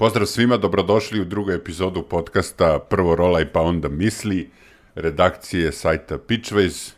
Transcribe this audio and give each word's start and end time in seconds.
Pozdrav 0.00 0.26
svima, 0.26 0.56
dobrodošli 0.56 1.20
u 1.20 1.24
drugu 1.24 1.50
epizodu 1.50 2.02
podcasta 2.02 2.78
Prvo 2.90 3.16
rolaj 3.16 3.52
pa 3.52 3.60
onda 3.60 3.88
misli, 3.88 4.50
redakcije 4.94 5.72
sajta 5.72 6.18
Pitchways. 6.18 6.92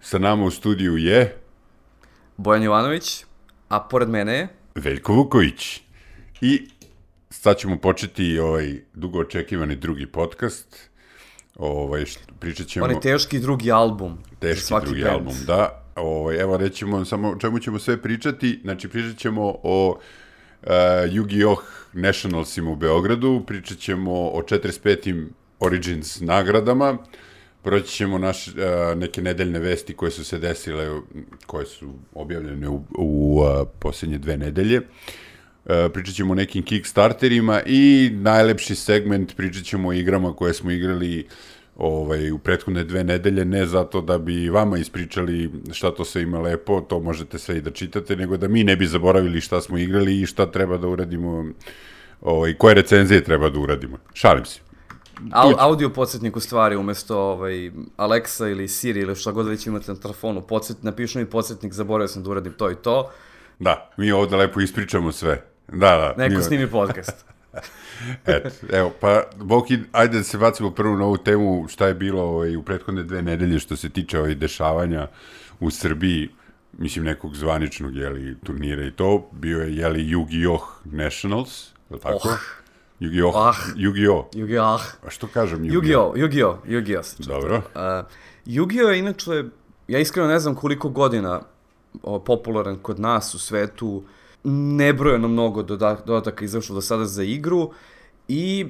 Sa 0.00 0.18
nama 0.18 0.44
u 0.44 0.50
studiju 0.50 0.96
je 0.96 1.36
Bojan 2.36 2.62
Jovanović, 2.62 3.24
a 3.68 3.80
pored 3.80 4.08
mene 4.08 4.34
je... 4.34 4.48
Veljko 4.74 5.12
Vuković. 5.12 5.80
I 6.40 6.68
sad 7.30 7.58
ćemo 7.58 7.78
početi 7.78 8.38
ovaj 8.38 8.80
dugo 8.94 9.18
očekivani 9.18 9.76
drugi 9.76 10.06
podcast. 10.06 10.90
Ovaj, 11.56 12.04
pričat 12.38 12.66
ćemo... 12.66 12.84
On 12.84 12.90
je 12.90 13.00
teški 13.00 13.38
drugi 13.38 13.72
album. 13.72 14.18
Teški 14.38 14.74
drugi 14.84 15.02
band. 15.02 15.14
album, 15.14 15.34
da. 15.46 15.84
Ovaj, 15.96 16.40
evo 16.40 16.56
rećemo 16.56 17.04
samo 17.04 17.30
o 17.30 17.36
čemu 17.36 17.58
ćemo 17.58 17.78
sve 17.78 18.02
pričati. 18.02 18.60
Znači, 18.62 18.88
pričat 18.88 19.16
ćemo 19.16 19.54
o 19.62 19.98
uh, 20.62 20.68
Yu-Gi-Oh! 21.12 21.58
Nationalsima 21.92 22.70
u 22.70 22.76
Beogradu, 22.76 23.42
pričat 23.46 23.78
ćemo 23.78 24.12
o 24.12 24.42
45. 24.42 25.26
Origins 25.60 26.20
nagradama, 26.20 26.98
proći 27.62 27.88
ćemo 27.88 28.18
naš, 28.18 28.48
uh, 28.48 28.54
neke 28.96 29.22
nedeljne 29.22 29.58
vesti 29.58 29.94
koje 29.94 30.10
su 30.10 30.24
se 30.24 30.38
desile, 30.38 31.00
koje 31.46 31.66
su 31.66 31.94
objavljene 32.14 32.68
u, 32.68 32.84
u 32.98 33.40
uh, 33.40 33.68
posljednje 33.78 34.18
dve 34.18 34.36
nedelje. 34.36 34.78
Uh, 34.78 35.74
pričat 35.92 36.14
ćemo 36.14 36.32
o 36.32 36.34
nekim 36.34 36.62
Kickstarterima 36.62 37.62
i 37.66 38.10
najlepši 38.12 38.74
segment 38.74 39.36
pričat 39.36 39.64
ćemo 39.64 39.88
o 39.88 39.92
igrama 39.92 40.36
koje 40.36 40.54
smo 40.54 40.70
igrali 40.70 41.26
ovaj, 41.80 42.30
u 42.30 42.38
prethodne 42.38 42.84
dve 42.84 43.04
nedelje, 43.04 43.44
ne 43.44 43.66
zato 43.66 44.00
da 44.00 44.18
bi 44.18 44.48
vama 44.48 44.78
ispričali 44.78 45.50
šta 45.72 45.90
to 45.94 46.04
sve 46.04 46.22
ima 46.22 46.40
lepo, 46.40 46.80
to 46.80 47.00
možete 47.00 47.38
sve 47.38 47.56
i 47.56 47.60
da 47.60 47.70
čitate, 47.70 48.16
nego 48.16 48.36
da 48.36 48.48
mi 48.48 48.64
ne 48.64 48.76
bi 48.76 48.86
zaboravili 48.86 49.40
šta 49.40 49.60
smo 49.60 49.78
igrali 49.78 50.20
i 50.20 50.26
šta 50.26 50.50
treba 50.50 50.76
da 50.78 50.88
uradimo, 50.88 51.44
ovaj, 52.20 52.54
koje 52.54 52.74
recenzije 52.74 53.24
treba 53.24 53.50
da 53.50 53.58
uradimo. 53.58 53.98
Šalim 54.14 54.44
se. 54.44 54.60
Au, 55.30 55.52
audio 55.58 55.90
podsjetnik 55.90 56.36
u 56.36 56.40
stvari, 56.40 56.76
umesto 56.76 57.18
ovaj, 57.18 57.70
Alexa 57.96 58.50
ili 58.50 58.68
Siri 58.68 59.00
ili 59.00 59.16
šta 59.16 59.32
god 59.32 59.46
već 59.48 59.66
imate 59.66 59.92
na 59.92 60.00
telefonu, 60.00 60.40
podsjet, 60.42 60.82
napišu 60.82 61.18
mi 61.18 61.26
podsjetnik, 61.26 61.72
zaboravio 61.72 62.08
sam 62.08 62.22
da 62.22 62.30
uradim 62.30 62.52
to 62.52 62.70
i 62.70 62.74
to, 62.74 63.10
Da, 63.58 63.90
mi 63.96 64.12
ovde 64.12 64.36
lepo 64.36 64.60
ispričamo 64.60 65.12
sve. 65.12 65.44
Da, 65.68 65.76
da. 65.96 66.14
neko 66.18 66.36
mi- 66.36 66.42
snimi 66.42 66.66
podcast. 66.66 67.24
Eto, 68.26 68.48
evo, 68.72 68.92
pa, 69.00 69.22
Boki, 69.36 69.78
ajde 69.92 70.18
da 70.18 70.24
se 70.24 70.38
bacimo 70.38 70.70
prvo 70.70 70.96
na 70.96 71.04
ovu 71.04 71.16
temu, 71.16 71.66
šta 71.68 71.86
je 71.86 71.94
bilo 71.94 72.22
ovaj, 72.22 72.56
u 72.56 72.62
prethodne 72.62 73.02
dve 73.02 73.22
nedelje 73.22 73.58
što 73.58 73.76
se 73.76 73.88
tiče 73.88 74.18
ovaj, 74.18 74.34
dešavanja 74.34 75.08
u 75.60 75.70
Srbiji, 75.70 76.28
mislim, 76.78 77.04
nekog 77.04 77.36
zvaničnog, 77.36 77.96
jeli, 77.96 78.36
turnira 78.44 78.84
i 78.86 78.90
to, 78.90 79.28
bio 79.32 79.58
je, 79.58 79.76
jeli, 79.76 80.04
Yu-Gi-Oh! 80.04 80.62
Nationals, 80.84 81.66
je 81.90 81.94
li 81.94 82.00
tako? 82.00 82.28
Oh. 82.28 82.60
Yu-Gi-Oh! 83.00 83.32
Ah. 83.34 83.54
Yu-Gi-Oh! 83.76 84.24
Yu-Gi-Oh! 84.32 84.80
A 85.06 85.10
što 85.10 85.26
kažem 85.26 85.58
Yu-Gi-Oh? 85.58 86.12
Yu-Gi-Oh! 86.14 86.56
Yu-Gi-Oh! 86.66 87.26
Dobro. 87.26 87.56
Uh, 87.56 88.06
Yu-Gi-Oh! 88.46 88.88
je 88.88 88.98
inače, 88.98 89.44
ja 89.88 89.98
iskreno 89.98 90.28
ne 90.28 90.38
znam 90.38 90.54
koliko 90.54 90.88
godina 90.88 91.40
o, 92.02 92.18
popularan 92.18 92.76
kod 92.76 93.00
nas 93.00 93.34
u 93.34 93.38
svetu, 93.38 94.04
nebrojeno 94.44 95.28
mnogo 95.28 95.62
doda- 95.62 96.02
dodataka 96.06 96.44
izašlo 96.44 96.74
do 96.74 96.80
sada 96.80 97.04
za 97.04 97.22
igru 97.22 97.70
i 98.28 98.66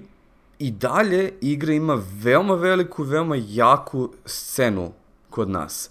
i 0.60 0.70
dalje 0.70 1.32
igra 1.40 1.72
ima 1.72 2.02
veoma 2.22 2.54
veliku, 2.54 3.02
veoma 3.02 3.36
jaku 3.48 4.10
scenu 4.24 4.92
kod 5.30 5.50
nas. 5.50 5.90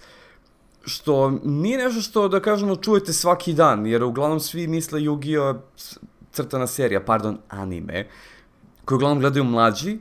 Što 0.86 1.30
nije 1.44 1.78
nešto 1.78 2.02
što, 2.02 2.28
da 2.28 2.40
kažemo, 2.40 2.76
čujete 2.76 3.14
svaki 3.14 3.54
dan, 3.54 3.86
jer 3.88 4.04
uglavnom 4.04 4.40
svi 4.40 4.68
misle 4.68 5.00
Yu-Gi-Oh! 5.00 5.60
crtana 6.32 6.68
serija, 6.68 7.02
pardon, 7.06 7.38
anime, 7.50 8.08
koju 8.86 8.96
uglavnom 8.96 9.20
gledaju 9.20 9.44
mlađi, 9.44 9.98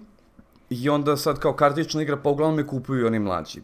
i 0.71 0.89
onda 0.89 1.17
sad 1.17 1.39
kao 1.39 1.53
kartična 1.53 2.03
igra, 2.03 2.17
pa 2.17 2.29
uglavnom 2.31 2.59
je 2.59 2.67
kupuju 2.67 3.07
oni 3.07 3.19
mlađi. 3.19 3.61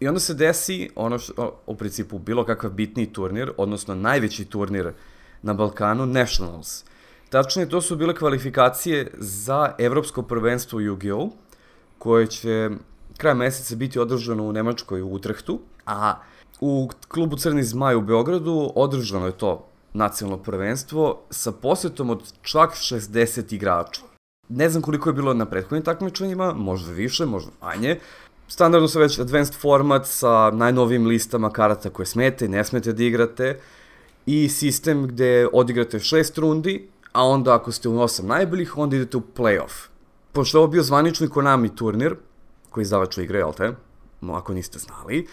I 0.00 0.08
onda 0.08 0.20
se 0.20 0.34
desi 0.34 0.90
ono 0.96 1.18
što, 1.18 1.60
u 1.66 1.74
principu, 1.76 2.18
bilo 2.18 2.44
kakav 2.44 2.70
bitniji 2.70 3.06
turnir, 3.06 3.52
odnosno 3.56 3.94
najveći 3.94 4.44
turnir 4.44 4.92
na 5.42 5.54
Balkanu, 5.54 6.06
Nationals. 6.06 6.84
Tačnije, 7.30 7.68
to 7.68 7.80
su 7.80 7.96
bile 7.96 8.14
kvalifikacije 8.14 9.10
za 9.18 9.74
evropsko 9.78 10.22
prvenstvo 10.22 10.76
u 10.76 10.80
Yu-Gi-Oh! 10.80 11.30
koje 11.98 12.26
će 12.26 12.70
kraj 13.16 13.34
meseca 13.34 13.76
biti 13.76 13.98
održano 13.98 14.44
u 14.44 14.52
Nemačkoj 14.52 15.02
u 15.02 15.08
Utrehtu, 15.08 15.60
a 15.86 16.14
u 16.60 16.90
klubu 17.08 17.36
Crni 17.36 17.64
zmaj 17.64 17.96
u 17.96 18.00
Beogradu 18.00 18.72
održano 18.74 19.26
je 19.26 19.32
to 19.32 19.66
nacionalno 19.92 20.42
prvenstvo 20.42 21.20
sa 21.30 21.52
posjetom 21.52 22.10
od 22.10 22.32
čak 22.42 22.70
60 22.70 23.54
igrača. 23.54 24.00
Ne 24.48 24.68
znam 24.68 24.82
koliko 24.82 25.08
je 25.08 25.12
bilo 25.12 25.34
na 25.34 25.46
prethodnim 25.46 25.84
takmičenjima, 25.84 26.52
možda 26.52 26.92
više, 26.92 27.26
možda 27.26 27.50
manje. 27.62 27.98
Standardno 28.48 28.88
su 28.88 28.98
već 28.98 29.18
advanced 29.18 29.54
format 29.54 30.06
sa 30.06 30.50
najnovijim 30.50 31.06
listama 31.06 31.50
karata 31.50 31.90
koje 31.90 32.06
smete 32.06 32.44
i 32.44 32.48
ne 32.48 32.64
smete 32.64 32.92
da 32.92 33.04
igrate 33.04 33.60
i 34.30 34.48
sistem 34.48 35.06
gde 35.06 35.48
odigrate 35.52 35.98
šest 35.98 36.38
rundi, 36.38 36.88
a 37.12 37.26
onda 37.26 37.54
ako 37.54 37.72
ste 37.72 37.88
u 37.88 38.00
osam 38.00 38.26
najboljih, 38.26 38.78
onda 38.78 38.96
idete 38.96 39.16
u 39.16 39.22
playoff. 39.36 39.88
Pošto 40.32 40.58
je 40.58 40.60
ovo 40.60 40.70
bio 40.70 40.82
zvanični 40.82 41.28
Konami 41.28 41.76
turnir, 41.76 42.14
koji 42.70 42.82
izdavač 42.82 43.18
igre, 43.18 43.38
jel 43.38 43.52
te? 43.52 43.72
No, 44.20 44.34
ako 44.34 44.54
niste 44.54 44.78
znali. 44.78 45.26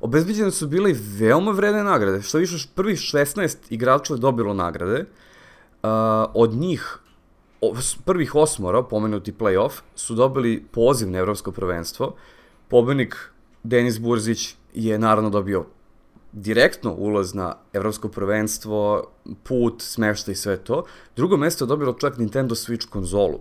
Obezbeđene 0.00 0.50
su 0.50 0.68
bile 0.68 0.94
veoma 1.18 1.50
vredne 1.50 1.82
nagrade, 1.84 2.22
što 2.22 2.38
više 2.38 2.68
prvih 2.74 2.98
16 2.98 3.56
igrača 3.70 4.14
je 4.14 4.18
dobilo 4.18 4.54
nagrade. 4.54 5.00
Uh, 5.82 5.90
od 6.34 6.54
njih 6.54 6.98
prvih 8.04 8.34
osmora, 8.34 8.82
pomenuti 8.82 9.32
playoff, 9.32 9.80
su 9.94 10.14
dobili 10.14 10.64
poziv 10.72 11.10
na 11.10 11.18
evropsko 11.18 11.52
prvenstvo. 11.52 12.14
Pobednik 12.68 13.16
Denis 13.62 13.98
Burzić 13.98 14.54
je 14.74 14.98
naravno 14.98 15.30
dobio 15.30 15.64
direktno 16.32 16.92
ulaz 16.92 17.34
na 17.34 17.56
evropsko 17.72 18.08
prvenstvo, 18.08 19.04
put, 19.42 19.82
smešta 19.82 20.32
i 20.32 20.34
sve 20.34 20.56
to. 20.56 20.84
Drugo 21.16 21.36
mesto 21.36 21.64
je 21.64 21.68
dobilo 21.68 21.92
čak 21.92 22.18
Nintendo 22.18 22.54
Switch 22.54 22.88
konzolu, 22.88 23.40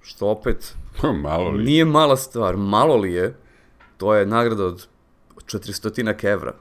što 0.00 0.28
opet 0.28 0.74
Malo 1.22 1.50
li? 1.50 1.64
nije 1.64 1.84
mala 1.84 2.16
stvar. 2.16 2.56
Malo 2.56 2.96
li 2.96 3.12
je, 3.12 3.36
to 3.96 4.14
je 4.14 4.26
nagrada 4.26 4.64
od 4.64 4.86
400 5.36 6.24
evra, 6.24 6.52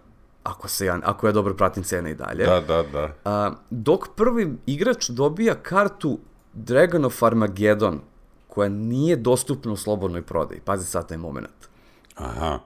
ako, 0.44 0.68
se 0.68 0.86
ja, 0.86 1.00
ako 1.04 1.28
ja 1.28 1.32
dobro 1.32 1.54
pratim 1.54 1.84
cene 1.84 2.12
i 2.12 2.16
dalje. 2.16 2.46
Da, 2.46 2.62
da, 2.62 2.84
da. 2.84 3.14
A, 3.26 3.52
dok 3.70 4.08
prvi 4.16 4.58
igrač 4.66 5.10
dobija 5.10 5.56
kartu 5.56 6.20
Dragon 6.54 7.06
of 7.06 7.24
Armageddon, 7.24 8.00
koja 8.48 8.70
nije 8.70 9.16
dostupna 9.16 9.72
u 9.72 9.76
slobodnoj 9.76 10.22
prodaji. 10.22 10.62
Pazi 10.66 10.86
sad 10.86 11.08
taj 11.08 11.18
moment. 11.18 11.68
Aha. 12.16 12.60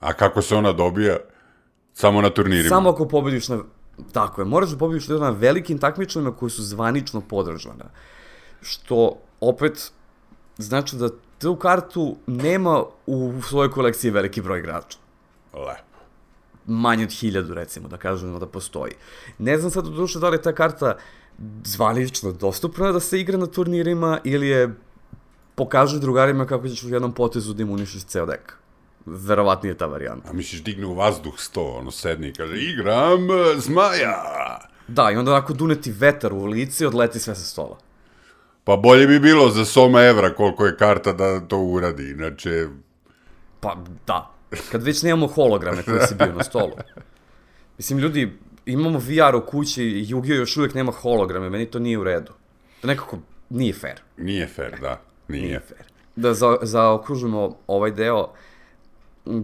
A 0.00 0.12
kako 0.12 0.42
se 0.42 0.56
ona 0.56 0.72
dobija? 0.72 1.16
Samo 1.96 2.20
na 2.20 2.30
turnirima? 2.30 2.68
Samo 2.68 2.90
ako 2.90 3.08
pobediš 3.08 3.48
na... 3.48 3.58
Tako 4.12 4.40
je, 4.40 4.44
moraš 4.44 4.70
da 4.70 4.78
pobediš 4.78 5.08
na 5.08 5.30
velikim 5.30 5.78
takmičenjima 5.78 6.32
koji 6.36 6.50
su 6.50 6.62
zvanično 6.62 7.20
podržana. 7.20 7.88
Što, 8.62 9.16
opet, 9.40 9.92
znači 10.58 10.96
da 10.96 11.08
tu 11.38 11.56
kartu 11.56 12.16
nema 12.26 12.82
u 13.06 13.32
svojoj 13.48 13.70
kolekciji 13.70 14.10
veliki 14.10 14.42
broj 14.42 14.58
igrača. 14.58 14.98
Lepo. 15.54 16.04
manje 16.66 17.04
od 17.04 17.12
hiljadu, 17.12 17.54
recimo, 17.54 17.88
da 17.88 17.96
kažemo 17.96 18.38
da 18.38 18.46
postoji. 18.46 18.92
Ne 19.38 19.58
znam 19.58 19.70
sad 19.70 19.86
u 19.86 19.90
duše 19.90 20.18
da 20.18 20.28
li 20.28 20.36
je 20.36 20.42
ta 20.42 20.52
karta 20.52 20.96
zvanično 21.64 22.32
dostupna 22.32 22.92
da 22.92 23.00
se 23.00 23.20
igra 23.20 23.38
na 23.38 23.46
turnirima 23.46 24.20
ili 24.24 24.48
je 24.48 24.74
pokaže 25.54 26.00
drugarima 26.00 26.46
kako 26.46 26.68
ćeš 26.68 26.84
u 26.84 26.88
jednom 26.88 27.12
potezu 27.12 27.54
da 27.54 27.62
imunišiš 27.62 28.04
ceo 28.04 28.26
dek. 28.26 28.65
Verovatnije 29.06 29.72
je 29.72 29.78
ta 29.78 29.86
varijanta. 29.86 30.30
A 30.30 30.32
misliš 30.32 30.62
digne 30.62 30.86
u 30.86 30.94
vazduh 30.94 31.34
sto, 31.38 31.62
ono 31.62 31.90
sedni 31.90 32.28
i 32.28 32.32
kaže 32.32 32.56
igram 32.56 33.30
e, 33.30 33.58
zmaja. 33.58 34.58
Da, 34.88 35.10
i 35.10 35.16
onda 35.16 35.30
onako 35.32 35.52
duneti 35.52 35.92
vetar 35.92 36.32
u 36.32 36.44
lice 36.44 36.84
i 36.84 36.86
odleti 36.86 37.20
sve 37.20 37.34
sa 37.34 37.44
stola. 37.44 37.78
Pa 38.64 38.76
bolje 38.76 39.06
bi 39.06 39.20
bilo 39.20 39.50
za 39.50 39.64
Soma 39.64 40.02
Evra 40.02 40.34
koliko 40.34 40.66
je 40.66 40.76
karta 40.76 41.12
da 41.12 41.40
to 41.40 41.58
uradi, 41.58 42.10
inače... 42.10 42.66
Pa, 43.60 43.76
da. 44.06 44.30
Kad 44.72 44.82
već 44.82 45.02
nemamo 45.02 45.26
holograme 45.26 45.82
koji 45.82 46.00
si 46.00 46.14
bio 46.14 46.32
na 46.32 46.44
stolu. 46.44 46.72
Mislim, 47.78 47.98
ljudi, 47.98 48.32
imamo 48.66 48.98
VR 48.98 49.36
u 49.36 49.46
kući 49.46 49.84
i 49.84 50.06
Yu-Gi-Oh! 50.06 50.34
još 50.34 50.56
uvijek 50.56 50.74
nema 50.74 50.92
holograme, 50.92 51.50
meni 51.50 51.66
to 51.66 51.78
nije 51.78 51.98
u 51.98 52.04
redu. 52.04 52.32
To 52.80 52.86
nekako 52.86 53.18
nije 53.50 53.72
fair. 53.72 54.00
Nije 54.16 54.46
fair, 54.46 54.80
da. 54.80 55.00
Nije. 55.28 55.46
Nije 55.46 55.60
fair. 55.60 55.82
Da 56.16 56.34
za, 56.34 56.56
zaokružimo 56.62 57.56
ovaj 57.66 57.90
deo, 57.90 58.32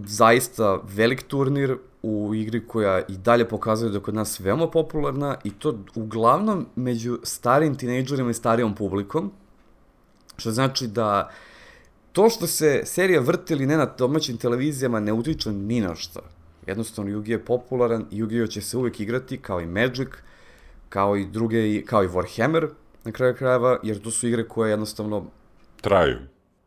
zaista 0.05 0.79
velik 0.83 1.23
turnir 1.23 1.77
u 2.03 2.35
igri 2.35 2.67
koja 2.67 2.99
i 3.07 3.17
dalje 3.17 3.47
pokazuje 3.49 3.91
da 3.91 3.97
je 3.97 4.03
kod 4.03 4.15
nas 4.15 4.39
veoma 4.39 4.67
popularna 4.67 5.35
i 5.43 5.51
to 5.51 5.77
uglavnom 5.95 6.65
među 6.75 7.19
starim 7.23 7.75
tinejdžerima 7.75 8.29
i 8.29 8.33
starijom 8.33 8.75
publikom, 8.75 9.31
što 10.37 10.51
znači 10.51 10.87
da 10.87 11.29
to 12.11 12.29
što 12.29 12.47
se 12.47 12.81
serija 12.85 13.19
vrti 13.19 13.53
ili 13.53 13.65
ne 13.65 13.77
na 13.77 13.85
domaćim 13.85 14.37
televizijama 14.37 14.99
ne 14.99 15.13
utiče 15.13 15.51
ni 15.51 15.81
na 15.81 15.95
šta. 15.95 16.19
Jednostavno, 16.67 17.11
Yugi 17.11 17.29
je 17.29 17.45
popularan 17.45 18.05
i 18.11 18.23
Yu-Gi-Oh! 18.23 18.49
će 18.49 18.61
se 18.61 18.77
uvek 18.77 18.99
igrati 18.99 19.37
kao 19.37 19.61
i 19.61 19.65
Magic, 19.65 20.09
kao 20.89 21.17
i 21.17 21.25
druge, 21.25 21.81
kao 21.81 22.03
i 22.03 22.07
Warhammer, 22.07 22.69
na 23.03 23.11
kraju 23.11 23.35
krajeva, 23.35 23.79
jer 23.83 24.01
to 24.01 24.11
su 24.11 24.27
igre 24.27 24.47
koje 24.47 24.69
jednostavno 24.69 25.25
Traju. 25.81 26.17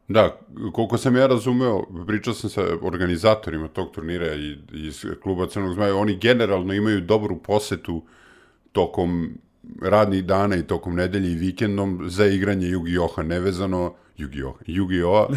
Da, 0.09 0.41
koliko 0.73 0.99
sam 0.99 1.17
ja 1.17 1.27
razumeo, 1.27 1.85
pričao 2.07 2.35
sam 2.35 2.51
sa 2.51 2.63
organizatorima 2.83 3.69
tog 3.69 3.91
turnira 3.95 4.35
i, 4.35 4.57
iz 4.73 5.07
kluba 5.23 5.47
Crnog 5.47 5.75
zmaja, 5.75 5.97
oni 5.97 6.17
generalno 6.17 6.75
imaju 6.75 7.01
dobru 7.01 7.39
posetu 7.43 8.03
tokom 8.73 9.39
radnih 9.83 10.25
dana 10.25 10.57
i 10.57 10.63
tokom 10.63 10.97
nedelje 10.97 11.33
i 11.33 11.35
vikendom 11.35 12.03
za 12.07 12.27
igranje 12.27 12.67
Yu-Gi-Oha 12.67 13.23
nevezano, 13.23 13.95
Yu-Gi-Oha, 14.19 14.65
Yu-Gi-Oha, 14.67 15.37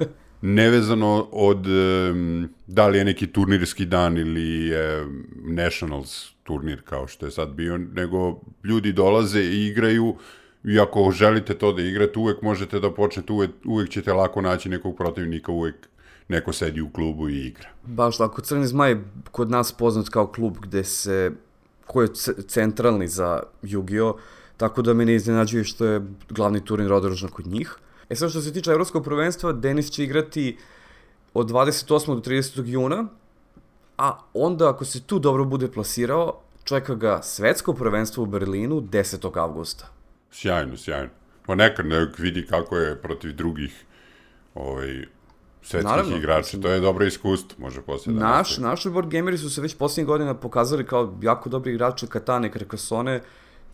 nevezano 0.42 1.28
od 1.32 1.66
um, 1.66 2.48
da 2.66 2.88
li 2.88 2.98
je 2.98 3.04
neki 3.04 3.26
turnirski 3.26 3.86
dan 3.86 4.18
ili 4.18 4.72
um, 4.74 5.24
Nationals 5.54 6.30
turnir 6.42 6.82
kao 6.82 7.06
što 7.06 7.26
je 7.26 7.32
sad 7.32 7.48
bio, 7.48 7.78
nego 7.78 8.40
ljudi 8.64 8.92
dolaze 8.92 9.40
i 9.40 9.66
igraju 9.66 10.16
i 10.64 10.80
ako 10.80 11.10
želite 11.10 11.54
to 11.54 11.72
da 11.72 11.82
igrate, 11.82 12.18
uvek 12.18 12.42
možete 12.42 12.80
da 12.80 12.90
počnete, 12.90 13.32
uvek, 13.32 13.50
uvek 13.64 13.90
ćete 13.90 14.12
lako 14.12 14.40
naći 14.40 14.68
nekog 14.68 14.96
protivnika, 14.96 15.52
uvek 15.52 15.74
neko 16.28 16.52
sedi 16.52 16.80
u 16.80 16.90
klubu 16.90 17.28
i 17.28 17.46
igra. 17.46 17.68
Baš 17.82 18.18
tako, 18.18 18.42
Crni 18.42 18.66
zmaj 18.66 18.90
je 18.90 19.04
kod 19.30 19.50
nas 19.50 19.72
poznat 19.72 20.08
kao 20.08 20.26
klub 20.26 20.56
gde 20.60 20.84
se, 20.84 21.30
koji 21.86 22.06
je 22.06 22.14
centralni 22.48 23.08
za 23.08 23.42
Yu-Gi-Oh! 23.62 24.14
Tako 24.56 24.82
da 24.82 24.94
me 24.94 25.04
ne 25.04 25.14
iznenađuje 25.14 25.64
što 25.64 25.86
je 25.86 26.00
glavni 26.30 26.64
turnir 26.64 26.92
odoružan 26.92 27.30
kod 27.30 27.46
njih. 27.46 27.76
E 28.10 28.16
sad 28.16 28.30
što 28.30 28.40
se 28.40 28.52
tiče 28.52 28.70
evropskog 28.70 29.04
prvenstva, 29.04 29.52
Denis 29.52 29.90
će 29.90 30.04
igrati 30.04 30.56
od 31.34 31.50
28. 31.50 32.14
do 32.14 32.20
30. 32.30 32.66
juna, 32.66 33.06
a 33.98 34.18
onda 34.34 34.70
ako 34.70 34.84
se 34.84 35.02
tu 35.02 35.18
dobro 35.18 35.44
bude 35.44 35.68
plasirao, 35.68 36.40
čeka 36.64 36.94
ga 36.94 37.22
svetsko 37.22 37.72
prvenstvo 37.72 38.22
u 38.22 38.26
Berlinu 38.26 38.80
10. 38.80 39.38
avgusta. 39.38 39.90
Sjajno, 40.34 40.76
sjajno. 40.76 41.08
Pa 41.46 41.54
nekad 41.54 41.86
nek 41.86 42.18
vidi 42.18 42.46
kako 42.46 42.76
je 42.76 43.02
protiv 43.02 43.32
drugih 43.32 43.84
ovaj, 44.54 45.06
svetskih 45.62 45.90
Naravno, 45.90 46.16
igrača. 46.16 46.38
Mislim, 46.38 46.62
to 46.62 46.68
je 46.68 46.80
dobro 46.80 47.06
iskustvo, 47.06 47.56
može 47.58 47.82
posle 47.82 48.12
da 48.12 48.20
naš, 48.20 48.48
nastavi. 48.48 48.68
Naši 48.68 48.90
board 48.90 49.08
gameri 49.10 49.38
su 49.38 49.50
se 49.50 49.60
već 49.60 49.76
poslednjih 49.76 50.06
godina 50.06 50.34
pokazali 50.34 50.86
kao 50.86 51.18
jako 51.22 51.48
dobri 51.48 51.72
igrači 51.72 52.06
Katane, 52.06 52.50
Carcassonne, 52.52 53.20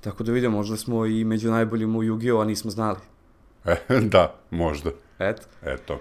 tako 0.01 0.25
da 0.25 0.33
vidimo, 0.33 0.57
možda 0.57 0.77
smo 0.77 1.07
i 1.07 1.25
među 1.25 1.51
najboljim 1.51 1.97
u 1.97 2.03
Yu-Gi-Oh! 2.03 2.43
a 2.43 2.45
nismo 2.45 2.71
znali. 2.71 2.99
E, 3.65 3.77
da, 4.13 4.35
možda. 4.51 4.91
Eto. 5.19 5.43
Eto. 5.63 6.01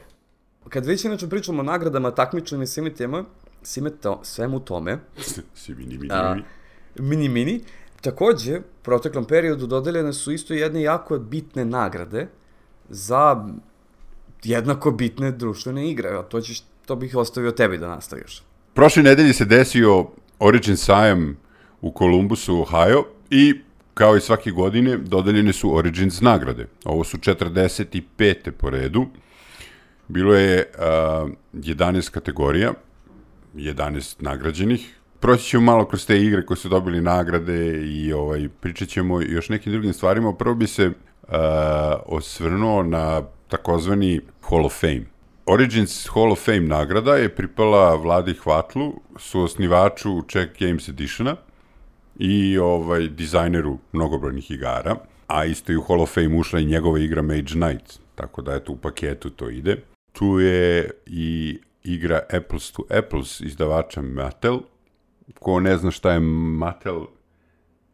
Kad 0.70 0.86
već 0.86 1.06
inače 1.06 1.30
pričamo 1.30 1.60
o 1.60 1.64
nagradama, 1.64 2.12
takmičnim 2.12 2.62
i 2.62 2.68
svime 2.68 2.96
tema, 2.96 3.24
svime 3.62 3.90
to, 3.90 4.20
svemu 4.24 4.60
tome. 4.60 5.00
si 5.56 5.76
mini, 5.76 5.98
mini, 5.98 6.14
a. 6.14 6.36
Mini, 7.00 7.30
mini. 7.30 7.62
Takođe, 8.02 8.60
u 8.60 8.62
proteklom 8.84 9.26
periodu 9.26 9.68
dodeljene 9.68 10.14
su 10.14 10.32
isto 10.32 10.54
jedne 10.54 10.82
jako 10.82 11.20
bitne 11.20 11.66
nagrade 11.66 12.28
za 12.90 13.48
jednako 14.44 14.92
bitne 14.92 15.32
društvene 15.32 15.90
igre, 15.92 16.10
a 16.10 16.24
to, 16.24 16.42
ćeš, 16.42 16.64
to 16.86 16.96
bih 16.96 17.16
ostavio 17.16 17.52
tebi 17.52 17.78
da 17.78 17.88
nastaviš. 17.88 18.44
Prošle 18.74 19.04
nedelje 19.04 19.34
se 19.34 19.46
desio 19.46 20.06
Origin 20.40 20.78
sajam 20.78 21.38
u 21.82 21.92
Kolumbusu, 21.92 22.62
Ohio 22.62 23.04
i 23.30 23.62
kao 23.94 24.18
i 24.18 24.22
svake 24.22 24.52
godine 24.52 24.98
dodeljene 24.98 25.54
su 25.54 25.76
Origins 25.76 26.22
nagrade. 26.22 26.68
Ovo 26.86 27.04
su 27.04 27.18
45. 27.18 28.52
po 28.52 28.70
redu. 28.70 29.06
Bilo 30.08 30.36
je 30.36 30.66
uh, 30.74 31.30
11 31.54 32.12
kategorija, 32.12 32.74
11 33.56 34.16
nagrađenih, 34.20 34.99
proći 35.20 35.44
ćemo 35.44 35.64
malo 35.64 35.86
kroz 35.86 36.06
te 36.06 36.22
igre 36.22 36.46
koje 36.46 36.58
su 36.58 36.70
dobili 36.70 37.02
nagrade 37.02 37.82
i 37.88 38.14
ovaj, 38.14 38.50
pričat 38.60 38.90
ćemo 38.90 39.22
još 39.22 39.50
nekim 39.50 39.72
drugim 39.72 39.94
stvarima. 39.94 40.34
Prvo 40.34 40.56
bi 40.56 40.68
se 40.68 40.88
uh, 40.88 40.94
osvrnuo 42.06 42.84
na 42.84 43.22
takozvani 43.48 44.22
Hall 44.50 44.66
of 44.66 44.80
Fame. 44.80 45.06
Origins 45.46 46.10
Hall 46.14 46.32
of 46.32 46.46
Fame 46.46 46.60
nagrada 46.60 47.16
je 47.16 47.36
pripala 47.36 47.96
Vladi 47.96 48.34
Hvatlu, 48.34 48.94
su 49.18 49.42
osnivaču 49.42 50.22
Czech 50.22 50.50
Games 50.60 50.90
Editiona 50.90 51.36
i 52.20 52.58
ovaj, 52.58 53.08
dizajneru 53.08 53.78
mnogobrojnih 53.94 54.52
igara, 54.52 54.96
a 55.28 55.46
isto 55.46 55.72
i 55.72 55.78
u 55.78 55.82
Hall 55.82 56.02
of 56.02 56.14
Fame 56.14 56.40
ušla 56.40 56.60
i 56.60 56.66
njegova 56.66 57.00
igra 57.00 57.22
Mage 57.22 57.54
Knight, 57.54 58.00
tako 58.16 58.42
da 58.42 58.54
eto 58.54 58.72
u 58.72 58.78
paketu 58.78 59.30
to 59.30 59.50
ide. 59.50 59.78
Tu 60.12 60.40
je 60.40 60.90
i 61.06 61.60
igra 61.84 62.20
Apples 62.34 62.72
to 62.72 62.84
Apples 62.90 63.42
izdavača 63.42 64.02
Mattel, 64.02 64.60
ko 65.40 65.60
ne 65.60 65.78
zna 65.78 65.92
šta 65.92 66.12
je 66.12 66.20
Mattel, 66.20 67.06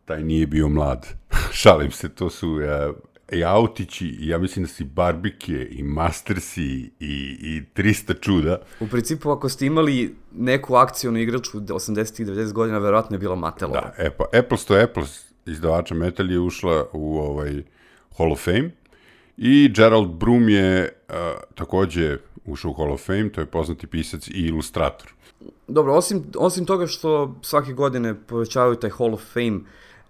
taj 0.06 0.24
nije 0.24 0.48
bio 0.48 0.70
mlad. 0.70 1.08
Šalim 1.62 1.92
se, 1.92 2.10
to 2.10 2.30
su 2.30 2.50
uh, 2.50 2.96
i 3.32 3.44
autići, 3.44 4.18
ja 4.20 4.38
mislim 4.38 4.66
da 4.66 4.70
si 4.70 4.84
Barbike 4.84 5.68
i 5.72 5.84
Mastersi 5.84 6.92
i, 7.00 7.38
i 7.40 7.62
300 7.76 8.22
čuda. 8.22 8.58
U 8.80 8.88
principu, 8.88 9.32
ako 9.32 9.50
ste 9.50 9.66
imali 9.66 10.16
neku 10.32 10.76
akcijonu 10.76 11.20
igračku 11.20 11.60
80 11.60 12.22
i 12.22 12.26
90 12.26 12.54
godina, 12.54 12.78
verovatno 12.78 13.16
je 13.16 13.20
bila 13.20 13.36
Mattelova. 13.36 13.82
Da, 13.82 14.04
e 14.04 14.10
pa, 14.10 14.26
Apples 14.40 14.66
to 14.66 14.76
Apples 14.84 15.26
izdavača 15.46 15.96
Metal 15.96 16.32
je 16.32 16.40
ušla 16.40 16.86
u 16.94 17.18
ovaj 17.18 17.64
Hall 18.18 18.32
of 18.32 18.44
Fame 18.46 18.72
i 19.38 19.72
Gerald 19.76 20.12
Broom 20.12 20.50
je 20.50 20.90
uh, 21.10 21.16
takođe 21.56 22.18
ušao 22.46 22.72
u 22.72 22.74
Hall 22.74 22.94
of 22.94 23.06
Fame, 23.06 23.30
to 23.30 23.42
je 23.42 23.46
poznati 23.46 23.88
pisac 23.88 24.28
i 24.28 24.32
ilustrator. 24.32 25.14
Dobro, 25.68 25.94
osim, 25.94 26.24
osim 26.38 26.66
toga 26.66 26.88
što 26.88 27.36
svake 27.42 27.74
godine 27.74 28.16
povećavaju 28.28 28.76
taj 28.76 28.90
Hall 28.90 29.14
of 29.14 29.22
Fame, 29.34 29.56
uh, 29.56 29.62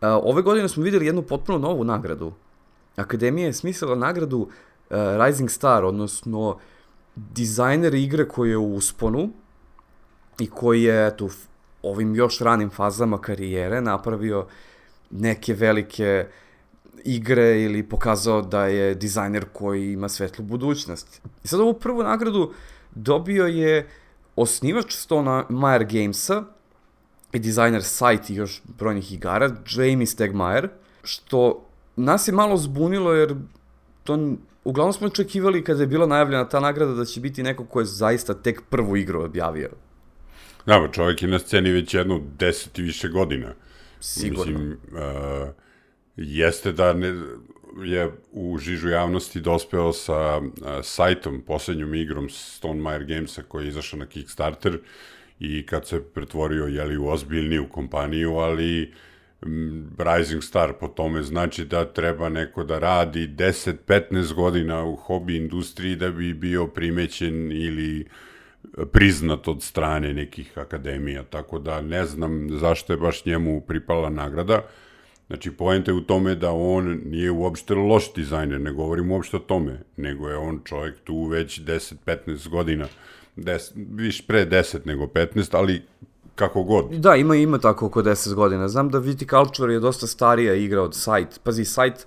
ove 0.02 0.42
godine 0.42 0.70
smo 0.70 0.84
videli 0.84 1.06
jednu 1.06 1.22
potpuno 1.22 1.58
novu 1.58 1.84
nagradu. 1.84 2.34
Akademija 2.96 3.46
je 3.46 3.54
smislila 3.54 3.96
nagradu 3.96 4.38
uh, 4.40 4.50
Rising 5.26 5.52
Star, 5.52 5.86
odnosno 5.86 6.58
dizajner 7.16 7.94
igre 7.94 8.28
koji 8.28 8.50
je 8.50 8.58
u 8.58 8.76
usponu 8.76 9.30
i 10.40 10.50
koji 10.50 10.84
je 10.84 11.08
eto, 11.08 11.30
ovim 11.84 12.16
još 12.16 12.40
ranim 12.40 12.70
fazama 12.70 13.22
karijere 13.22 13.82
napravio 13.82 14.46
neke 15.12 15.54
velike 15.54 16.28
igre 17.04 17.62
ili 17.62 17.84
pokazao 17.84 18.42
da 18.42 18.66
je 18.66 18.96
dizajner 18.96 19.46
koji 19.54 19.92
ima 19.92 20.10
svetlu 20.10 20.46
budućnost. 20.46 21.22
I 21.44 21.48
sad 21.48 21.60
ovu 21.60 21.74
prvu 21.74 22.04
nagradu 22.04 22.54
dobio 22.96 23.46
je 23.46 23.80
uh, 23.80 24.05
osnivač 24.36 24.94
Stone 24.94 25.44
Meyer 25.50 25.84
Gamesa 25.84 26.44
i 27.34 27.40
dizajner 27.40 27.84
sajt 27.84 28.30
i 28.30 28.36
još 28.36 28.62
brojnih 28.78 29.14
igara, 29.14 29.56
Jamie 29.76 30.08
Stegmaier, 30.08 30.70
što 31.04 31.66
nas 31.96 32.28
je 32.28 32.34
malo 32.34 32.58
zbunilo 32.58 33.14
jer 33.14 33.36
to 34.04 34.36
uglavnom 34.64 34.94
smo 34.94 35.08
očekivali 35.08 35.64
kada 35.64 35.82
je 35.82 35.88
bila 35.88 36.08
najavljena 36.08 36.50
ta 36.50 36.60
nagrada 36.60 36.94
da 36.94 37.06
će 37.06 37.22
biti 37.22 37.44
neko 37.44 37.66
ko 37.66 37.80
je 37.80 37.86
zaista 37.86 38.34
tek 38.34 38.62
prvu 38.70 38.98
igru 38.98 39.24
objavio. 39.24 39.70
Da, 40.66 40.88
čovjek 40.92 41.22
je 41.22 41.28
na 41.28 41.40
sceni 41.40 41.72
već 41.72 41.94
jednu 41.94 42.22
deset 42.40 42.80
i 42.80 42.82
više 42.82 43.10
godina. 43.10 43.54
Sigurno. 44.00 44.60
Mislim, 44.60 44.78
uh, 44.92 45.50
jeste 46.16 46.72
da 46.72 46.94
ne, 46.94 47.16
je 47.84 48.12
u 48.32 48.58
žižu 48.58 48.90
javnosti 48.90 49.42
dospeo 49.42 49.94
sa 49.94 50.38
uh, 50.38 50.48
sajtom, 50.84 51.42
poslednjom 51.42 51.96
igrom 51.96 52.30
Stone 52.30 52.82
Meyer 52.82 53.06
Gamesa 53.06 53.44
koji 53.44 53.66
je 53.66 53.70
izašao 53.70 54.00
na 54.00 54.06
Kickstarter 54.06 54.80
i 55.40 55.66
kad 55.66 55.88
se 55.88 56.04
pretvorio 56.04 56.66
jeli, 56.66 56.98
u 56.98 57.08
ozbiljniju 57.08 57.68
kompaniju, 57.70 58.36
ali 58.36 58.94
Rising 59.98 60.44
Star 60.44 60.74
po 60.74 60.88
tome 60.88 61.24
znači 61.24 61.66
da 61.66 61.86
treba 61.86 62.30
neko 62.30 62.64
da 62.64 62.80
radi 62.80 63.28
10-15 63.28 64.34
godina 64.34 64.84
u 64.84 64.96
hobi 64.96 65.38
industriji 65.38 65.96
da 65.96 66.12
bi 66.12 66.34
bio 66.34 66.68
primećen 66.68 67.52
ili 67.52 68.06
priznat 68.92 69.48
od 69.48 69.64
strane 69.64 70.14
nekih 70.14 70.58
akademija, 70.58 71.24
tako 71.24 71.60
da 71.60 71.82
ne 71.82 72.06
znam 72.06 72.50
zašto 72.52 72.94
je 72.94 72.98
baš 72.98 73.26
njemu 73.26 73.62
pripala 73.62 74.10
nagrada. 74.10 74.62
Znači, 75.28 75.52
poenta 75.52 75.92
je 75.92 75.96
u 75.96 76.02
tome 76.02 76.36
da 76.36 76.52
on 76.52 77.00
nije 77.06 77.32
uopšte 77.32 77.76
loš 77.76 78.14
dizajner, 78.14 78.62
ne 78.62 78.72
govorim 78.72 79.12
uopšte 79.12 79.38
o 79.38 79.40
tome, 79.40 79.84
nego 79.98 80.30
je 80.30 80.38
on 80.38 80.62
čovjek 80.64 80.96
tu 81.04 81.26
već 81.26 81.62
10-15 81.62 82.50
godina, 82.50 82.88
10, 83.38 83.72
viš 83.92 84.28
pre 84.28 84.46
10 84.46 84.86
nego 84.86 85.06
15, 85.06 85.58
ali 85.58 85.82
kako 86.36 86.64
god. 86.64 86.92
Da, 86.92 87.16
ima 87.16 87.36
ima 87.36 87.60
tako 87.60 87.86
oko 87.86 88.02
10 88.02 88.34
godina. 88.34 88.68
Znam 88.68 88.90
da 88.90 89.00
Viticulture 89.00 89.74
je 89.74 89.80
dosta 89.80 90.08
starija 90.08 90.54
igra 90.54 90.82
od 90.82 90.96
Sight. 90.96 91.40
Pazi, 91.44 91.66
Sight, 91.66 92.06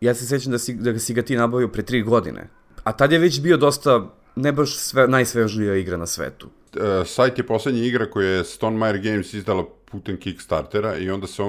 ja 0.00 0.14
se 0.14 0.26
sećam 0.26 0.52
da, 0.52 0.58
si, 0.58 0.74
da 0.74 0.98
si 0.98 1.14
ga 1.14 1.22
ti 1.22 1.36
nabavio 1.36 1.68
pre 1.68 1.82
3 1.82 2.04
godine. 2.04 2.48
A 2.84 2.92
tad 2.92 3.12
je 3.12 3.18
već 3.18 3.40
bio 3.40 3.56
dosta, 3.56 4.06
ne 4.36 4.52
baš 4.52 4.76
sve, 4.76 5.08
najsvežlija 5.08 5.74
igra 5.74 5.96
na 5.96 6.06
svetu. 6.06 6.48
Uh, 6.76 7.06
Sight 7.06 7.38
je 7.38 7.46
poslednja 7.46 7.84
igra 7.84 8.10
koju 8.10 8.28
je 8.28 8.44
Stone 8.44 8.76
Meyer 8.76 9.02
Games 9.02 9.34
izdala 9.34 9.64
putem 9.90 10.16
Kickstartera 10.16 10.96
i 10.96 11.10
onda, 11.10 11.26
se, 11.26 11.42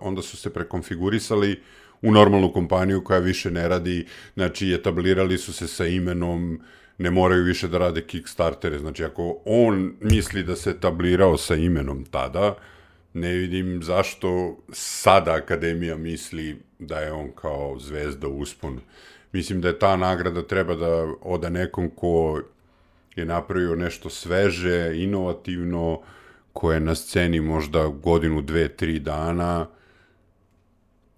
onda 0.00 0.22
su 0.22 0.36
se 0.36 0.50
prekonfigurisali 0.50 1.62
u 2.02 2.12
normalnu 2.12 2.52
kompaniju 2.52 3.04
koja 3.04 3.18
više 3.18 3.50
ne 3.50 3.68
radi, 3.68 4.06
znači 4.34 4.72
etablirali 4.72 5.38
su 5.38 5.52
se 5.52 5.68
sa 5.68 5.86
imenom, 5.86 6.60
ne 6.98 7.10
moraju 7.10 7.44
više 7.44 7.68
da 7.68 7.78
rade 7.78 8.06
Kickstartere, 8.06 8.78
znači 8.78 9.04
ako 9.04 9.38
on 9.44 9.94
misli 10.00 10.42
da 10.42 10.56
se 10.56 10.70
etablirao 10.70 11.36
sa 11.36 11.54
imenom 11.54 12.04
tada, 12.04 12.54
ne 13.14 13.32
vidim 13.32 13.82
zašto 13.82 14.56
sada 14.72 15.34
Akademija 15.34 15.96
misli 15.96 16.62
da 16.78 17.00
je 17.00 17.12
on 17.12 17.30
kao 17.34 17.78
zvezda 17.78 18.28
u 18.28 18.38
usponu. 18.38 18.80
Mislim 19.32 19.60
da 19.60 19.68
je 19.68 19.78
ta 19.78 19.96
nagrada 19.96 20.42
treba 20.42 20.74
da 20.74 21.06
oda 21.20 21.48
nekom 21.48 21.90
ko 21.90 22.40
je 23.16 23.24
napravio 23.24 23.74
nešto 23.74 24.10
sveže, 24.10 24.92
inovativno, 24.94 26.00
koje 26.52 26.76
je 26.76 26.80
na 26.80 26.94
sceni 26.94 27.40
možda 27.40 27.86
godinu, 27.86 28.42
dve, 28.42 28.68
tri 28.68 28.98
dana, 28.98 29.66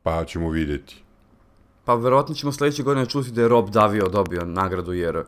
pa 0.03 0.25
ćemo 0.25 0.51
videti. 0.51 1.03
Pa 1.85 1.95
verovatno 1.95 2.35
ćemo 2.35 2.53
sledeće 2.53 2.83
godine 2.83 3.07
čuti 3.07 3.31
da 3.31 3.43
je 3.43 3.49
Rob 3.49 3.71
Davio 3.71 4.09
dobio 4.09 4.45
nagradu, 4.45 4.93
jer 4.93 5.23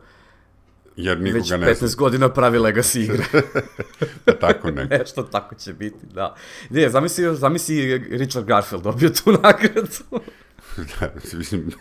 Jer 0.95 1.17
već 1.17 1.33
nikoga 1.33 1.57
ne 1.57 1.73
15 1.73 1.95
godina 1.95 2.29
pravi 2.29 2.57
Legacy 2.57 2.99
igre. 2.99 3.23
zna. 4.25 4.33
tako 4.41 4.71
ne. 4.71 4.85
Nešto 4.99 5.23
tako 5.23 5.55
će 5.55 5.73
biti, 5.73 6.05
da. 6.13 6.35
Ne, 6.69 6.89
zamisli, 6.89 7.35
zamisli 7.35 7.97
Richard 7.97 8.45
Garfield 8.45 8.83
dobio 8.83 9.09
tu 9.09 9.31
nagradu. 9.31 10.21
da, 10.99 11.11
mislim, 11.33 11.71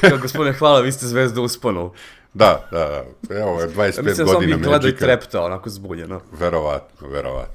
Kao, 0.00 0.18
gospodine, 0.18 0.52
hvala, 0.52 0.80
vi 0.80 0.92
ste 0.92 1.06
zvezda 1.06 1.40
usponu. 1.40 1.92
Da, 2.36 2.68
da, 2.70 3.04
da, 3.28 3.38
evo, 3.38 3.60
25 3.60 3.80
Ja 3.80 3.86
mislim 3.86 4.04
da 4.04 4.14
sam 4.14 4.26
godina 4.26 4.56
mi 4.56 4.62
gleda 4.62 4.88
i 4.88 4.96
trepta, 4.96 5.44
onako 5.44 5.70
zbunjeno. 5.70 6.20
Verovatno, 6.32 7.08
verovatno. 7.08 7.54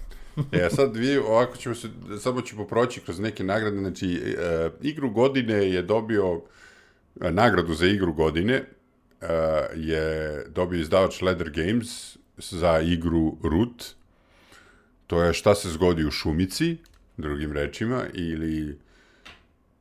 E, 0.52 0.70
sad 0.70 0.96
vi, 0.96 1.18
ovako 1.18 1.58
ćemo 1.58 1.76
se, 1.76 1.88
samo 2.20 2.42
ćemo 2.42 2.68
proći 2.68 3.00
kroz 3.00 3.20
neke 3.20 3.44
nagrade, 3.44 3.78
znači, 3.78 4.36
e, 4.38 4.70
igru 4.82 5.10
godine 5.10 5.72
je 5.72 5.82
dobio, 5.82 6.42
e, 7.22 7.32
nagradu 7.32 7.74
za 7.74 7.86
igru 7.86 8.14
godine 8.14 8.54
e, 8.54 9.28
je 9.76 10.46
dobio 10.50 10.80
izdavač 10.80 11.22
Leather 11.22 11.50
Games 11.50 12.18
za 12.38 12.80
igru 12.80 13.38
Root, 13.44 13.84
to 15.08 15.24
je 15.24 15.34
šta 15.34 15.56
se 15.56 15.70
zgodi 15.70 16.06
u 16.06 16.12
šumici, 16.12 16.78
drugim 17.18 17.52
rečima, 17.52 18.04
ili 18.14 18.80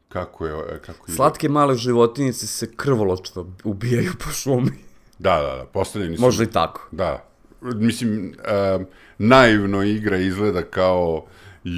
kako 0.09 0.47
je, 0.47 0.53
e, 0.53 0.79
kako 0.79 1.11
je, 1.11 1.15
Slatke 1.15 1.49
male 1.49 1.75
životinice 1.75 2.47
se 2.47 2.73
krvoločno 2.77 3.57
ubijaju 3.65 4.13
po 4.25 4.31
šumi. 4.31 4.90
Da, 5.21 5.37
da, 5.37 5.57
da, 5.57 5.65
postavljeni 5.73 6.17
su 6.17 6.23
Možda 6.23 6.45
i 6.45 6.47
tako. 6.47 6.89
Da. 6.91 7.25
Mislim, 7.61 8.35
uh, 8.79 8.87
naivno 9.19 9.83
igra 9.83 10.17
izgleda 10.17 10.63
kao 10.63 11.27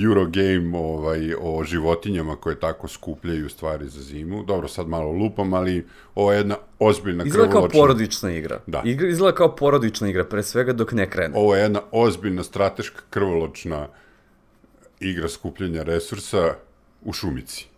Eurogame 0.04 0.78
ovaj, 0.78 1.34
o 1.40 1.64
životinjama 1.64 2.37
koje 2.37 2.61
tako 2.61 2.88
skupljaju 2.88 3.49
stvari 3.49 3.88
za 3.88 4.02
zimu. 4.02 4.42
Dobro, 4.42 4.68
sad 4.68 4.88
malo 4.88 5.12
lupam, 5.12 5.54
ali 5.54 5.87
ovo 6.14 6.32
je 6.32 6.38
jedna 6.38 6.56
ozbiljna 6.78 7.25
Izgleda 7.25 7.52
kao 7.52 7.61
krvoločna... 7.61 7.80
porodična 7.80 8.30
igra. 8.30 8.61
Da. 8.66 8.82
Igra 8.84 9.08
izgleda 9.08 9.37
kao 9.37 9.56
porodična 9.56 10.08
igra, 10.08 10.25
pre 10.25 10.42
svega 10.42 10.72
dok 10.72 10.92
ne 10.92 11.11
krene. 11.11 11.34
Ovo 11.38 11.54
je 11.54 11.62
jedna 11.62 11.80
ozbiljna 11.90 12.42
strateška 12.42 13.02
krvoločna 13.11 13.88
igra 15.00 15.28
skupljanja 15.28 15.82
resursa 15.82 16.54
u 17.02 17.12
šumici. 17.12 17.66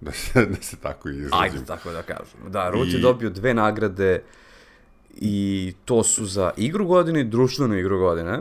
Da 0.00 0.12
se, 0.12 0.46
da 0.46 0.62
se 0.62 0.76
tako 0.76 1.08
izrazim. 1.08 1.38
Ajde, 1.40 1.58
tako 1.66 1.90
da 1.90 2.02
kažemo. 2.02 2.48
Da, 2.48 2.62
je 2.62 2.98
I- 2.98 3.00
dobio 3.00 3.30
dve 3.30 3.54
nagrade 3.54 4.22
i 5.16 5.72
to 5.84 6.02
su 6.02 6.26
za 6.26 6.50
igru 6.56 6.86
godine 6.86 7.20
i 7.20 7.24
društvenu 7.24 7.78
igru 7.78 7.98
godine. 7.98 8.40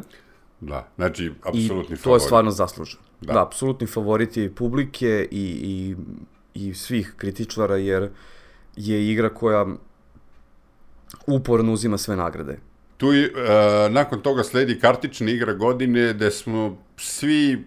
Da, 0.60 0.88
znači, 0.96 1.26
I 1.26 1.32
apsolutni 1.44 1.88
to 1.88 1.94
je 1.94 2.04
favorit. 2.04 2.24
stvarno 2.24 2.52
zasluženo. 2.52 3.04
Da. 3.22 3.28
Da, 3.28 3.34
da 3.34 3.46
apsolutni 3.46 3.88
favorit 3.88 4.38
je 4.38 4.46
i 4.46 4.50
publike 4.50 5.28
i, 5.32 5.46
i, 5.64 5.96
i 6.54 6.74
svih 6.74 7.14
kritičara, 7.18 7.78
jer 7.78 8.10
je 8.76 9.12
igra 9.12 9.30
koja 9.30 9.66
uporno 11.28 11.74
uzima 11.74 11.98
sve 11.98 12.16
nagrade. 12.16 12.60
Tu 12.98 13.14
je, 13.14 13.26
e, 13.26 13.90
nakon 13.90 14.22
toga 14.22 14.44
sledi 14.44 14.80
kartična 14.80 15.32
igra 15.32 15.54
godine, 15.54 16.14
gde 16.14 16.32
smo 16.32 16.78
svi, 16.98 17.66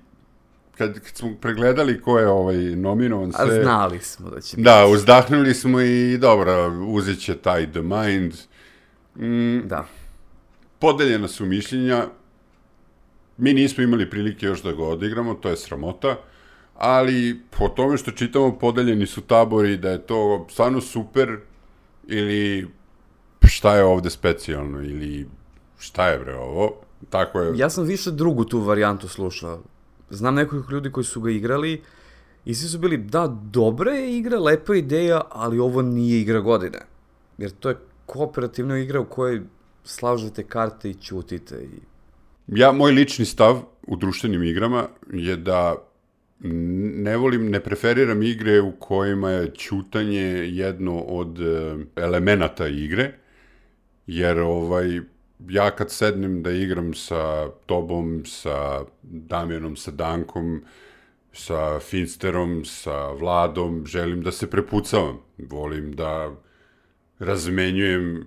kad, 0.79 0.95
kad 0.95 1.17
smo 1.17 1.35
pregledali 1.41 2.01
ko 2.03 2.19
je 2.19 2.29
ovaj 2.29 2.57
nominovan, 2.57 3.33
sve... 3.33 3.63
znali 3.63 4.01
smo 4.01 4.31
da 4.31 4.41
će 4.41 4.57
Da, 4.57 4.87
uzdahnuli 4.87 5.55
smo 5.55 5.81
i 5.81 6.19
dobro, 6.19 6.73
uzet 6.87 7.19
će 7.21 7.37
taj 7.37 7.71
The 7.71 7.83
Mind. 7.83 8.35
Mm, 9.17 9.69
Da. 9.69 9.87
podeljena 10.79 11.29
su 11.29 11.47
mišljenja. 11.47 12.07
Mi 13.37 13.53
nismo 13.55 13.83
imali 13.85 14.11
prilike 14.11 14.47
još 14.47 14.63
da 14.63 14.73
ga 14.73 14.85
odigramo, 14.85 15.35
to 15.35 15.49
je 15.49 15.57
sramota. 15.57 16.17
Ali 16.75 17.41
po 17.59 17.69
tome 17.69 17.97
što 17.97 18.11
čitamo, 18.11 18.59
podeljeni 18.59 19.07
su 19.07 19.21
tabori 19.21 19.77
da 19.77 19.91
je 19.91 20.07
to 20.07 20.47
stvarno 20.51 20.81
super 20.81 21.39
ili 22.09 22.69
šta 23.45 23.77
je 23.77 23.85
ovde 23.85 24.11
specijalno 24.11 24.83
ili 24.83 25.29
šta 25.79 26.09
je 26.09 26.19
bre 26.19 26.35
ovo. 26.37 26.73
Tako 27.11 27.41
je. 27.41 27.59
Ja 27.59 27.71
sam 27.71 27.85
više 27.85 28.11
drugu 28.11 28.45
tu 28.45 28.59
varijantu 28.61 29.09
slušao. 29.09 29.63
Znam 30.11 30.35
nekoliko 30.35 30.73
ljudi 30.73 30.93
koji 30.93 31.05
su 31.05 31.21
ga 31.21 31.31
igrali 31.31 31.83
i 32.45 32.55
svi 32.55 32.69
su 32.69 32.79
bili, 32.79 32.97
da, 32.97 33.27
dobra 33.43 33.93
je 33.93 34.19
igra, 34.19 34.39
lepa 34.39 34.75
ideja, 34.75 35.21
ali 35.31 35.59
ovo 35.59 35.83
nije 35.83 36.21
igra 36.21 36.41
godine. 36.41 36.79
Jer 37.39 37.51
to 37.51 37.69
je 37.69 37.77
kooperativna 38.13 38.79
igra 38.79 39.01
u 39.01 39.05
kojoj 39.05 39.41
slažete 39.85 40.43
karte 40.45 40.91
i 40.91 40.95
ćutite. 40.95 41.63
I... 41.65 41.81
Ja, 42.47 42.73
moj 42.73 42.93
lični 42.93 43.25
stav 43.25 43.63
u 43.87 43.97
društvenim 43.97 44.43
igrama 44.43 44.89
je 45.13 45.37
da 45.37 45.77
ne 46.41 47.17
volim, 47.17 47.49
ne 47.51 47.61
preferiram 47.61 48.23
igre 48.23 48.61
u 48.61 48.73
kojima 48.73 49.31
je 49.31 49.55
ćutanje 49.55 50.27
jedno 50.53 50.99
od 51.01 51.41
e, 51.41 51.77
elemenata 51.97 52.69
igre, 52.69 53.13
jer 54.07 54.39
ovaj, 54.39 55.01
ja 55.49 55.71
kad 55.71 55.91
sednem 55.91 56.43
da 56.43 56.51
igram 56.51 56.95
sa 56.95 57.49
tobom, 57.67 58.23
sa 58.27 58.85
Damjanom, 59.03 59.77
sa 59.77 59.91
Dankom, 59.91 60.63
sa 61.33 61.81
Finsterom, 61.81 62.65
sa 62.65 63.11
Vladom, 63.11 63.87
želim 63.87 64.23
da 64.23 64.33
se 64.33 64.51
prepucavam. 64.51 65.19
Volim 65.39 65.93
da 65.93 66.31
razmenjujem 67.23 68.27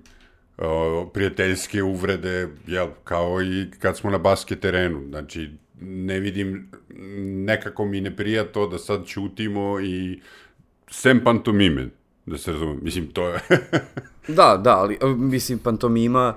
o, 0.57 1.09
prijateljske 1.13 1.83
uvrede, 1.83 2.49
jel, 2.67 2.87
kao 3.03 3.41
i 3.41 3.65
kad 3.79 3.97
smo 3.97 4.09
na 4.09 4.17
basket 4.17 4.59
terenu. 4.59 5.01
Znači, 5.09 5.49
ne 5.81 6.19
vidim, 6.19 6.71
nekako 7.45 7.85
mi 7.85 8.01
ne 8.01 8.15
prija 8.15 8.43
to 8.43 8.67
da 8.67 8.77
sad 8.77 9.05
ćutimo 9.05 9.79
i 9.79 10.19
sem 10.91 11.23
pantomime, 11.23 11.89
da 12.25 12.37
se 12.37 12.51
razumem. 12.51 12.79
Mislim, 12.81 13.07
to 13.07 13.29
je... 13.29 13.39
Da, 14.27 14.57
da, 14.63 14.77
ali 14.77 14.97
e, 15.01 15.05
mislim 15.05 15.59
pantomima 15.59 16.35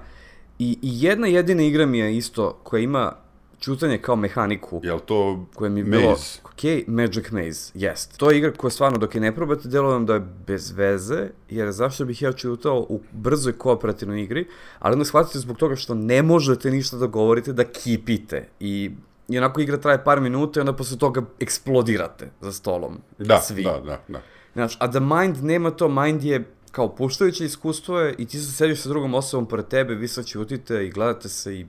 i, 0.59 0.79
i 0.83 1.03
jedna 1.03 1.27
jedina 1.27 1.63
igra 1.63 1.87
mi 1.87 1.99
je 1.99 2.17
isto 2.17 2.61
koja 2.63 2.81
ima 2.81 3.13
ćutanje 3.61 3.99
kao 3.99 4.17
mehaniku. 4.17 4.81
jel 4.85 4.99
to 4.99 5.47
koje 5.55 5.71
mi 5.71 5.81
je 5.81 5.85
bilo, 5.85 6.11
Maze? 6.11 6.41
Ok, 6.59 6.87
Magic 6.87 7.31
Maze, 7.31 7.73
jest. 7.75 8.17
To 8.17 8.31
je 8.31 8.39
igra 8.39 8.53
koja 8.53 8.71
stvarno, 8.71 8.99
dok 8.99 9.15
je 9.15 9.21
ne 9.21 9.35
probate, 9.35 9.69
delo 9.69 9.91
vam 9.91 10.07
da 10.07 10.15
je 10.15 10.21
bez 10.47 10.71
veze, 10.71 11.29
jer 11.49 11.73
zašto 11.73 12.05
bih 12.05 12.23
ja 12.23 12.33
čutao 12.33 12.87
u 12.89 13.01
brzoj 13.13 13.53
kooperativnoj 13.53 14.23
igri, 14.23 14.47
ali 14.79 14.93
onda 14.93 15.05
shvatite 15.05 15.39
zbog 15.39 15.57
toga 15.57 15.77
što 15.77 15.95
ne 15.95 16.23
možete 16.23 16.71
ništa 16.71 16.97
da 16.97 17.07
govorite, 17.07 17.53
da 17.53 17.65
kipite 17.65 18.49
i 18.61 18.91
I 19.29 19.39
onako 19.39 19.61
igra 19.61 19.77
traje 19.77 20.05
par 20.05 20.21
minuta 20.21 20.61
i 20.61 20.63
onda 20.63 20.73
posle 20.73 20.99
toga 20.99 21.23
eksplodirate 21.41 22.31
za 22.41 22.53
stolom. 22.53 23.01
Da, 23.19 23.41
Svi. 23.41 23.63
da, 23.63 23.81
da, 23.81 24.01
da. 24.09 24.21
Znaš, 24.53 24.77
a 24.81 24.87
da 24.87 25.01
Mind 25.01 25.45
nema 25.45 25.71
to, 25.71 25.89
Mind 25.89 26.25
je 26.25 26.45
kao 26.73 26.89
puštajuće 26.97 27.45
iskustvo 27.45 28.01
je 28.01 28.15
i 28.19 28.27
ti 28.27 28.39
se 28.39 28.53
sediš 28.53 28.83
sa 28.83 28.89
drugom 28.89 29.15
osobom 29.15 29.49
pored 29.49 29.69
tebe, 29.69 29.95
vi 29.95 30.09
sad 30.09 30.27
ćutite 30.27 30.87
i 30.87 30.91
gledate 30.91 31.29
se 31.29 31.55
i 31.55 31.67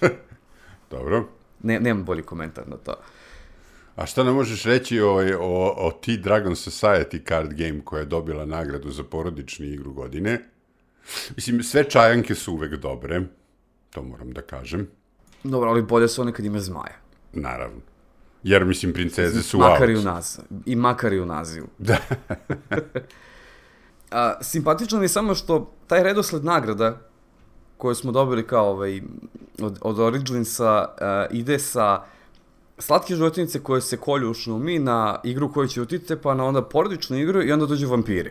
Dobro. 0.90 1.35
Ne, 1.62 1.80
nemam 1.80 2.04
bolji 2.04 2.22
komentar 2.22 2.68
na 2.68 2.76
to. 2.76 2.94
A 3.96 4.06
šta 4.06 4.24
ne 4.24 4.32
možeš 4.32 4.64
reći 4.64 5.00
o, 5.00 5.14
o, 5.40 5.74
o 5.86 5.90
T-Dragon 6.04 6.52
Society 6.52 7.28
card 7.28 7.54
game 7.54 7.80
koja 7.84 8.00
je 8.00 8.06
dobila 8.06 8.44
nagradu 8.44 8.90
za 8.90 9.04
porodičnu 9.04 9.66
igru 9.66 9.92
godine? 9.92 10.44
Mislim, 11.36 11.62
sve 11.62 11.90
čajanke 11.90 12.34
su 12.34 12.52
uvek 12.52 12.74
dobre, 12.76 13.22
to 13.90 14.02
moram 14.02 14.32
da 14.32 14.42
kažem, 14.42 14.88
Dobro, 15.44 15.70
ali 15.70 15.82
bolje 15.82 16.08
su 16.08 16.22
one 16.22 16.32
kad 16.32 16.44
ima 16.44 16.60
zmaja. 16.60 16.96
naravno. 17.32 17.80
Jer, 18.42 18.64
mislim, 18.64 18.92
princeze 18.92 19.42
su 19.42 19.58
makar 19.58 19.82
out. 19.82 19.90
i 19.90 19.96
u 19.96 20.02
nas, 20.02 20.40
i 20.66 20.76
makar 20.76 21.12
i 21.12 21.20
u 21.20 21.26
nazivu. 21.26 21.66
Da. 21.78 21.96
A, 24.10 24.42
simpatično 24.42 24.98
mi 24.98 25.04
je 25.04 25.08
samo 25.08 25.34
što 25.34 25.72
taj 25.86 26.02
redosled 26.02 26.44
nagrada 26.44 27.00
koju 27.76 27.94
smo 27.94 28.12
dobili 28.12 28.46
kao 28.46 28.70
ovaj, 28.70 29.00
od, 29.62 29.78
od 29.80 29.98
Originsa 29.98 30.88
uh, 30.88 31.36
ide 31.36 31.58
sa 31.58 32.02
slatke 32.78 33.14
životinice 33.14 33.60
koje 33.62 33.80
se 33.80 33.96
kolju 33.96 34.30
u 34.30 34.34
šumi 34.34 34.78
na 34.78 35.20
igru 35.24 35.52
koju 35.52 35.68
će 35.68 35.82
utite, 35.82 36.16
pa 36.16 36.34
na 36.34 36.44
onda 36.44 36.62
porodičnu 36.62 37.18
igru 37.18 37.42
i 37.42 37.52
onda 37.52 37.66
dođu 37.66 37.88
vampiri. 37.88 38.30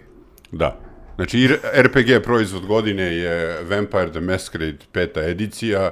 Da. 0.51 0.79
Znači, 1.15 1.47
RPG 1.77 2.23
proizvod 2.23 2.65
godine 2.65 3.03
je 3.03 3.63
Vampire 3.69 4.11
the 4.11 4.19
Masquerade 4.19 4.77
peta 4.91 5.21
edicija, 5.21 5.91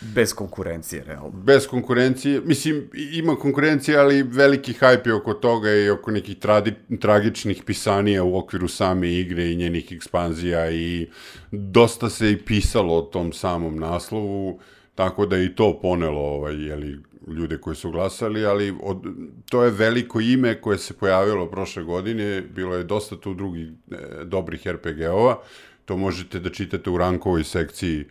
Bez 0.00 0.34
konkurencije, 0.34 1.04
realno. 1.04 1.30
bez 1.30 1.66
konkurencije, 1.66 2.40
mislim, 2.40 2.90
ima 3.12 3.36
konkurencije, 3.36 3.98
ali 3.98 4.22
veliki 4.22 4.72
hype 4.72 5.06
je 5.06 5.14
oko 5.14 5.34
toga 5.34 5.74
i 5.74 5.90
oko 5.90 6.10
nekih 6.10 6.38
tradi, 6.38 6.74
tragičnih 7.00 7.62
pisanija 7.66 8.24
u 8.24 8.38
okviru 8.38 8.68
same 8.68 9.12
igre 9.12 9.52
i 9.52 9.56
njenih 9.56 9.92
ekspanzija 9.92 10.70
i 10.70 11.08
dosta 11.50 12.10
se 12.10 12.32
i 12.32 12.36
pisalo 12.36 12.94
o 12.94 13.02
tom 13.02 13.32
samom 13.32 13.76
naslovu, 13.76 14.60
tako 14.94 15.26
da 15.26 15.36
je 15.36 15.46
i 15.46 15.54
to 15.54 15.78
ponelo 15.82 16.20
ovaj, 16.20 16.54
jeli, 16.54 16.98
ljude 17.26 17.58
koji 17.58 17.76
su 17.76 17.90
glasali, 17.90 18.46
ali 18.46 18.74
od, 18.82 19.04
to 19.50 19.64
je 19.64 19.70
veliko 19.70 20.20
ime 20.20 20.60
koje 20.60 20.78
se 20.78 20.94
pojavilo 20.94 21.50
prošle 21.50 21.82
godine, 21.82 22.42
bilo 22.42 22.74
je 22.74 22.84
dosta 22.84 23.16
tu 23.16 23.34
drugih 23.34 23.68
e, 23.90 23.96
dobrih 24.24 24.66
RPG-ova, 24.66 25.38
to 25.84 25.96
možete 25.96 26.40
da 26.40 26.50
čitate 26.50 26.90
u 26.90 26.98
rankovoj 26.98 27.44
sekciji 27.44 28.04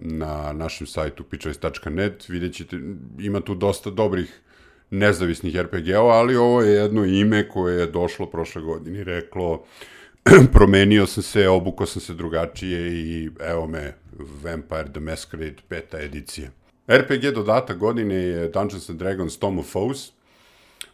na 0.00 0.52
našem 0.52 0.86
sajtu 0.86 1.24
pitchoice.net, 1.24 2.28
vidjet 2.28 2.54
ćete, 2.54 2.76
ima 3.18 3.40
tu 3.40 3.54
dosta 3.54 3.90
dobrih 3.90 4.40
nezavisnih 4.90 5.56
RPG-ova, 5.56 6.12
ali 6.12 6.36
ovo 6.36 6.62
je 6.62 6.72
jedno 6.72 7.04
ime 7.04 7.48
koje 7.48 7.80
je 7.80 7.86
došlo 7.86 8.26
prošle 8.26 8.62
godine 8.62 8.98
i 8.98 9.04
reklo 9.04 9.64
promenio 10.52 11.06
sam 11.06 11.22
se, 11.22 11.48
obukao 11.48 11.86
sam 11.86 12.02
se 12.02 12.14
drugačije 12.14 12.92
i 12.92 13.30
evo 13.40 13.66
me 13.66 13.94
Vampire 14.42 14.92
the 14.92 15.00
Masquerade 15.00 15.60
peta 15.68 16.00
edicija. 16.00 16.50
RPG 16.88 17.34
dodatak 17.34 17.78
godine 17.78 18.14
je 18.14 18.48
Dungeons 18.48 18.90
and 18.90 18.98
Dragons 18.98 19.38
Tom 19.38 19.58
of 19.58 19.66
Foes, 19.72 20.12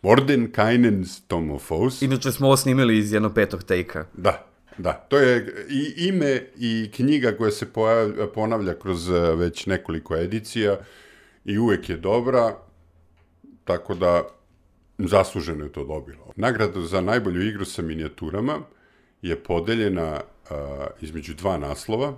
Mordenkainen's 0.02 1.20
Tom 1.26 1.50
of 1.50 1.62
Foes. 1.62 2.02
Inače 2.02 2.32
smo 2.32 2.46
ovo 2.46 2.56
snimili 2.56 2.98
iz 2.98 3.12
jednog 3.12 3.34
petog 3.34 3.62
tejka. 3.62 4.06
Da, 4.14 4.51
da. 4.78 4.92
To 4.92 5.18
je 5.18 5.66
i 5.70 6.06
ime 6.08 6.42
i 6.56 6.90
knjiga 6.94 7.32
koja 7.32 7.50
se 7.50 7.66
ponavlja 8.34 8.74
kroz 8.74 9.10
e, 9.10 9.36
već 9.36 9.66
nekoliko 9.66 10.16
edicija 10.16 10.78
i 11.44 11.58
uvek 11.58 11.88
je 11.88 11.96
dobra, 11.96 12.56
tako 13.64 13.94
da 13.94 14.22
zasluženo 14.98 15.64
je 15.64 15.72
to 15.72 15.84
dobilo. 15.84 16.32
Nagrada 16.36 16.80
za 16.80 17.00
najbolju 17.00 17.42
igru 17.48 17.64
sa 17.64 17.82
minijaturama 17.82 18.58
je 19.22 19.36
podeljena 19.36 20.20
uh, 20.50 20.56
između 21.00 21.34
dva 21.34 21.56
naslova. 21.56 22.12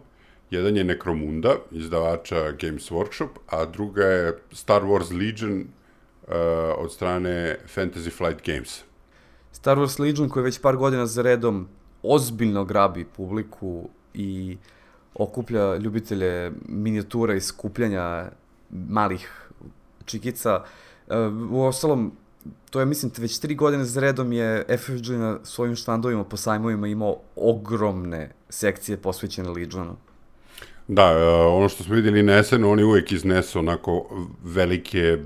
Jedan 0.50 0.76
je 0.76 0.84
Necromunda, 0.84 1.54
izdavača 1.70 2.50
Games 2.50 2.90
Workshop, 2.90 3.28
a 3.46 3.64
druga 3.64 4.04
je 4.04 4.38
Star 4.52 4.82
Wars 4.82 5.18
Legion 5.18 5.60
uh, 5.60 6.34
od 6.78 6.92
strane 6.92 7.58
Fantasy 7.76 8.10
Flight 8.10 8.46
Games. 8.46 8.84
Star 9.52 9.78
Wars 9.78 10.00
Legion 10.00 10.28
koji 10.28 10.44
već 10.44 10.60
par 10.60 10.76
godina 10.76 11.06
za 11.06 11.22
redom 11.22 11.68
ozbiljno 12.04 12.64
grabi 12.64 13.04
publiku 13.04 13.88
i 14.14 14.56
okuplja 15.14 15.76
ljubitelje 15.76 16.52
minijatura 16.68 17.34
i 17.34 17.40
skupljanja 17.40 18.30
malih 18.70 19.50
čikica. 20.04 20.62
Uh, 21.06 21.14
u 21.50 21.62
ostalom, 21.62 22.12
to 22.70 22.80
je, 22.80 22.86
mislim, 22.86 23.12
već 23.18 23.38
tri 23.38 23.54
godine 23.54 23.84
za 23.84 24.00
redom 24.00 24.32
je 24.32 24.64
FFG 24.78 25.10
na 25.10 25.38
svojim 25.42 25.76
štandovima 25.76 26.24
po 26.24 26.36
sajmovima 26.36 26.88
imao 26.88 27.16
ogromne 27.36 28.30
sekcije 28.48 28.96
posvećene 28.96 29.48
Legionu. 29.48 29.96
Da, 30.88 31.02
e, 31.02 31.24
ono 31.46 31.68
što 31.68 31.84
smo 31.84 31.94
videli 31.94 32.22
na 32.22 32.42
SN, 32.42 32.64
oni 32.64 32.82
uvek 32.84 33.12
iznesu 33.12 33.58
onako 33.58 34.06
velike 34.44 35.18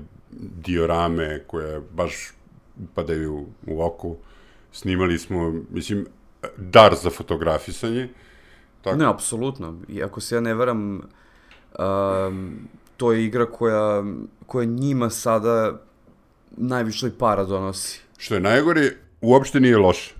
diorame 0.65 1.43
koje 1.47 1.81
baš 1.93 2.31
padaju 2.93 3.45
u 3.67 3.81
oko. 3.81 4.15
Snimali 4.71 5.19
smo, 5.19 5.53
mislim, 5.71 6.05
dar 6.57 6.95
za 6.95 7.09
fotografisanje. 7.09 8.09
Tako. 8.81 8.97
Ne, 8.97 9.05
apsolutno. 9.05 9.77
I 9.87 10.03
ako 10.03 10.21
se 10.21 10.35
ja 10.35 10.41
ne 10.41 10.53
varam, 10.53 11.01
um, 11.79 12.59
to 12.97 13.11
je 13.11 13.25
igra 13.25 13.45
koja, 13.45 14.03
koja 14.45 14.65
njima 14.65 15.09
sada 15.09 15.81
najviše 16.57 17.11
para 17.19 17.43
donosi. 17.43 18.01
Što 18.17 18.33
je 18.33 18.41
najgore, 18.41 18.91
uopšte 19.21 19.59
nije 19.59 19.77
loše. 19.77 20.15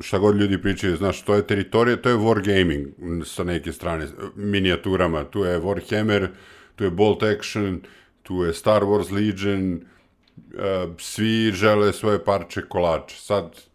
Šta 0.00 0.18
god 0.18 0.36
ljudi 0.36 0.62
pričaju, 0.62 0.96
znaš, 0.96 1.22
to 1.22 1.34
je 1.34 1.46
teritorija, 1.46 1.96
to 1.96 2.08
je 2.08 2.16
wargaming 2.16 3.24
sa 3.24 3.44
neke 3.44 3.72
strane, 3.72 4.06
minijaturama. 4.36 5.24
Tu 5.24 5.44
je 5.44 5.60
Warhammer, 5.60 6.28
tu 6.76 6.84
je 6.84 6.90
Bolt 6.90 7.22
Action, 7.22 7.80
tu 8.22 8.44
je 8.44 8.54
Star 8.54 8.82
Wars 8.82 9.12
Legion, 9.12 9.74
uh, 9.74 10.94
svi 10.98 11.52
žele 11.52 11.92
svoje 11.92 12.24
parče 12.24 12.62
kolače. 12.68 13.16
Sad, 13.16 13.67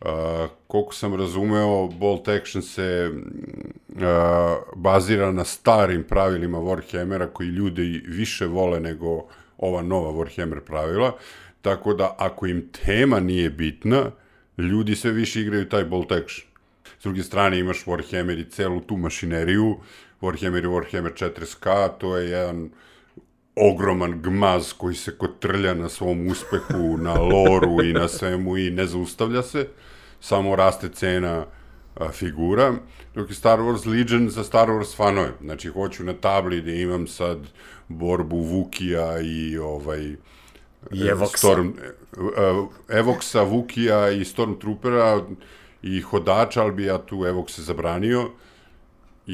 uh, 0.00 0.50
koliko 0.66 0.94
sam 0.94 1.14
razumeo, 1.14 1.86
Bolt 1.86 2.28
Action 2.28 2.62
se 2.62 3.10
uh, 3.88 4.02
bazira 4.76 5.32
na 5.32 5.44
starim 5.44 6.04
pravilima 6.04 6.58
Warhammera 6.58 7.26
koji 7.32 7.46
ljudi 7.46 8.02
više 8.06 8.46
vole 8.46 8.80
nego 8.80 9.26
ova 9.58 9.82
nova 9.82 10.10
Warhammer 10.12 10.60
pravila, 10.60 11.12
tako 11.62 11.94
da 11.94 12.14
ako 12.18 12.46
im 12.46 12.68
tema 12.84 13.20
nije 13.20 13.50
bitna, 13.50 14.10
ljudi 14.58 14.96
sve 14.96 15.12
više 15.12 15.40
igraju 15.40 15.68
taj 15.68 15.84
bolt 15.84 16.12
action. 16.12 16.46
S 16.98 17.02
druge 17.02 17.22
strane 17.22 17.58
imaš 17.58 17.84
Warhammer 17.84 18.40
i 18.40 18.50
celu 18.50 18.80
tu 18.80 18.96
mašineriju, 18.96 19.76
Warhammer 20.20 20.64
i 20.64 20.68
Warhammer 20.68 21.30
40k, 21.30 21.90
to 21.98 22.16
je 22.16 22.30
jedan 22.30 22.70
ogroman 23.56 24.22
gmaz 24.22 24.72
koji 24.72 24.94
se 24.94 25.18
kotrlja 25.18 25.74
na 25.74 25.88
svom 25.88 26.26
uspehu, 26.26 26.96
na 26.96 27.14
loru 27.14 27.84
i 27.84 27.92
na 27.92 28.08
svemu 28.08 28.56
i 28.56 28.70
ne 28.70 28.86
zaustavlja 28.86 29.42
se, 29.42 29.68
samo 30.20 30.56
raste 30.56 30.88
cena 30.88 31.46
a, 31.94 32.08
figura, 32.12 32.74
dok 33.14 33.30
je 33.30 33.34
Star 33.34 33.58
Wars 33.58 33.86
Legion 33.86 34.30
za 34.30 34.44
Star 34.44 34.68
Wars 34.68 34.96
fanove. 34.96 35.32
Znači, 35.40 35.68
hoću 35.68 36.04
na 36.04 36.12
tabli 36.12 36.62
da 36.62 36.70
imam 36.70 37.06
sad 37.06 37.38
borbu 37.88 38.36
Vukija 38.36 39.20
i 39.20 39.58
ovaj... 39.58 40.16
I 40.92 41.06
Evoksa. 41.06 41.36
Storm, 41.36 41.68
e, 41.68 42.98
Evoksa, 42.98 43.42
Vukija 43.42 44.10
i 44.10 44.24
Stormtroopera 44.24 45.20
i 45.82 46.00
hodača, 46.00 46.62
ali 46.62 46.72
bi 46.72 46.84
ja 46.84 46.98
tu 46.98 47.26
Evokse 47.26 47.62
zabranio 47.62 48.30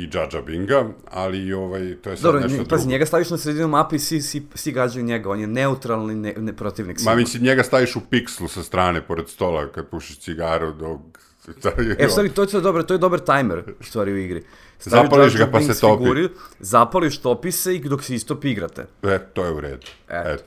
i 0.03 0.09
Džađa 0.09 0.43
Binga, 0.43 0.89
ali 1.11 1.53
ovaj, 1.53 1.97
to 2.03 2.11
je 2.11 2.17
sad 2.17 2.23
Dobro, 2.23 2.41
nešto 2.41 2.53
ne, 2.53 2.57
drugo. 2.57 2.71
Pazi, 2.71 2.89
njega 2.89 3.07
staviš 3.07 3.31
na 3.31 3.39
sredinu 3.39 3.69
mape 3.69 3.97
i 3.97 3.99
svi, 3.99 4.23
svi, 4.23 4.47
svi 4.55 4.73
gađaju 4.73 5.05
njega, 5.05 5.31
on 5.31 5.41
je 5.41 5.47
neutralni 5.47 6.15
ne, 6.15 6.35
ne 6.37 6.57
protivnik. 6.57 7.01
Ma 7.05 7.15
mislim, 7.15 7.43
njega 7.43 7.63
staviš 7.63 7.97
u 7.97 8.01
pikslu 8.11 8.49
sa 8.49 8.63
strane, 8.63 9.03
pored 9.07 9.29
stola, 9.29 9.73
kad 9.73 9.89
pušiš 9.89 10.19
cigaru, 10.19 10.73
dok 10.73 11.01
e, 11.99 12.09
stvari, 12.09 12.29
to 12.29 12.43
je 12.43 12.61
dobro, 12.61 12.83
to 12.83 12.95
je 12.95 12.99
dobar 12.99 13.21
timer, 13.21 13.63
stvari 13.81 14.13
u 14.13 14.17
igri. 14.17 14.45
Staviš 14.79 15.11
zapališ 15.11 15.37
ga 15.37 15.47
pa 15.53 15.61
se 15.61 15.81
topi. 15.81 16.05
Figuri, 16.05 16.29
zapališ, 16.61 17.19
topi 17.19 17.53
se 17.53 17.75
i 17.75 17.81
dok 17.81 18.05
se 18.05 18.15
istopi 18.15 18.51
igrate. 18.51 18.87
E, 19.03 19.19
to 19.33 19.45
je 19.45 19.51
u 19.51 19.61
redu. 19.61 19.87
Eto. 20.09 20.31
Eto. 20.31 20.45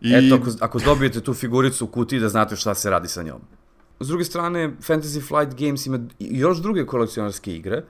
I... 0.00 0.14
Eto, 0.14 0.34
ako, 0.34 0.50
ako 0.60 0.78
dobijete 0.78 1.20
tu 1.20 1.34
figuricu 1.34 1.84
u 1.84 1.88
kutiji 1.88 2.20
da 2.20 2.28
znate 2.28 2.56
šta 2.56 2.74
se 2.74 2.90
radi 2.90 3.08
sa 3.08 3.22
njom. 3.22 3.40
S 4.00 4.08
druge 4.08 4.24
strane, 4.24 4.70
Fantasy 4.86 5.28
Flight 5.28 5.60
Games 5.60 5.86
ima 5.86 5.98
još 6.18 6.58
druge 6.58 6.86
kolekcionarske 6.86 7.54
igre 7.54 7.82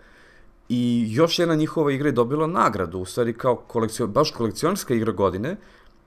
i 0.73 1.07
još 1.11 1.39
jedna 1.39 1.55
njihova 1.55 1.93
igra 1.93 2.09
je 2.09 2.13
dobila 2.13 2.47
nagradu, 2.47 2.99
u 2.99 3.05
stvari 3.05 3.33
kao 3.33 3.57
kolekcion, 3.57 4.13
baš 4.13 4.31
kolekcionarska 4.31 4.95
igra 4.95 5.13
godine 5.13 5.57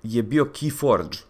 je 0.04 0.24
bio 0.24 0.46
Keyforge. 0.46 1.24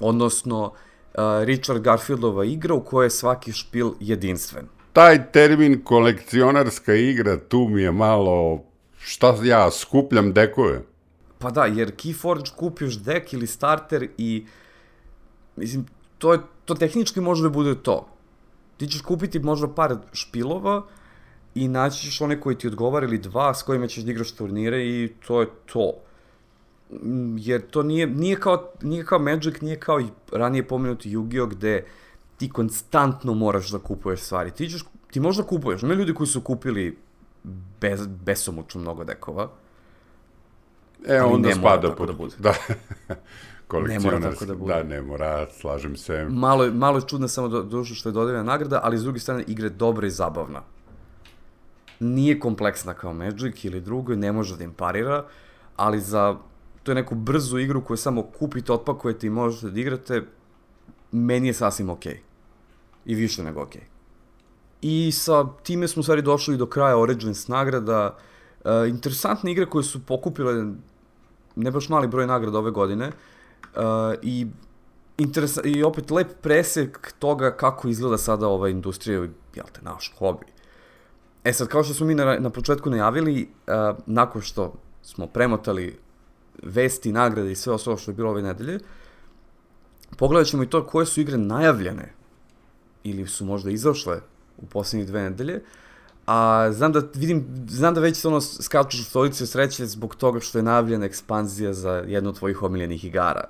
Odnosno, 0.00 0.62
uh, 0.64 1.20
Richard 1.44 1.82
Garfieldova 1.82 2.44
igra 2.44 2.74
u 2.74 2.84
kojoj 2.84 3.06
je 3.06 3.10
svaki 3.10 3.52
špil 3.52 3.90
jedinstven. 4.00 4.66
Taj 4.92 5.32
termin 5.32 5.80
kolekcionarska 5.84 6.94
igra 6.94 7.38
tu 7.48 7.68
mi 7.68 7.82
je 7.82 7.92
malo 7.92 8.62
šta 8.98 9.36
ja 9.42 9.70
skupljam 9.70 10.32
dekove. 10.32 10.82
Pa 11.38 11.50
da, 11.50 11.64
jer 11.64 11.96
Keyforge 11.96 12.54
kupiš 12.56 12.94
dek 12.94 13.32
ili 13.32 13.46
starter 13.46 14.08
i 14.18 14.46
mislim, 15.56 15.86
to, 16.18 16.32
je, 16.32 16.38
to 16.64 16.74
tehnički 16.74 17.20
može 17.20 17.42
da 17.42 17.48
bude 17.48 17.74
to. 17.74 18.06
Ti 18.76 18.86
ćeš 18.86 19.00
kupiti 19.00 19.38
možda 19.38 19.68
par 19.68 19.96
špilova 20.12 20.82
i 21.54 21.68
naći 21.68 22.00
ćeš 22.00 22.20
one 22.20 22.40
koji 22.40 22.56
ti 22.56 22.66
odgovara 22.66 23.06
ili 23.06 23.18
dva 23.18 23.54
s 23.54 23.62
kojima 23.62 23.86
ćeš 23.86 24.04
da 24.04 24.10
igraš 24.10 24.32
turnire 24.32 24.86
i 24.86 25.12
to 25.26 25.40
je 25.40 25.46
to. 25.72 25.92
Mm, 26.90 27.36
jer 27.38 27.62
to 27.70 27.82
nije, 27.82 28.06
nije, 28.06 28.36
kao, 28.36 28.70
nije 28.82 29.04
kao 29.04 29.18
Magic, 29.18 29.60
nije 29.60 29.80
kao 29.80 30.00
i 30.00 30.06
ranije 30.32 30.68
pomenuti 30.68 31.16
Yu-Gi-Oh! 31.16 31.48
gde 31.50 31.84
ti 32.36 32.50
konstantno 32.50 33.34
moraš 33.34 33.70
da 33.70 33.78
kupuješ 33.78 34.20
stvari. 34.20 34.50
Ti, 34.50 34.68
ćeš, 34.68 34.84
ti 35.10 35.20
možda 35.20 35.42
kupuješ, 35.42 35.82
ima 35.82 35.94
ljudi 35.94 36.14
koji 36.14 36.26
su 36.26 36.40
kupili 36.40 36.98
bez, 37.80 38.06
besomučno 38.06 38.80
mnogo 38.80 39.04
dekova. 39.04 39.50
E, 41.06 41.22
onda 41.22 41.48
ne 41.48 41.54
spada 41.54 41.94
pod... 41.94 42.08
Da, 42.08 42.14
bude. 42.14 42.34
da. 42.38 42.54
ne 43.86 43.98
mora 43.98 44.20
tako 44.20 44.44
da 44.44 44.54
bude. 44.54 44.74
Da, 44.74 44.82
ne 44.82 45.02
mora, 45.02 45.46
slažem 45.60 45.96
se. 45.96 46.26
Malo, 46.30 46.70
malo 46.70 46.98
je 46.98 47.08
čudno 47.08 47.28
samo 47.28 47.48
do, 47.48 47.62
dušo 47.62 47.94
što 47.94 48.08
je 48.08 48.12
dodeljena 48.12 48.42
nagrada, 48.42 48.80
ali 48.82 48.98
s 48.98 49.02
druge 49.02 49.20
strane 49.20 49.44
igre 49.46 49.68
dobra 49.68 50.06
i 50.06 50.10
zabavna. 50.10 50.62
Nije 52.00 52.40
kompleksna 52.40 52.94
kao 52.94 53.12
Magic 53.12 53.64
ili 53.64 53.80
drugo 53.80 54.12
i 54.12 54.16
ne 54.16 54.32
može 54.32 54.56
da 54.56 54.64
im 54.64 54.72
parira, 54.72 55.24
ali 55.76 56.00
za 56.00 56.36
to 56.82 56.90
je 56.90 56.94
neku 56.94 57.14
brzu 57.14 57.58
igru 57.58 57.84
koju 57.84 57.96
samo 57.96 58.22
kupite, 58.22 58.72
otpakujete 58.72 59.26
i 59.26 59.30
možete 59.30 59.70
da 59.70 59.80
igrate, 59.80 60.22
meni 61.12 61.46
je 61.46 61.54
sasvim 61.54 61.90
okej. 61.90 62.12
Okay. 62.12 62.18
I 63.04 63.14
više 63.14 63.42
nego 63.42 63.62
okej. 63.62 63.80
Okay. 63.80 63.94
I 64.82 65.12
sa 65.12 65.46
time 65.62 65.88
smo 65.88 66.02
stvari 66.02 66.22
došli 66.22 66.56
do 66.56 66.66
kraja 66.66 66.98
Origins 66.98 67.48
nagrada. 67.48 68.16
E, 68.64 68.88
interesantne 68.88 69.52
igre 69.52 69.66
koje 69.66 69.84
su 69.84 70.06
pokupile 70.06 70.72
ne 71.56 71.70
baš 71.70 71.88
mali 71.88 72.08
broj 72.08 72.26
nagrada 72.26 72.58
ove 72.58 72.70
godine. 72.70 73.06
E, 73.06 73.12
I 74.22 74.46
interesa 75.18 75.60
i 75.64 75.82
opet 75.82 76.10
lep 76.10 76.28
presek 76.42 77.14
toga 77.18 77.56
kako 77.56 77.88
izgleda 77.88 78.18
sada 78.18 78.48
ova 78.48 78.68
industrija, 78.68 79.20
jel 79.54 79.66
te, 79.72 79.82
naš 79.82 80.14
hobi. 80.18 80.53
E 81.44 81.52
sad, 81.52 81.68
kao 81.68 81.84
što 81.84 81.94
smo 81.94 82.06
mi 82.06 82.14
na, 82.14 82.38
na 82.38 82.50
početku 82.50 82.90
najavili, 82.90 83.48
uh, 83.66 83.96
nakon 84.06 84.42
što 84.42 84.74
smo 85.02 85.26
premotali 85.26 85.98
vesti, 86.62 87.12
nagrade 87.12 87.52
i 87.52 87.56
sve 87.56 87.72
ostalo 87.72 87.96
što 87.96 88.10
je 88.10 88.14
bilo 88.14 88.30
ove 88.30 88.42
nedelje, 88.42 88.78
pogledat 90.16 90.48
ćemo 90.48 90.62
i 90.62 90.70
to 90.70 90.86
koje 90.86 91.06
su 91.06 91.20
igre 91.20 91.38
najavljene 91.38 92.12
ili 93.04 93.26
su 93.26 93.44
možda 93.44 93.70
izašle 93.70 94.20
u 94.58 94.66
poslednjih 94.66 95.08
dve 95.08 95.22
nedelje, 95.22 95.62
a 96.26 96.68
znam 96.72 96.92
da 96.92 97.02
vidim, 97.14 97.46
znam 97.68 97.94
da 97.94 98.00
već 98.00 98.24
ono 98.24 98.40
skačuš 98.40 99.00
u 99.00 99.04
stolicu 99.04 99.46
sreće 99.46 99.86
zbog 99.86 100.14
toga 100.14 100.40
što 100.40 100.58
je 100.58 100.62
najavljena 100.62 101.06
ekspanzija 101.06 101.72
za 101.72 101.92
jednu 101.92 102.30
od 102.30 102.38
tvojih 102.38 102.62
omiljenih 102.62 103.04
igara. 103.04 103.44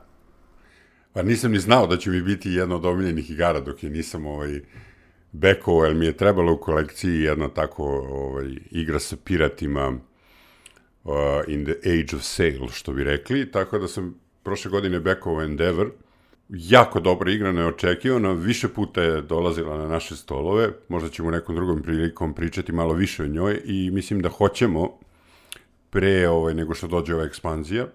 Pa 1.13 1.23
nisam 1.23 1.53
ni 1.53 1.59
znao 1.59 1.87
da 1.87 1.97
će 1.97 2.11
mi 2.11 2.23
biti 2.23 2.51
jedna 2.51 2.77
od 2.77 2.85
omiljenih 2.85 3.31
igara 3.31 3.61
dok 3.61 3.83
je 3.83 3.91
nisam 3.91 4.27
ovaj, 4.27 4.61
bekovao, 5.35 5.85
jer 5.85 5.95
mi 5.95 6.07
je 6.07 6.17
trebalo 6.17 6.53
u 6.53 6.57
kolekciji 6.57 7.21
jedna 7.21 7.49
tako 7.49 7.85
ovaj, 8.11 8.55
igra 8.71 8.99
sa 8.99 9.17
piratima 9.25 9.89
uh, 11.05 11.13
in 11.49 11.65
the 11.65 11.75
age 11.91 12.17
of 12.17 12.23
sail, 12.23 12.69
što 12.69 12.93
bi 12.93 13.05
rekli, 13.05 13.51
tako 13.51 13.79
da 13.79 13.89
sam 13.89 14.15
prošle 14.43 14.71
godine 14.71 15.01
bekovao 15.01 15.43
Endeavor, 15.43 15.91
jako 16.49 17.01
dobra 17.01 17.31
igra, 17.31 17.53
neočekivana, 17.53 18.33
više 18.33 18.69
puta 18.69 19.03
je 19.03 19.23
dolazila 19.23 19.79
na 19.79 19.89
naše 19.89 20.17
stolove, 20.17 20.69
možda 20.89 21.09
ćemo 21.09 21.31
nekom 21.31 21.55
drugom 21.55 21.83
prilikom 21.83 22.35
pričati 22.35 22.73
malo 22.73 22.95
više 22.95 23.23
o 23.23 23.27
njoj 23.27 23.61
i 23.65 23.91
mislim 23.91 24.21
da 24.23 24.29
hoćemo 24.29 24.99
pre 25.91 26.29
ovaj, 26.29 26.55
nego 26.55 26.75
što 26.75 26.87
dođe 26.87 27.15
ova 27.15 27.25
ekspanzija. 27.25 27.87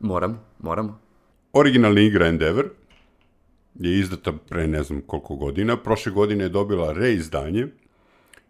Moram, 0.00 0.40
moram. 0.58 1.00
Originalna 1.52 2.00
igra 2.00 2.26
Endeavor 2.26 2.70
je 3.74 3.98
izdata 3.98 4.32
pre 4.32 4.66
ne 4.66 4.82
znam 4.82 5.00
koliko 5.00 5.36
godina, 5.36 5.76
prošle 5.76 6.12
godine 6.12 6.44
je 6.44 6.48
dobila 6.48 6.92
reizdanje 6.92 7.66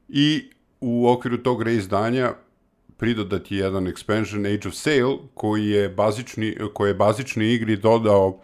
i 0.09 0.51
u 0.81 1.09
okviru 1.09 1.39
tog 1.39 1.63
reizdanja 1.63 2.35
pridodat 2.97 3.51
je 3.51 3.59
jedan 3.59 3.87
expansion 3.87 4.55
Age 4.55 4.69
of 4.69 4.75
Sail 4.75 5.17
koji 5.35 5.67
je 5.67 5.89
bazični, 5.89 6.57
koji 6.75 6.91
je 6.91 6.95
bazični 6.95 7.53
igri 7.53 7.77
dodao 7.77 8.41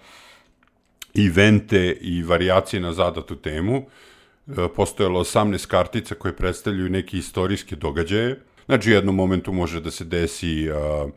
evente 1.15 1.97
i 2.01 2.23
variacije 2.23 2.81
na 2.81 2.93
zadatu 2.93 3.37
temu. 3.37 3.77
E, 3.77 4.69
postojalo 4.77 5.21
18 5.21 5.67
kartica 5.67 6.15
koje 6.15 6.37
predstavljaju 6.37 6.91
neke 6.91 7.19
istorijske 7.19 7.77
događaje. 7.77 8.41
Znači, 8.67 8.91
u 8.91 8.93
jednom 8.93 9.15
momentu 9.15 9.53
može 9.53 9.81
da 9.81 9.91
se 9.91 10.05
desi 10.05 10.69
uh, 10.71 11.11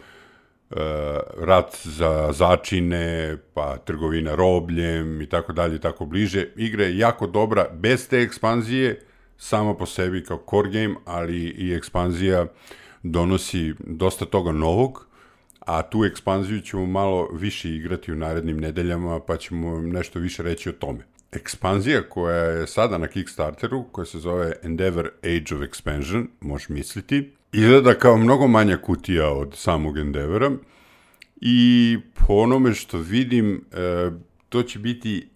rat 1.38 1.78
za 1.84 2.32
začine, 2.32 3.38
pa 3.54 3.78
trgovina 3.78 4.36
robljem 4.36 5.22
i 5.22 5.30
tako 5.30 5.54
dalje 5.54 5.76
i 5.76 5.80
tako 5.80 6.06
bliže. 6.06 6.48
Igra 6.56 6.84
je 6.84 6.98
jako 6.98 7.28
dobra, 7.28 7.68
bez 7.74 8.08
te 8.08 8.22
ekspanzije, 8.22 9.02
sama 9.38 9.74
po 9.74 9.86
sebi 9.86 10.24
kao 10.24 10.44
core 10.50 10.70
game, 10.70 10.96
ali 11.06 11.38
i 11.38 11.74
ekspanzija 11.74 12.46
donosi 13.04 13.74
dosta 13.80 14.26
toga 14.26 14.52
novog, 14.52 15.08
a 15.60 15.82
tu 15.82 16.06
ekspanziju 16.06 16.62
ćemo 16.62 16.86
malo 16.86 17.30
više 17.34 17.76
igrati 17.76 18.12
u 18.12 18.16
narednim 18.16 18.58
nedeljama, 18.58 19.20
pa 19.20 19.38
ćemo 19.38 19.82
nešto 19.82 20.20
više 20.20 20.44
reći 20.44 20.70
o 20.70 20.74
tome. 20.74 21.00
Ekspanzija 21.32 22.10
koja 22.10 22.36
je 22.36 22.68
sada 22.68 22.98
na 22.98 23.08
Kickstarteru, 23.08 23.84
koja 23.92 24.06
se 24.06 24.20
zove 24.20 24.54
Endeavor 24.64 25.12
Age 25.24 25.56
of 25.56 25.62
Expansion, 25.62 26.28
možeš 26.40 26.70
misliti, 26.70 27.32
izgleda 27.52 27.94
kao 27.94 28.18
mnogo 28.18 28.48
manja 28.48 28.78
kutija 28.78 29.32
od 29.32 29.56
samog 29.56 29.98
Endeavora 29.98 30.52
i 31.42 31.98
po 32.14 32.34
onome 32.34 32.74
što 32.74 32.98
vidim, 32.98 33.66
e, 33.72 34.12
to 34.50 34.64
će 34.64 34.80
biti 34.80 35.30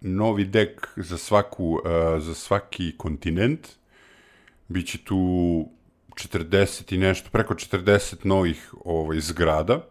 novi 0.00 0.44
dek 0.44 0.88
za, 0.96 1.18
svaku, 1.18 1.80
e, 1.84 2.20
za 2.20 2.34
svaki 2.34 2.94
kontinent. 2.96 3.68
Biće 4.68 4.98
tu 4.98 5.16
40 6.14 6.94
i 6.94 6.98
nešto, 6.98 7.30
preko 7.30 7.54
40 7.54 8.26
novih 8.26 8.74
ovaj, 8.84 9.20
zgrada 9.20 9.86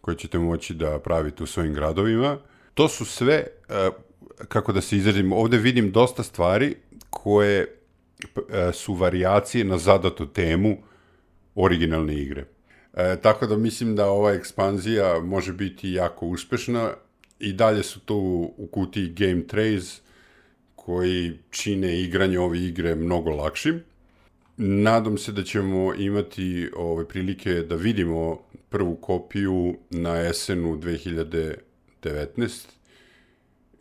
koje 0.00 0.16
ćete 0.16 0.38
moći 0.38 0.74
da 0.74 0.98
pravite 0.98 1.42
u 1.42 1.46
svojim 1.46 1.74
gradovima. 1.74 2.38
To 2.74 2.88
su 2.88 3.04
sve, 3.04 3.46
e, 3.68 3.90
kako 4.48 4.72
da 4.72 4.80
se 4.80 4.96
izrazim, 4.96 5.32
ovde 5.32 5.58
vidim 5.58 5.92
dosta 5.92 6.22
stvari 6.22 6.76
koje 7.10 7.75
su 8.72 8.94
variacije 8.94 9.64
na 9.64 9.78
zadatu 9.78 10.26
temu 10.26 10.76
originalne 11.54 12.14
igre. 12.14 12.44
E, 12.94 13.16
tako 13.22 13.46
da 13.46 13.56
mislim 13.56 13.96
da 13.96 14.10
ova 14.10 14.32
ekspanzija 14.32 15.20
može 15.20 15.52
biti 15.52 15.92
jako 15.92 16.26
uspešna 16.26 16.92
i 17.38 17.52
dalje 17.52 17.82
su 17.82 18.00
tu 18.00 18.16
u 18.56 18.66
kutiji 18.66 19.08
Game 19.08 19.42
Trays 19.42 20.00
koji 20.74 21.38
čine 21.50 22.00
igranje 22.00 22.38
ove 22.38 22.58
igre 22.58 22.94
mnogo 22.94 23.30
lakšim. 23.30 23.82
Nadam 24.56 25.18
se 25.18 25.32
da 25.32 25.42
ćemo 25.42 25.94
imati 25.94 26.70
ove 26.76 27.08
prilike 27.08 27.52
da 27.52 27.76
vidimo 27.76 28.42
prvu 28.68 28.96
kopiju 28.96 29.76
na 29.90 30.20
esenu 30.20 30.76
2019 30.76 31.56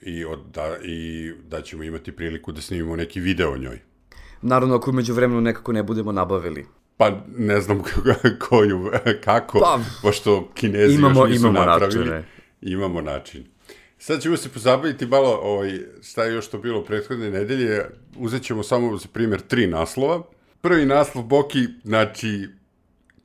i, 0.01 0.25
od, 0.25 0.39
da, 0.53 0.77
i 0.83 1.31
da 1.49 1.61
ćemo 1.61 1.83
imati 1.83 2.11
priliku 2.11 2.51
da 2.51 2.61
snimimo 2.61 2.95
neki 2.95 3.19
video 3.19 3.51
o 3.51 3.57
njoj. 3.57 3.94
Naravno, 4.47 4.75
ako 4.75 4.89
umeđu 4.89 5.13
vremenu 5.13 5.41
nekako 5.41 5.71
ne 5.71 5.83
budemo 5.83 6.11
nabavili. 6.11 6.65
Pa 6.97 7.11
ne 7.37 7.61
znam 7.61 7.83
koju, 8.49 8.91
kako, 9.23 9.59
pa, 9.59 9.79
pošto 10.01 10.49
kinezi 10.53 10.95
imamo, 10.95 11.21
još 11.21 11.29
nisu 11.29 11.47
imamo 11.47 11.65
napravili. 11.65 12.05
Načine. 12.05 12.23
Imamo 12.61 13.01
način. 13.01 13.45
Sad 13.97 14.21
ćemo 14.21 14.37
se 14.37 14.49
pozabaviti 14.49 15.05
malo 15.05 15.39
ovaj, 15.43 15.79
šta 16.03 16.23
je 16.23 16.33
još 16.33 16.47
to 16.47 16.57
bilo 16.57 16.83
prethodne 16.83 17.31
nedelje. 17.31 17.85
Uzet 18.17 18.43
ćemo 18.43 18.63
samo 18.63 18.97
za 18.97 19.07
primjer 19.13 19.41
tri 19.41 19.67
naslova. 19.67 20.21
Prvi 20.61 20.85
naslov 20.85 21.23
Boki, 21.23 21.67
znači, 21.83 22.49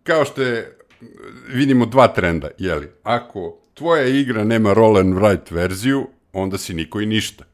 kao 0.02 0.24
što 0.24 0.42
je, 0.42 0.78
vidimo 1.48 1.86
dva 1.86 2.08
trenda, 2.08 2.48
jeli? 2.58 2.88
Ako 3.02 3.58
tvoja 3.74 4.06
igra 4.06 4.44
nema 4.44 4.72
roll 4.72 4.98
and 4.98 5.14
write 5.14 5.54
verziju, 5.54 6.06
onda 6.32 6.58
si 6.58 6.74
niko 6.74 7.00
i 7.00 7.06
ništa. 7.06 7.44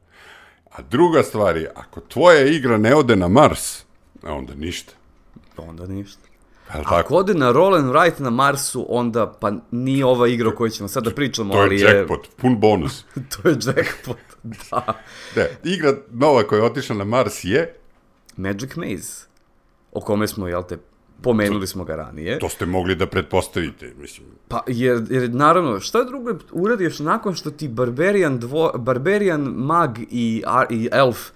A 0.77 0.83
druga 0.83 1.23
stvar 1.23 1.57
je, 1.57 1.71
ako 1.75 2.01
tvoja 2.01 2.47
igra 2.47 2.79
ne 2.79 2.95
ode 2.95 3.17
na 3.17 3.29
Mars, 3.29 3.85
onda 4.23 4.55
ništa. 4.55 4.93
Onda 5.57 5.87
ništa. 5.87 6.21
Jel 6.75 6.81
Ako 6.81 6.91
tako? 6.91 7.15
ode 7.15 7.35
na 7.35 7.53
roll 7.53 7.75
and 7.75 7.93
write 7.93 8.21
na 8.23 8.31
Marsu, 8.31 8.87
onda 8.89 9.33
pa 9.41 9.53
nije 9.71 10.05
ova 10.05 10.29
igra 10.29 10.49
o 10.49 10.53
kojoj 10.53 10.71
ćemo 10.71 10.89
sad 10.89 11.05
da 11.05 11.11
pričamo, 11.11 11.55
to 11.55 11.59
je 11.59 11.65
ali 11.65 11.81
je... 11.81 11.97
jackpot, 11.97 12.29
pun 12.37 12.61
bonus. 12.61 13.05
to 13.43 13.49
je 13.49 13.57
jackpot, 13.67 14.17
da. 14.43 14.95
Da, 15.35 15.47
igra 15.65 15.95
nova 16.11 16.43
koja 16.43 16.59
je 16.59 16.65
otišla 16.65 16.97
na 16.97 17.05
Mars 17.05 17.45
je... 17.45 17.75
Magic 18.37 18.77
Maze, 18.77 19.27
o 19.93 20.01
kome 20.01 20.29
smo, 20.29 20.49
jel 20.49 20.63
te, 20.63 20.79
pomenuli 21.23 21.67
smo 21.67 21.85
ga 21.85 21.97
ranije. 21.97 22.39
To 22.39 22.49
ste 22.49 22.67
mogli 22.67 22.95
da 22.95 23.07
pretpostavite, 23.07 23.93
mislim. 24.01 24.27
Pa, 24.49 24.63
jer, 24.67 25.03
jer 25.11 25.31
naravno, 25.35 25.81
šta 25.81 26.05
drugo 26.05 26.35
uradiš 26.53 26.99
nakon 26.99 27.35
što 27.35 27.51
ti 27.51 27.69
Barbarian, 27.69 28.39
dvo, 28.39 28.73
Barbarian 28.79 29.41
mag 29.43 29.99
i, 30.11 30.43
i 30.71 30.89
Elf 30.93 31.31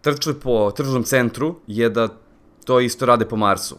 trče 0.00 0.34
po 0.34 0.70
tržnom 0.70 1.02
centru, 1.02 1.56
je 1.66 1.88
da 1.90 2.08
to 2.64 2.80
isto 2.80 3.06
rade 3.06 3.24
po 3.24 3.36
Marsu. 3.36 3.76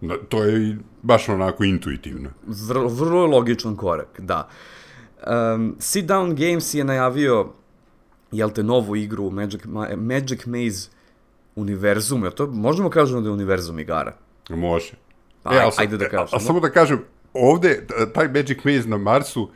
Da, 0.00 0.14
to 0.28 0.44
je 0.44 0.78
baš 1.02 1.28
onako 1.28 1.64
intuitivno. 1.64 2.30
Vrlo, 2.46 2.88
vrlo 2.88 3.26
logičan 3.26 3.76
korak, 3.76 4.20
da. 4.20 4.48
Um, 5.26 5.76
Sit 5.78 6.04
Down 6.06 6.34
Games 6.34 6.74
je 6.74 6.84
najavio, 6.84 7.52
jel 8.32 8.50
te, 8.50 8.62
novu 8.62 8.96
igru 8.96 9.30
Magic, 9.30 9.60
Magic 9.96 10.46
Maze 10.46 10.88
univerzum, 11.56 12.24
ja 12.24 12.30
to 12.30 12.46
možemo 12.46 12.90
kažemo 12.90 13.20
da 13.20 13.28
je 13.28 13.32
univerzum 13.32 13.78
igara? 13.78 14.16
Može. 14.48 14.92
Pa, 15.42 15.54
e, 15.54 15.58
ali, 15.58 15.72
ajde 15.76 15.96
da 15.96 16.08
kažemo. 16.08 16.28
A, 16.32 16.36
a 16.36 16.40
samo 16.40 16.60
da 16.60 16.70
kažem, 16.70 17.04
ovde, 17.32 17.86
taj 18.14 18.28
Magic 18.28 18.64
Maze 18.64 18.88
na 18.88 18.96
Marsu, 18.96 19.50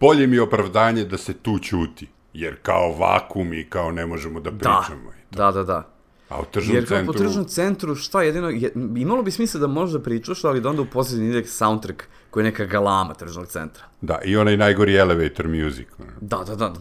bolje 0.00 0.26
mi 0.26 0.36
je 0.36 0.42
opravdanje 0.42 1.04
da 1.04 1.18
se 1.18 1.34
tu 1.34 1.58
ćuti, 1.58 2.08
jer 2.32 2.56
kao 2.62 2.92
vakum 2.92 3.52
i 3.52 3.66
kao 3.68 3.90
ne 3.90 4.06
možemo 4.06 4.40
da 4.40 4.50
pričamo. 4.50 5.10
Da, 5.30 5.44
da, 5.44 5.52
da, 5.52 5.64
da. 5.64 5.96
A 6.28 6.40
u 6.40 6.44
tržnom 6.44 6.76
Jer 6.76 6.86
centru... 6.88 7.12
po 7.12 7.18
tržnom 7.18 7.44
centru, 7.44 7.94
šta 7.94 8.22
jedino, 8.22 8.48
je, 8.48 8.72
imalo 8.96 9.22
bi 9.22 9.30
smisla 9.30 9.60
da 9.60 9.66
možda 9.66 10.02
pričaš, 10.02 10.44
ali 10.44 10.60
da 10.60 10.68
onda 10.68 10.82
u 10.82 10.86
posljednji 10.86 11.28
ide 11.28 11.44
soundtrack 11.44 12.02
koji 12.30 12.44
je 12.44 12.50
neka 12.50 12.64
galama 12.64 13.14
tržnog 13.14 13.46
centra. 13.46 13.84
Da, 14.00 14.18
i 14.24 14.36
onaj 14.36 14.56
najgori 14.56 14.96
elevator 14.96 15.48
music. 15.48 15.88
Da, 16.20 16.44
da, 16.46 16.54
da. 16.54 16.72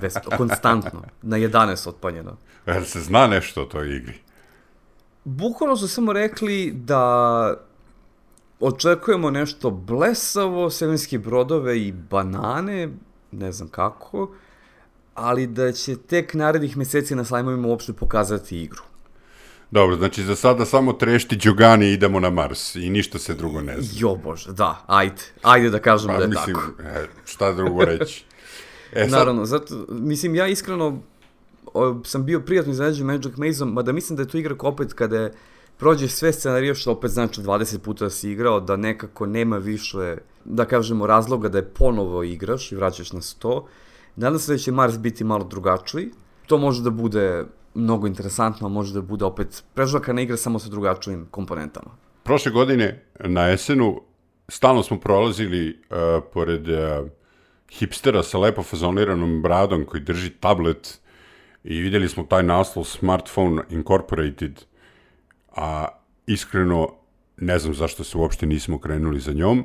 Bez, 0.00 0.14
konstantno. 0.36 1.02
Na 1.22 1.36
11 1.36 1.88
otpanjeno. 1.88 2.36
Jel 2.66 2.84
se 2.84 3.00
zna 3.00 3.26
nešto 3.26 3.62
o 3.62 3.64
toj 3.64 3.96
igri? 3.96 4.14
Bukvalno 5.28 5.76
su 5.76 5.88
samo 5.88 6.12
rekli 6.12 6.72
da 6.72 7.54
očekujemo 8.60 9.30
nešto 9.30 9.70
blesavo, 9.70 10.70
semenske 10.70 11.18
brodove 11.18 11.80
i 11.80 11.92
banane, 11.92 12.88
ne 13.32 13.52
znam 13.52 13.68
kako, 13.68 14.30
ali 15.14 15.46
da 15.46 15.72
će 15.72 15.96
tek 15.96 16.34
narednih 16.34 16.76
meseci 16.76 17.14
na 17.14 17.24
slajmovima 17.24 17.68
uopšte 17.68 17.92
pokazati 17.92 18.62
igru. 18.62 18.82
Dobro, 19.70 19.96
znači 19.96 20.24
za 20.24 20.36
sada 20.36 20.64
samo 20.64 20.92
trešti 20.92 21.36
Đogani 21.36 21.86
i 21.86 21.92
idemo 21.92 22.20
na 22.20 22.30
Mars 22.30 22.74
i 22.74 22.90
ništa 22.90 23.18
se 23.18 23.34
drugo 23.34 23.60
ne 23.60 23.80
zna. 23.80 24.00
Jo 24.00 24.16
bože, 24.16 24.52
da, 24.52 24.84
ajde, 24.86 25.22
ajde 25.42 25.70
da 25.70 25.78
kažem 25.78 26.08
pa, 26.08 26.16
da 26.16 26.22
je 26.22 26.28
mislim, 26.28 26.56
tako. 26.56 26.82
E, 26.82 27.06
šta 27.24 27.52
drugo 27.52 27.84
reći? 27.84 28.24
E, 28.92 29.08
sad... 29.08 29.18
Naravno, 29.18 29.44
zato, 29.44 29.86
mislim, 29.88 30.34
ja 30.34 30.46
iskreno 30.46 31.02
o, 31.76 32.00
sam 32.04 32.24
bio 32.24 32.40
prijatno 32.40 32.72
iznenađen 32.72 33.06
Magic 33.06 33.36
Maze-om, 33.36 33.72
mada 33.72 33.92
mislim 33.92 34.16
da 34.16 34.22
je 34.22 34.28
to 34.28 34.38
igra 34.38 34.54
opet 34.58 34.92
kada 34.92 35.20
je 35.20 35.32
prođeš 35.76 36.12
sve 36.12 36.32
scenarije, 36.32 36.74
što 36.74 36.92
opet 36.92 37.10
znači 37.10 37.40
20 37.40 37.78
puta 37.78 38.04
da 38.04 38.10
si 38.10 38.30
igrao, 38.30 38.60
da 38.60 38.76
nekako 38.76 39.26
nema 39.26 39.56
više, 39.56 40.16
da 40.44 40.64
kažemo, 40.64 41.06
razloga 41.06 41.48
da 41.48 41.58
je 41.58 41.68
ponovo 41.68 42.22
igraš 42.22 42.72
i 42.72 42.76
vraćaš 42.76 43.12
na 43.12 43.20
100. 43.20 43.62
Nadam 44.16 44.38
se 44.38 44.52
da 44.52 44.58
će 44.58 44.72
Mars 44.72 44.98
biti 44.98 45.24
malo 45.24 45.44
drugačiji. 45.44 46.10
To 46.46 46.58
može 46.58 46.82
da 46.82 46.90
bude 46.90 47.44
mnogo 47.74 48.06
interesantno, 48.06 48.68
može 48.68 48.94
da 48.94 49.00
bude 49.00 49.24
opet 49.24 49.64
prežvakana 49.74 50.22
igra 50.22 50.36
samo 50.36 50.58
sa 50.58 50.68
drugačijim 50.68 51.26
komponentama. 51.30 51.90
Prošle 52.22 52.52
godine 52.52 53.04
na 53.18 53.50
esenu 53.50 54.00
stalno 54.48 54.82
smo 54.82 55.00
prolazili 55.00 55.68
uh, 55.68 55.96
pored 56.32 56.68
uh, 56.68 57.08
hipstera 57.70 58.22
sa 58.22 58.38
lepo 58.38 58.62
fazoniranom 58.62 59.42
bradom 59.42 59.84
koji 59.84 60.02
drži 60.02 60.30
tablet 60.30 61.00
i 61.66 61.80
videli 61.80 62.08
smo 62.08 62.24
taj 62.24 62.42
naslov 62.42 62.84
Smartphone 62.84 63.62
Incorporated, 63.70 64.64
a 65.56 65.86
iskreno 66.26 66.88
ne 67.36 67.58
znam 67.58 67.74
zašto 67.74 68.04
se 68.04 68.18
uopšte 68.18 68.46
nismo 68.46 68.78
krenuli 68.78 69.20
za 69.20 69.32
njom. 69.32 69.64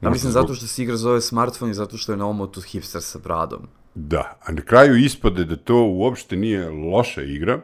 Ja 0.00 0.10
mislim 0.10 0.32
zbog... 0.32 0.42
zato 0.42 0.54
što 0.54 0.66
se 0.66 0.82
igra 0.82 0.96
zove 0.96 1.20
smartphone 1.20 1.70
i 1.70 1.74
zato 1.74 1.96
što 1.96 2.12
je 2.12 2.16
na 2.16 2.28
omotu 2.28 2.60
hipster 2.60 3.02
sa 3.02 3.18
bradom. 3.18 3.68
Da, 3.94 4.38
a 4.42 4.52
na 4.52 4.62
kraju 4.62 4.96
ispade 4.96 5.44
da 5.44 5.56
to 5.56 5.84
uopšte 5.84 6.36
nije 6.36 6.70
loša 6.70 7.22
igra 7.22 7.60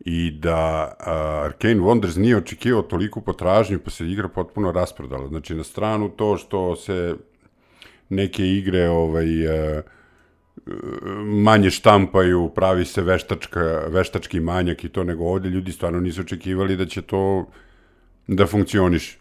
i 0.00 0.30
da 0.30 0.92
uh, 1.00 1.06
Arcane 1.46 1.80
Wonders 1.80 2.18
nije 2.18 2.36
očekivao 2.36 2.82
toliko 2.82 3.20
potražnju 3.20 3.78
pa 3.84 3.90
se 3.90 4.10
igra 4.10 4.28
potpuno 4.28 4.72
rasprodala. 4.72 5.28
Znači 5.28 5.54
na 5.54 5.64
stranu 5.64 6.08
to 6.08 6.36
što 6.36 6.76
se 6.76 7.16
neke 8.08 8.46
igre 8.46 8.88
ovaj, 8.88 9.46
uh, 9.46 9.82
manje 11.24 11.70
štampaju, 11.70 12.48
pravi 12.54 12.84
se 12.84 13.02
veštačka, 13.02 13.60
veštački 13.88 14.40
manjak 14.40 14.84
i 14.84 14.88
to, 14.88 15.04
nego 15.04 15.24
ovde 15.24 15.48
ljudi 15.48 15.72
stvarno 15.72 16.00
nisu 16.00 16.20
očekivali 16.20 16.76
da 16.76 16.86
će 16.86 17.02
to 17.02 17.46
da 18.26 18.46
funkcioniše. 18.46 19.18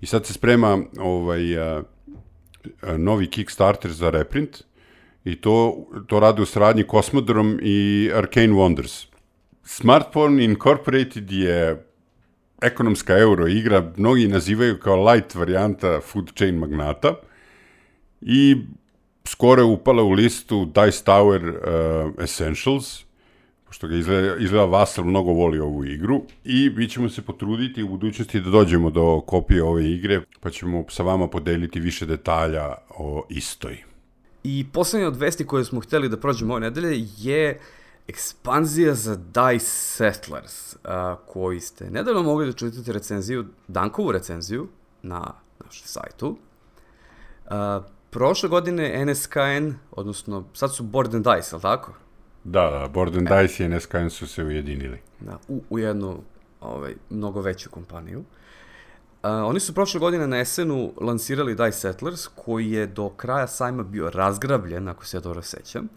I 0.00 0.06
sad 0.06 0.26
se 0.26 0.32
sprema 0.32 0.78
ovaj, 0.98 1.58
a, 1.58 1.82
a, 2.82 2.96
novi 2.96 3.26
Kickstarter 3.26 3.92
za 3.92 4.10
reprint 4.10 4.62
i 5.24 5.36
to, 5.40 5.86
to 6.06 6.20
rade 6.20 6.42
u 6.42 6.46
sradnji 6.46 6.84
Cosmodrom 6.90 7.58
i 7.62 8.10
Arcane 8.14 8.52
Wonders. 8.52 9.06
Smartphone 9.64 10.44
Incorporated 10.44 11.32
je 11.32 11.84
ekonomska 12.62 13.18
euro 13.18 13.46
igra, 13.46 13.92
mnogi 13.96 14.28
nazivaju 14.28 14.78
kao 14.78 15.04
light 15.10 15.34
varijanta 15.34 16.00
Food 16.00 16.32
Chain 16.34 16.58
Magnata 16.58 17.14
i 18.20 18.56
skoro 19.28 19.62
je 19.62 19.66
upala 19.66 20.02
u 20.02 20.10
listu 20.10 20.64
Dice 20.64 21.04
Tower 21.04 21.42
uh, 21.48 22.24
Essentials, 22.24 23.04
pošto 23.66 23.88
ga 23.88 23.96
izgleda, 23.96 24.36
izgleda 24.36 24.64
Vasal 24.64 25.04
mnogo 25.04 25.32
voli 25.32 25.58
ovu 25.58 25.84
igru 25.84 26.22
i 26.44 26.70
mi 26.76 26.88
ćemo 26.88 27.08
se 27.08 27.22
potruditi 27.22 27.82
u 27.82 27.88
budućnosti 27.88 28.40
da 28.40 28.50
dođemo 28.50 28.90
do 28.90 29.20
kopije 29.20 29.62
ove 29.62 29.90
igre, 29.90 30.20
pa 30.40 30.50
ćemo 30.50 30.84
sa 30.88 31.02
vama 31.02 31.28
podeliti 31.28 31.80
više 31.80 32.06
detalja 32.06 32.74
o 32.90 33.26
istoj. 33.28 33.84
I 34.44 34.66
poslednje 34.72 35.06
od 35.06 35.16
vesti 35.16 35.46
koje 35.46 35.64
smo 35.64 35.80
hteli 35.80 36.08
da 36.08 36.16
prođemo 36.16 36.54
ove 36.54 36.60
nedelje 36.60 37.06
je 37.16 37.60
ekspanzija 38.08 38.94
za 38.94 39.16
Dice 39.16 39.66
Settlers, 39.66 40.76
a, 40.84 41.16
koji 41.26 41.60
ste 41.60 41.90
nedavno 41.90 42.22
mogli 42.22 42.46
da 42.46 42.52
čujete 42.52 42.92
recenziju, 42.92 43.44
Dankovu 43.68 44.12
recenziju 44.12 44.68
na 45.02 45.34
našem 45.64 45.86
sajtu. 45.86 46.36
A, 47.46 47.80
prošle 48.10 48.48
godine 48.48 49.06
NSKN, 49.06 49.72
odnosno 49.90 50.44
sad 50.54 50.74
su 50.74 50.82
Board 50.82 51.14
and 51.14 51.24
Dice, 51.24 51.48
ali 51.52 51.62
tako? 51.62 51.92
Da, 52.44 52.70
da, 52.70 52.88
Board 52.88 53.16
and 53.16 53.28
e. 53.30 53.42
Dice 53.42 53.64
i 53.64 53.68
NSKN 53.68 54.08
su 54.08 54.26
se 54.26 54.44
ujedinili. 54.44 55.00
Da, 55.20 55.38
u, 55.48 55.62
u 55.70 55.78
jednu 55.78 56.22
ovaj, 56.60 56.94
mnogo 57.10 57.40
veću 57.40 57.70
kompaniju. 57.70 58.18
Uh, 58.18 58.24
oni 59.30 59.60
su 59.60 59.74
prošle 59.74 60.00
godine 60.00 60.26
na 60.26 60.40
esenu 60.40 60.92
lansirali 61.00 61.54
Dice 61.54 61.78
Settlers, 61.78 62.26
koji 62.34 62.70
je 62.70 62.86
do 62.86 63.08
kraja 63.08 63.46
sajma 63.46 63.82
bio 63.82 64.10
razgrabljen, 64.10 64.88
ako 64.88 65.06
se 65.06 65.16
ja 65.16 65.20
dobro 65.20 65.42
sećam. 65.42 65.88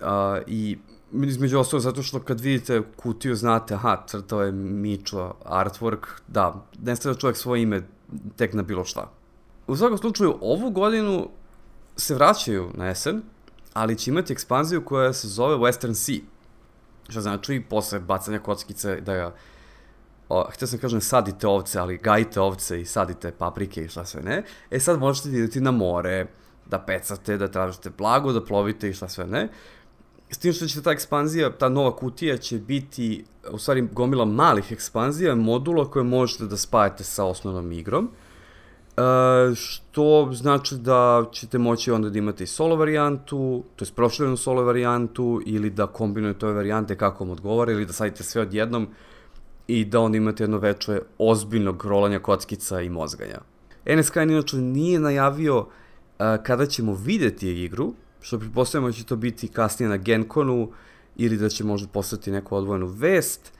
Uh, 0.00 0.06
I 0.46 0.78
između 1.12 1.58
ostalo 1.58 1.80
zato 1.80 2.02
što 2.02 2.20
kad 2.20 2.40
vidite 2.40 2.82
kutiju 2.96 3.34
znate, 3.34 3.74
aha, 3.74 4.04
crtao 4.06 4.42
je 4.42 4.52
Mičo 4.52 5.34
artwork, 5.44 6.06
da, 6.28 6.66
ne 6.82 6.96
stavlja 6.96 7.18
čovjek 7.18 7.36
svoje 7.36 7.62
ime 7.62 7.82
tek 8.36 8.54
na 8.54 8.62
bilo 8.62 8.84
šta. 8.84 9.10
U 9.66 9.76
svakom 9.76 9.98
slučaju, 9.98 10.38
ovu 10.40 10.70
godinu 10.70 11.28
se 11.96 12.14
vraćaju 12.14 12.70
na 12.74 12.86
jesen, 12.86 13.22
ali 13.72 13.98
će 13.98 14.10
imati 14.10 14.32
ekspanziju 14.32 14.84
koja 14.84 15.12
se 15.12 15.28
zove 15.28 15.56
Western 15.56 15.94
Sea. 15.94 16.24
Što 17.08 17.20
znači, 17.20 17.62
posle 17.70 18.00
bacanja 18.00 18.38
kockice 18.38 19.00
da 19.00 19.14
ga 19.14 19.34
o, 20.28 20.50
htio 20.50 20.68
sam 20.68 20.78
kažem 20.78 21.00
sadite 21.00 21.46
ovce, 21.46 21.78
ali 21.78 21.98
gajite 21.98 22.40
ovce 22.40 22.80
i 22.80 22.84
sadite 22.84 23.32
paprike 23.38 23.84
i 23.84 23.88
šta 23.88 24.04
sve 24.04 24.22
ne. 24.22 24.42
E 24.70 24.80
sad 24.80 24.98
možete 24.98 25.28
ideti 25.28 25.60
na 25.60 25.70
more, 25.70 26.26
da 26.66 26.78
pecate, 26.78 27.36
da 27.36 27.48
tražite 27.48 27.90
blago, 27.90 28.32
da 28.32 28.44
plovite 28.44 28.88
i 28.88 28.92
šta 28.92 29.08
sve 29.08 29.26
ne. 29.26 29.48
S 30.30 30.38
tim 30.38 30.52
što 30.52 30.66
će 30.66 30.82
ta 30.82 30.90
ekspanzija, 30.90 31.52
ta 31.58 31.68
nova 31.68 31.96
kutija 31.96 32.36
će 32.36 32.58
biti, 32.58 33.24
u 33.50 33.58
stvari, 33.58 33.88
gomila 33.92 34.24
malih 34.24 34.72
ekspanzija, 34.72 35.34
modula 35.34 35.90
koje 35.90 36.04
možete 36.04 36.46
da 36.46 36.56
spajate 36.56 37.04
sa 37.04 37.24
osnovnom 37.24 37.72
igrom. 37.72 38.10
E, 38.96 39.54
što 39.54 40.30
znači 40.32 40.76
da 40.76 41.24
ćete 41.32 41.58
moći 41.58 41.90
onda 41.90 42.10
da 42.10 42.18
imate 42.18 42.44
i 42.44 42.46
solo 42.46 42.76
varijantu, 42.76 43.64
to 43.76 43.84
je 43.84 43.90
proširenu 43.94 44.36
solo 44.36 44.64
varijantu, 44.64 45.40
ili 45.46 45.70
da 45.70 45.86
kombinujete 45.86 46.46
ove 46.46 46.54
varijante 46.54 46.96
kako 46.96 47.24
vam 47.24 47.30
odgovara, 47.30 47.72
ili 47.72 47.86
da 47.86 47.92
sadite 47.92 48.22
sve 48.22 48.42
odjednom 48.42 48.88
i 49.66 49.84
da 49.84 50.00
onda 50.00 50.16
imate 50.16 50.42
jedno 50.42 50.58
veče 50.58 51.00
ozbiljnog 51.18 51.84
rolanja 51.84 52.18
kockica 52.18 52.80
i 52.80 52.88
mozganja. 52.88 53.38
NSK 53.86 54.16
inače 54.16 54.56
nije 54.56 55.00
najavio 55.00 55.58
uh, 55.58 55.66
kada 56.42 56.66
ćemo 56.66 56.94
videti 56.94 57.64
igru, 57.64 57.94
što 58.20 58.38
pripostavljamo 58.38 58.88
da 58.88 58.92
će 58.92 59.04
to 59.04 59.16
biti 59.16 59.48
kasnije 59.48 59.88
na 59.88 59.96
Genconu 59.96 60.70
ili 61.16 61.36
da 61.36 61.48
će 61.48 61.64
možda 61.64 61.88
postati 61.88 62.30
neku 62.30 62.56
odvojenu 62.56 62.86
vest, 62.86 63.52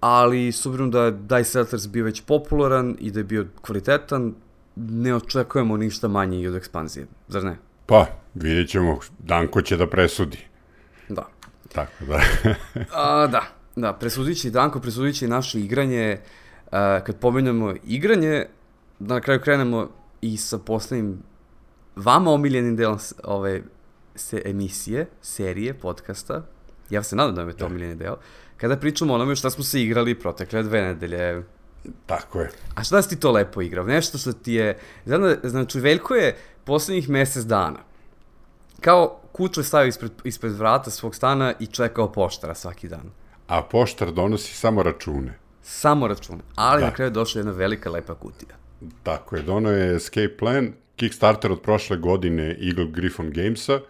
ali 0.00 0.52
s 0.52 0.66
obzirom 0.66 0.90
da 0.90 1.04
je 1.04 1.10
Dice 1.12 1.44
Settlers 1.44 1.88
bio 1.88 2.04
već 2.04 2.20
popularan 2.20 2.96
i 3.00 3.10
da 3.10 3.20
je 3.20 3.24
bio 3.24 3.46
kvalitetan, 3.60 4.34
ne 4.76 5.14
očekujemo 5.14 5.76
ništa 5.76 6.08
manje 6.08 6.40
i 6.40 6.48
od 6.48 6.54
ekspanzije, 6.54 7.06
zar 7.28 7.44
ne? 7.44 7.56
Pa, 7.86 8.06
vidjet 8.34 8.68
ćemo, 8.68 8.98
Danko 9.18 9.62
će 9.62 9.76
da 9.76 9.86
presudi. 9.86 10.38
Da. 11.08 11.28
Tako 11.72 12.04
da. 12.04 12.20
A, 13.02 13.26
da, 13.26 13.42
da, 13.76 13.92
presudit 13.92 14.40
će 14.40 14.50
Danko, 14.50 14.80
presudit 14.80 15.16
će 15.16 15.24
i 15.24 15.28
naše 15.28 15.60
igranje. 15.60 16.18
A, 16.70 17.00
kad 17.00 17.16
pomenemo 17.18 17.74
igranje, 17.84 18.46
da 18.98 19.14
na 19.14 19.20
kraju 19.20 19.40
krenemo 19.40 19.88
i 20.20 20.36
sa 20.36 20.58
poslednjim 20.58 21.22
vama 21.96 22.30
omiljenim 22.30 22.76
delom 22.76 22.98
ove 23.24 23.62
se 24.14 24.42
emisije, 24.44 25.06
serije, 25.22 25.74
podcasta. 25.74 26.42
Ja 26.90 27.02
se 27.02 27.16
nadam 27.16 27.34
da 27.34 27.42
je 27.42 27.52
to 27.52 27.58
da. 27.58 27.66
omiljeni 27.66 27.94
deo. 27.94 28.16
Kada 28.56 28.76
pričamo 28.76 29.12
o 29.12 29.16
onome 29.16 29.36
šta 29.36 29.50
smo 29.50 29.64
se 29.64 29.82
igrali 29.82 30.18
protekle 30.18 30.62
dve 30.62 30.82
nedelje, 30.82 31.42
Tako 32.06 32.40
je. 32.40 32.50
A 32.74 32.84
šta 32.84 33.02
si 33.02 33.08
ti 33.08 33.20
to 33.20 33.32
lepo 33.32 33.62
igrao? 33.62 33.84
Nešto 33.84 34.18
što 34.18 34.32
ti 34.32 34.52
je... 34.52 34.78
Znači, 35.42 35.80
Veljko 35.80 36.14
je 36.14 36.36
poslednjih 36.64 37.08
mesec 37.08 37.44
dana 37.44 37.78
kao 38.82 39.20
kuću 39.32 39.60
je 39.60 39.64
stavio 39.64 39.88
ispred, 39.88 40.12
ispred 40.24 40.52
vrata 40.52 40.90
svog 40.90 41.14
stana 41.14 41.54
i 41.60 41.66
čekao 41.66 42.12
poštara 42.12 42.54
svaki 42.54 42.88
dan. 42.88 43.10
A 43.48 43.62
poštar 43.62 44.12
donosi 44.12 44.54
samo 44.54 44.82
račune. 44.82 45.38
Samo 45.62 46.08
račune. 46.08 46.42
Ali 46.54 46.80
da. 46.80 46.86
na 46.86 46.94
kraju 46.94 47.06
je 47.06 47.10
došla 47.10 47.38
jedna 47.38 47.52
velika 47.52 47.90
lepa 47.90 48.14
kutija. 48.14 48.56
Tako 49.02 49.36
je, 49.36 49.42
dono 49.42 49.70
je 49.70 49.96
Escape 49.96 50.36
Plan, 50.36 50.72
Kickstarter 50.96 51.52
od 51.52 51.60
prošle 51.60 51.96
godine 51.96 52.56
Eagle 52.68 52.86
Griffon 52.90 53.30
Gamesa. 53.30 53.80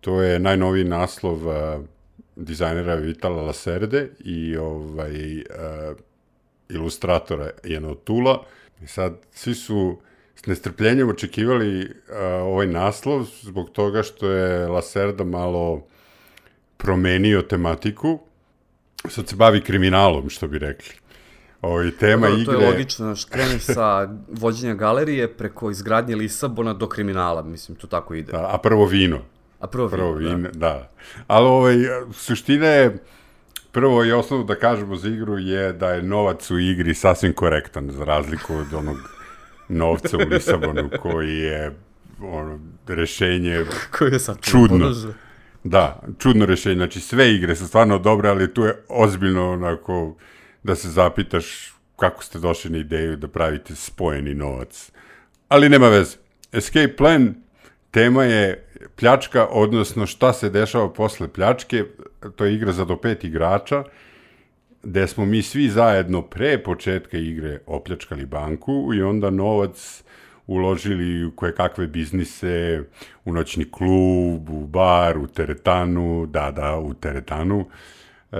To 0.00 0.22
je 0.22 0.38
najnoviji 0.38 0.84
naslov 0.84 1.46
uh, 1.46 1.54
dizajnera 2.36 2.94
Vitala 2.94 3.42
Laserde 3.42 4.10
i 4.18 4.56
ovaj, 4.56 5.38
uh, 5.38 5.44
ilustratora 6.74 7.50
Jena 7.64 7.94
Tula. 8.04 8.42
I 8.82 8.86
sad, 8.86 9.12
svi 9.30 9.54
su 9.54 9.98
s 10.34 10.46
nestrpljenjem 10.46 11.08
očekivali 11.08 11.84
uh, 11.84 12.16
ovaj 12.42 12.66
naslov 12.66 13.24
zbog 13.42 13.70
toga 13.70 14.02
što 14.02 14.30
je 14.30 14.68
Lacerda 14.68 15.24
malo 15.24 15.86
promenio 16.76 17.42
tematiku. 17.42 18.18
Sad 19.08 19.28
se 19.28 19.36
bavi 19.36 19.60
kriminalom, 19.60 20.30
što 20.30 20.48
bi 20.48 20.58
rekli. 20.58 20.94
Ovo, 21.62 21.90
tema 22.00 22.28
da, 22.28 22.34
igre... 22.34 22.44
To 22.44 22.60
je 22.60 22.70
logično, 22.70 23.06
znaš, 23.06 23.24
krene 23.24 23.58
sa 23.58 24.08
vođenja 24.28 24.74
galerije 24.74 25.36
preko 25.36 25.70
izgradnje 25.70 26.16
Lisabona 26.16 26.74
do 26.74 26.88
kriminala, 26.88 27.42
mislim, 27.42 27.76
to 27.78 27.86
tako 27.86 28.14
ide. 28.14 28.32
Da, 28.32 28.50
a 28.54 28.58
prvo 28.58 28.86
vino. 28.86 29.20
A 29.60 29.66
prvo, 29.66 29.88
prvo 29.88 30.12
vino, 30.12 30.36
vino, 30.36 30.48
da. 30.52 30.58
da. 30.58 30.90
Ali 31.26 31.46
ovaj, 31.46 31.76
suština 32.12 32.66
je, 32.66 32.96
prvo 33.72 34.04
i 34.04 34.12
osnovno 34.12 34.44
da 34.44 34.54
kažemo 34.54 34.96
za 34.96 35.08
igru 35.08 35.38
je 35.38 35.72
da 35.72 35.90
je 35.90 36.02
novac 36.02 36.50
u 36.50 36.58
igri 36.58 36.94
sasvim 36.94 37.32
korektan, 37.32 37.90
za 37.90 38.04
razliku 38.04 38.54
od 38.54 38.74
onog 38.74 38.96
novca 39.68 40.16
u 40.16 40.20
Lisabonu 40.30 40.90
koji 41.02 41.38
je 41.38 41.72
ono, 42.20 42.60
rešenje 42.86 43.64
koji 43.98 44.12
je 44.12 44.18
sad 44.18 44.40
čudno. 44.40 44.94
Da, 45.64 46.02
čudno 46.18 46.46
rešenje. 46.46 46.76
Znači 46.76 47.00
sve 47.00 47.34
igre 47.34 47.56
su 47.56 47.68
stvarno 47.68 47.98
dobre, 47.98 48.28
ali 48.28 48.54
tu 48.54 48.62
je 48.62 48.84
ozbiljno 48.88 49.52
onako 49.52 50.16
da 50.62 50.74
se 50.74 50.88
zapitaš 50.88 51.74
kako 51.96 52.24
ste 52.24 52.38
došli 52.38 52.70
na 52.70 52.78
ideju 52.78 53.16
da 53.16 53.28
pravite 53.28 53.74
spojeni 53.74 54.34
novac. 54.34 54.90
Ali 55.48 55.68
nema 55.68 55.88
veze. 55.88 56.16
Escape 56.52 56.96
plan 56.96 57.34
tema 57.90 58.24
je 58.24 58.71
pljačka, 58.96 59.46
odnosno 59.50 60.06
šta 60.06 60.32
se 60.32 60.50
dešava 60.50 60.92
posle 60.92 61.28
pljačke, 61.28 61.84
to 62.36 62.44
je 62.44 62.54
igra 62.54 62.72
za 62.72 62.84
do 62.84 62.96
pet 62.96 63.24
igrača, 63.24 63.84
gde 64.82 65.06
smo 65.06 65.24
mi 65.24 65.42
svi 65.42 65.68
zajedno 65.68 66.22
pre 66.22 66.62
početka 66.62 67.18
igre 67.18 67.60
opljačkali 67.66 68.26
banku 68.26 68.90
i 68.94 69.02
onda 69.02 69.30
novac 69.30 70.02
uložili 70.46 71.24
u 71.24 71.30
koje 71.30 71.54
kakve 71.54 71.86
biznise, 71.86 72.82
u 73.24 73.32
noćni 73.32 73.70
klub, 73.70 74.50
u 74.50 74.66
bar, 74.66 75.18
u 75.18 75.26
teretanu, 75.26 76.26
da, 76.26 76.50
da, 76.50 76.78
u 76.78 76.94
teretanu, 76.94 77.58
uh, 77.60 78.38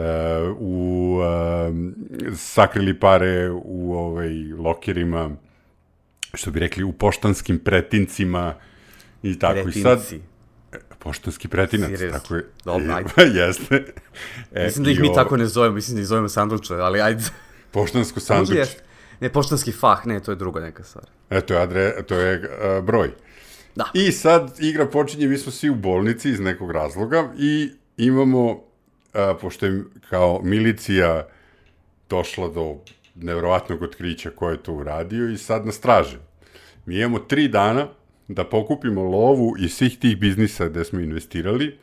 u, 0.58 1.18
uh, 1.18 2.36
sakrili 2.36 3.00
pare 3.00 3.50
u 3.50 3.94
ovaj, 3.94 4.32
lokerima, 4.58 5.30
što 6.34 6.50
bi 6.50 6.60
rekli, 6.60 6.84
u 6.84 6.92
poštanskim 6.92 7.58
pretincima 7.58 8.54
i 9.22 9.38
tako. 9.38 9.54
Pretinci. 9.54 9.78
I 9.78 9.82
sad, 9.82 10.31
poštanski 11.02 11.48
pretinac, 11.48 11.90
Seriously? 11.90 12.12
tako 12.12 12.34
je. 12.34 12.44
Dobro, 12.64 12.94
ajde. 12.94 13.10
Jeste. 13.38 13.84
E, 14.52 14.64
Mislim 14.64 14.84
da 14.84 14.90
ih 14.90 15.00
mi 15.00 15.08
o- 15.08 15.14
tako 15.14 15.36
ne 15.36 15.46
zovemo, 15.46 15.74
mislim 15.74 15.94
da 15.94 16.00
ih 16.00 16.06
zovemo 16.06 16.28
sanduče, 16.28 16.74
ali 16.74 17.00
ajde. 17.00 17.24
Poštansko 17.70 18.14
Možda 18.16 18.26
sanduč. 18.26 18.56
jeste. 18.56 18.82
Ne, 19.20 19.28
poštanski 19.28 19.72
fah, 19.72 20.06
ne, 20.06 20.20
to 20.20 20.32
je 20.32 20.36
druga 20.36 20.60
neka 20.60 20.82
stvar. 20.84 21.04
E, 21.30 21.40
to 21.40 21.54
je, 21.54 21.60
adre, 21.60 22.02
to 22.02 22.14
je 22.16 22.38
uh, 22.38 22.84
broj. 22.84 23.10
Da. 23.76 23.84
I 23.94 24.12
sad 24.12 24.56
igra 24.60 24.86
počinje, 24.86 25.26
mi 25.26 25.38
smo 25.38 25.52
svi 25.52 25.70
u 25.70 25.74
bolnici 25.74 26.30
iz 26.30 26.40
nekog 26.40 26.70
razloga 26.70 27.32
i 27.38 27.70
imamo, 27.96 28.50
uh, 28.50 28.60
pošto 29.40 29.66
je 29.66 29.82
kao 30.10 30.40
milicija 30.42 31.26
došla 32.08 32.48
do 32.48 32.76
nevrovatnog 33.14 33.82
otkrića 33.82 34.30
ko 34.30 34.50
je 34.50 34.62
to 34.62 34.72
uradio 34.72 35.28
i 35.28 35.38
sad 35.38 35.66
nas 35.66 35.80
traže. 35.80 36.18
Mi 36.86 36.96
imamo 36.96 37.18
tri 37.18 37.48
dana 37.48 37.88
da 38.28 38.44
pokupimo 38.44 39.02
lovu 39.02 39.54
iz 39.58 39.74
svih 39.74 39.98
tih 39.98 40.18
biznisa 40.18 40.68
gde 40.68 40.84
smo 40.84 41.00
investirali, 41.00 41.78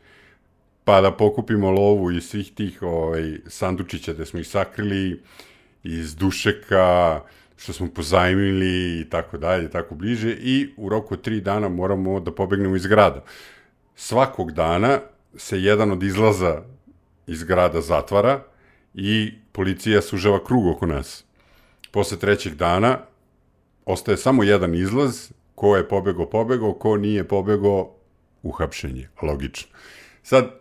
pa 0.83 1.01
da 1.01 1.11
pokupimo 1.11 1.71
lovu 1.71 2.11
iz 2.11 2.23
svih 2.23 2.51
tih 2.51 2.81
ovaj, 2.81 3.37
sandučića 3.47 4.13
gde 4.13 4.25
smo 4.25 4.39
ih 4.39 4.47
sakrili, 4.47 5.21
iz 5.83 6.15
dušeka, 6.15 7.21
što 7.57 7.73
smo 7.73 7.87
pozajmili 7.87 8.99
i 8.99 9.09
tako 9.09 9.37
dalje, 9.37 9.69
tako 9.69 9.95
bliže 9.95 10.31
i 10.31 10.69
u 10.77 10.89
roku 10.89 11.17
tri 11.17 11.41
dana 11.41 11.69
moramo 11.69 12.19
da 12.19 12.31
pobegnemo 12.31 12.75
iz 12.75 12.87
grada. 12.87 13.23
Svakog 13.95 14.51
dana 14.51 14.99
se 15.35 15.61
jedan 15.61 15.91
od 15.91 16.03
izlaza 16.03 16.61
iz 17.27 17.43
grada 17.43 17.81
zatvara 17.81 18.43
i 18.93 19.33
policija 19.51 20.01
sužava 20.01 20.45
krug 20.45 20.67
oko 20.67 20.85
nas. 20.85 21.23
Posle 21.91 22.17
trećeg 22.19 22.55
dana 22.55 22.99
ostaje 23.85 24.17
samo 24.17 24.43
jedan 24.43 24.75
izlaz, 24.75 25.31
ko 25.59 25.75
je 25.75 25.83
pobego, 25.87 26.25
pobego, 26.25 26.73
ko 26.73 26.97
nije 26.97 27.27
pobego, 27.27 27.89
uhapšenje, 28.43 29.09
logično. 29.21 29.67
Sad, 30.23 30.53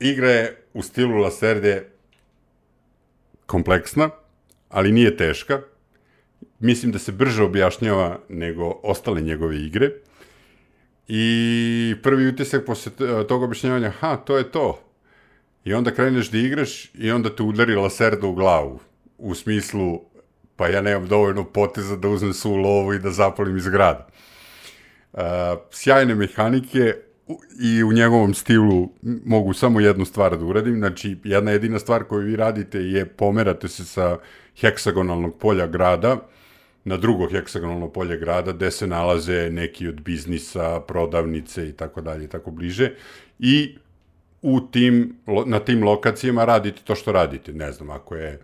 igra 0.00 0.30
je 0.30 0.62
u 0.74 0.82
stilu 0.82 1.18
Laserde 1.20 1.90
kompleksna, 3.46 4.10
ali 4.68 4.92
nije 4.92 5.16
teška. 5.16 5.60
Mislim 6.58 6.92
da 6.92 6.98
se 6.98 7.12
brže 7.12 7.42
objašnjava 7.42 8.20
nego 8.28 8.80
ostale 8.82 9.20
njegove 9.20 9.56
igre. 9.56 9.90
I 11.08 11.94
prvi 12.02 12.28
utisak 12.28 12.64
posle 12.66 12.92
tog 13.28 13.42
objašnjavanja, 13.42 13.90
ha, 13.90 14.16
to 14.16 14.38
je 14.38 14.50
to. 14.50 14.80
I 15.64 15.74
onda 15.74 15.94
kreneš 15.94 16.30
da 16.30 16.38
igraš 16.38 16.90
i 16.94 17.10
onda 17.10 17.34
te 17.36 17.42
udari 17.42 17.74
laserda 17.74 18.26
u 18.26 18.32
glavu. 18.32 18.80
U 19.18 19.34
smislu, 19.34 20.00
pa 20.56 20.68
ja 20.68 20.80
nemam 20.80 21.08
dovoljno 21.08 21.44
poteza 21.44 21.96
da 21.96 22.08
uzmem 22.08 22.32
svu 22.32 22.56
lovu 22.56 22.94
i 22.94 22.98
da 22.98 23.10
zapalim 23.10 23.56
iz 23.56 23.68
grada. 23.68 24.08
Uh, 25.18 25.24
sjajne 25.70 26.14
mehanike 26.14 26.94
i 27.60 27.84
u 27.84 27.92
njegovom 27.92 28.34
stilu 28.34 28.88
mogu 29.24 29.52
samo 29.52 29.80
jednu 29.80 30.04
stvar 30.04 30.38
da 30.38 30.44
uradim, 30.44 30.78
znači 30.78 31.16
jedna 31.24 31.50
jedina 31.50 31.78
stvar 31.78 32.04
koju 32.04 32.26
vi 32.26 32.36
radite 32.36 32.78
je 32.78 33.06
pomerate 33.06 33.68
se 33.68 33.84
sa 33.84 34.18
heksagonalnog 34.60 35.38
polja 35.38 35.66
grada 35.66 36.16
na 36.84 36.96
drugo 36.96 37.28
heksagonalno 37.28 37.88
polje 37.88 38.18
grada 38.18 38.52
gde 38.52 38.70
se 38.70 38.86
nalaze 38.86 39.50
neki 39.50 39.88
od 39.88 40.00
biznisa, 40.00 40.80
prodavnice 40.80 41.68
i 41.68 41.72
tako 41.72 42.00
dalje 42.00 42.24
i 42.24 42.28
tako 42.28 42.50
bliže 42.50 42.92
i 43.38 43.76
u 44.42 44.60
tim, 44.60 45.16
na 45.46 45.58
tim 45.60 45.84
lokacijama 45.84 46.44
radite 46.44 46.82
to 46.84 46.94
što 46.94 47.12
radite. 47.12 47.52
Ne 47.52 47.72
znam, 47.72 47.90
ako 47.90 48.14
je 48.16 48.40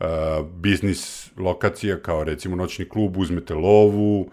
uh, 0.00 0.06
biznis 0.54 1.30
lokacija 1.36 1.98
kao 1.98 2.24
recimo 2.24 2.56
noćni 2.56 2.88
klub, 2.88 3.16
uzmete 3.16 3.54
lovu 3.54 4.30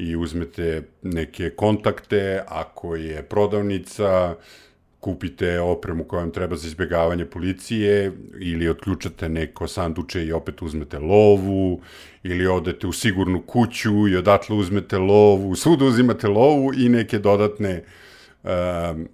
i 0.00 0.16
uzmete 0.16 0.82
neke 1.02 1.50
kontakte, 1.50 2.42
ako 2.48 2.96
je 2.96 3.22
prodavnica, 3.22 4.34
kupite 5.00 5.60
opremu 5.60 6.04
koja 6.04 6.20
vam 6.20 6.30
treba 6.30 6.56
za 6.56 6.66
izbjegavanje 6.66 7.24
policije 7.24 8.12
ili 8.40 8.68
otključate 8.68 9.28
neko 9.28 9.68
sanduče 9.68 10.24
i 10.24 10.32
opet 10.32 10.62
uzmete 10.62 10.98
lovu 10.98 11.80
ili 12.22 12.46
odete 12.46 12.86
u 12.86 12.92
sigurnu 12.92 13.42
kuću 13.42 14.08
i 14.08 14.16
odatle 14.16 14.56
uzmete 14.56 14.98
lovu, 14.98 15.56
svuda 15.56 15.84
uzimate 15.84 16.28
lovu 16.28 16.74
i 16.74 16.88
neke 16.88 17.18
dodatne 17.18 17.82
um, 18.44 19.08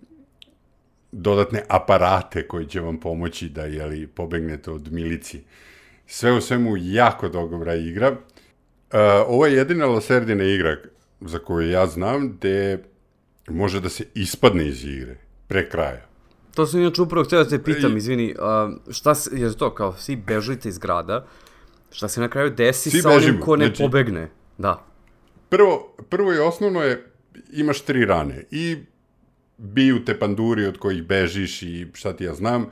dodatne 1.13 1.63
aparate 1.69 2.49
koji 2.49 2.67
će 2.67 2.81
vam 2.81 3.01
pomoći 3.01 3.49
da 3.49 3.65
jeli, 3.65 4.07
pobegnete 4.07 4.71
od 4.71 4.93
milicije. 4.93 5.43
Sve 6.07 6.33
u 6.33 6.41
svemu 6.41 6.77
jako 6.77 7.29
dobra 7.29 7.75
igra. 7.75 8.17
Uh, 8.93 8.99
ovo 9.27 9.47
je 9.47 9.55
jedina 9.55 9.87
Laserdina 9.87 10.45
igra 10.45 10.77
za 11.21 11.39
koju 11.39 11.71
ja 11.71 11.87
znam 11.87 12.33
gde 12.33 12.79
može 13.49 13.81
da 13.81 13.89
se 13.89 14.05
ispadne 14.15 14.69
iz 14.69 14.85
igre 14.85 15.17
pre 15.49 15.69
kraja. 15.69 16.07
To 16.55 16.67
sam 16.67 16.81
inače 16.81 17.03
upravo 17.03 17.25
htio 17.25 17.45
da 17.45 17.51
te 17.51 17.63
pitam, 17.63 17.95
I- 17.95 17.97
izvini, 17.99 18.35
a, 18.39 18.71
šta 18.91 19.15
se, 19.15 19.31
je 19.33 19.57
to 19.57 19.75
kao, 19.75 19.97
svi 19.97 20.17
bežite 20.17 20.69
iz 20.69 20.79
grada, 20.79 21.27
šta 21.91 22.09
se 22.09 22.21
na 22.21 22.29
kraju 22.29 22.51
desi 22.51 22.91
Svi 22.91 23.01
sa 23.01 23.09
onim 23.09 23.21
bežimo, 23.21 23.45
ko 23.45 23.57
ne 23.57 23.67
znači- 23.67 23.83
pobegne? 23.83 24.29
Da. 24.59 24.85
Prvo, 25.49 25.97
prvo 26.09 26.35
i 26.35 26.39
osnovno 26.39 26.83
je, 26.83 27.07
imaš 27.53 27.81
tri 27.81 28.05
rane 28.05 28.45
i 28.51 28.77
biju 29.59 30.05
te 30.05 30.19
panduri 30.19 30.67
od 30.67 30.79
kojih 30.79 31.03
bežiš 31.03 31.63
i 31.63 31.87
šta 31.95 32.13
ti 32.13 32.25
ja 32.25 32.35
znam. 32.35 32.67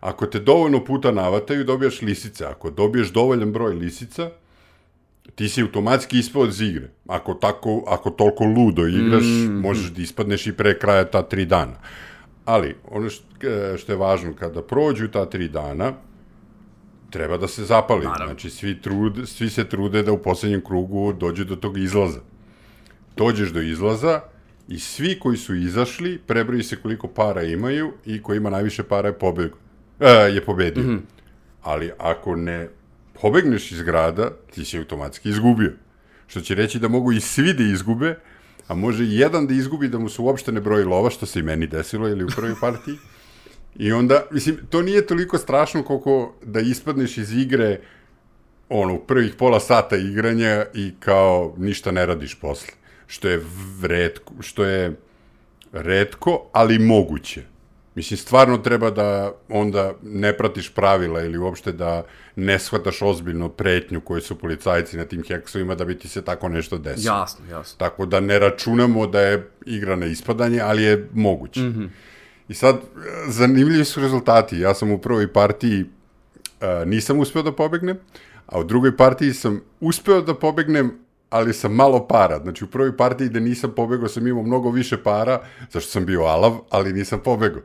Ako 0.00 0.26
te 0.26 0.38
dovoljno 0.40 0.84
puta 0.84 1.10
navataju, 1.10 1.64
dobijaš 1.64 2.02
lisice. 2.02 2.44
Ako 2.44 2.70
dobiješ 2.70 3.08
dovoljan 3.08 3.52
broj 3.52 3.74
lisica, 3.74 4.30
ti 5.34 5.48
si 5.48 5.62
automatski 5.62 6.18
ispao 6.18 6.46
iz 6.46 6.60
igre. 6.60 6.90
Ako, 7.06 7.34
tako, 7.34 7.84
ako 7.86 8.10
toliko 8.10 8.44
ludo 8.44 8.86
igraš, 8.86 9.24
mm. 9.24 9.60
možeš 9.60 9.90
da 9.90 10.02
ispadneš 10.02 10.46
i 10.46 10.52
pre 10.52 10.78
kraja 10.78 11.04
ta 11.04 11.22
tri 11.22 11.44
dana. 11.44 11.74
Ali, 12.44 12.76
ono 12.90 13.10
što, 13.10 13.24
što 13.78 13.92
je 13.92 13.96
važno, 13.96 14.32
kada 14.34 14.62
prođu 14.62 15.08
ta 15.08 15.26
tri 15.26 15.48
dana, 15.48 15.92
treba 17.10 17.36
da 17.36 17.48
se 17.48 17.64
zapali. 17.64 18.04
Naravno. 18.04 18.26
Znači, 18.26 18.50
svi, 18.50 18.80
trud, 18.80 19.28
svi 19.28 19.50
se 19.50 19.64
trude 19.64 20.02
da 20.02 20.12
u 20.12 20.22
poslednjem 20.22 20.64
krugu 20.64 21.12
dođu 21.12 21.44
do 21.44 21.56
tog 21.56 21.78
izlaza. 21.78 22.20
Dođeš 23.16 23.50
do 23.50 23.60
izlaza 23.60 24.20
i 24.68 24.78
svi 24.78 25.18
koji 25.18 25.36
su 25.36 25.54
izašli, 25.54 26.18
prebroji 26.26 26.62
se 26.62 26.76
koliko 26.76 27.08
para 27.08 27.42
imaju 27.42 27.92
i 28.06 28.22
ko 28.22 28.34
ima 28.34 28.50
najviše 28.50 28.82
para 28.82 29.08
je, 29.08 29.18
pobeg, 29.18 29.50
e, 30.00 30.08
je 30.08 30.44
pobedio. 30.44 30.82
Mm 30.82 30.86
-hmm. 30.86 31.00
Ali 31.62 31.90
ako 31.98 32.36
ne 32.36 32.68
pobegneš 33.20 33.72
iz 33.72 33.82
grada, 33.82 34.30
ti 34.54 34.64
si 34.64 34.78
automatski 34.78 35.28
izgubio. 35.28 35.72
Što 36.26 36.40
će 36.40 36.54
reći 36.54 36.78
da 36.78 36.88
mogu 36.88 37.12
i 37.12 37.20
svi 37.20 37.52
da 37.54 37.62
izgube, 37.62 38.18
a 38.68 38.74
može 38.74 39.04
i 39.04 39.16
jedan 39.16 39.46
da 39.46 39.54
izgubi 39.54 39.88
da 39.88 39.98
mu 39.98 40.08
se 40.08 40.22
uopšte 40.22 40.52
ne 40.52 40.60
broji 40.60 40.84
lova, 40.84 41.10
što 41.10 41.26
se 41.26 41.38
i 41.38 41.42
meni 41.42 41.66
desilo 41.66 42.08
ili 42.08 42.24
u 42.24 42.28
prvoj 42.36 42.54
partiji. 42.60 42.94
I 43.76 43.92
onda, 43.92 44.22
mislim, 44.30 44.58
to 44.70 44.82
nije 44.82 45.06
toliko 45.06 45.38
strašno 45.38 45.82
koliko 45.82 46.34
da 46.42 46.60
ispadneš 46.60 47.18
iz 47.18 47.32
igre 47.32 47.80
ono, 48.68 48.98
prvih 48.98 49.34
pola 49.34 49.60
sata 49.60 49.96
igranja 49.96 50.66
i 50.74 50.92
kao 51.00 51.54
ništa 51.58 51.90
ne 51.90 52.06
radiš 52.06 52.34
posle. 52.34 52.72
Što 53.06 53.28
je 53.28 53.40
redko, 53.82 54.34
što 54.40 54.64
je 54.64 54.96
redko, 55.72 56.50
ali 56.52 56.78
moguće. 56.78 57.42
Mislim, 57.94 58.18
stvarno 58.18 58.58
treba 58.58 58.90
da 58.90 59.32
onda 59.48 59.92
ne 60.02 60.36
pratiš 60.36 60.74
pravila 60.74 61.22
ili 61.22 61.38
uopšte 61.38 61.72
da 61.72 62.02
ne 62.36 62.58
shvataš 62.58 63.02
ozbiljno 63.02 63.48
pretnju 63.48 64.00
koju 64.00 64.20
su 64.20 64.38
policajci 64.38 64.96
na 64.96 65.04
tim 65.04 65.22
heksovima 65.28 65.74
da 65.74 65.84
bi 65.84 65.98
ti 65.98 66.08
se 66.08 66.22
tako 66.22 66.48
nešto 66.48 66.78
desilo. 66.78 67.16
Jasno, 67.16 67.46
jasno. 67.50 67.78
Tako 67.78 68.06
da 68.06 68.20
ne 68.20 68.38
računamo 68.38 69.06
da 69.06 69.20
je 69.20 69.50
igra 69.66 69.96
na 69.96 70.06
ispadanje, 70.06 70.60
ali 70.60 70.82
je 70.82 71.08
moguće. 71.14 71.60
Mm 71.60 71.74
-hmm. 71.74 71.88
I 72.48 72.54
sad, 72.54 72.80
zanimljivi 73.28 73.84
su 73.84 74.00
rezultati. 74.00 74.58
Ja 74.58 74.74
sam 74.74 74.90
u 74.90 74.98
prvoj 74.98 75.32
partiji 75.32 75.82
uh, 75.82 76.88
nisam 76.88 77.18
uspeo 77.18 77.42
da 77.42 77.52
pobegnem, 77.52 77.98
a 78.46 78.58
u 78.58 78.64
drugoj 78.64 78.96
partiji 78.96 79.32
sam 79.32 79.60
uspeo 79.80 80.20
da 80.20 80.34
pobegnem, 80.34 80.98
ali 81.30 81.52
sam 81.52 81.74
malo 81.74 82.06
para. 82.06 82.38
Znači, 82.38 82.64
u 82.64 82.66
prvoj 82.66 82.96
partiji 82.96 83.28
da 83.28 83.40
nisam 83.40 83.72
pobegao 83.76 84.08
sam 84.08 84.26
imao 84.26 84.42
mnogo 84.42 84.70
više 84.70 85.02
para, 85.02 85.40
zašto 85.70 85.90
sam 85.90 86.06
bio 86.06 86.22
alav, 86.22 86.58
ali 86.70 86.92
nisam 86.92 87.20
pobegao. 87.24 87.62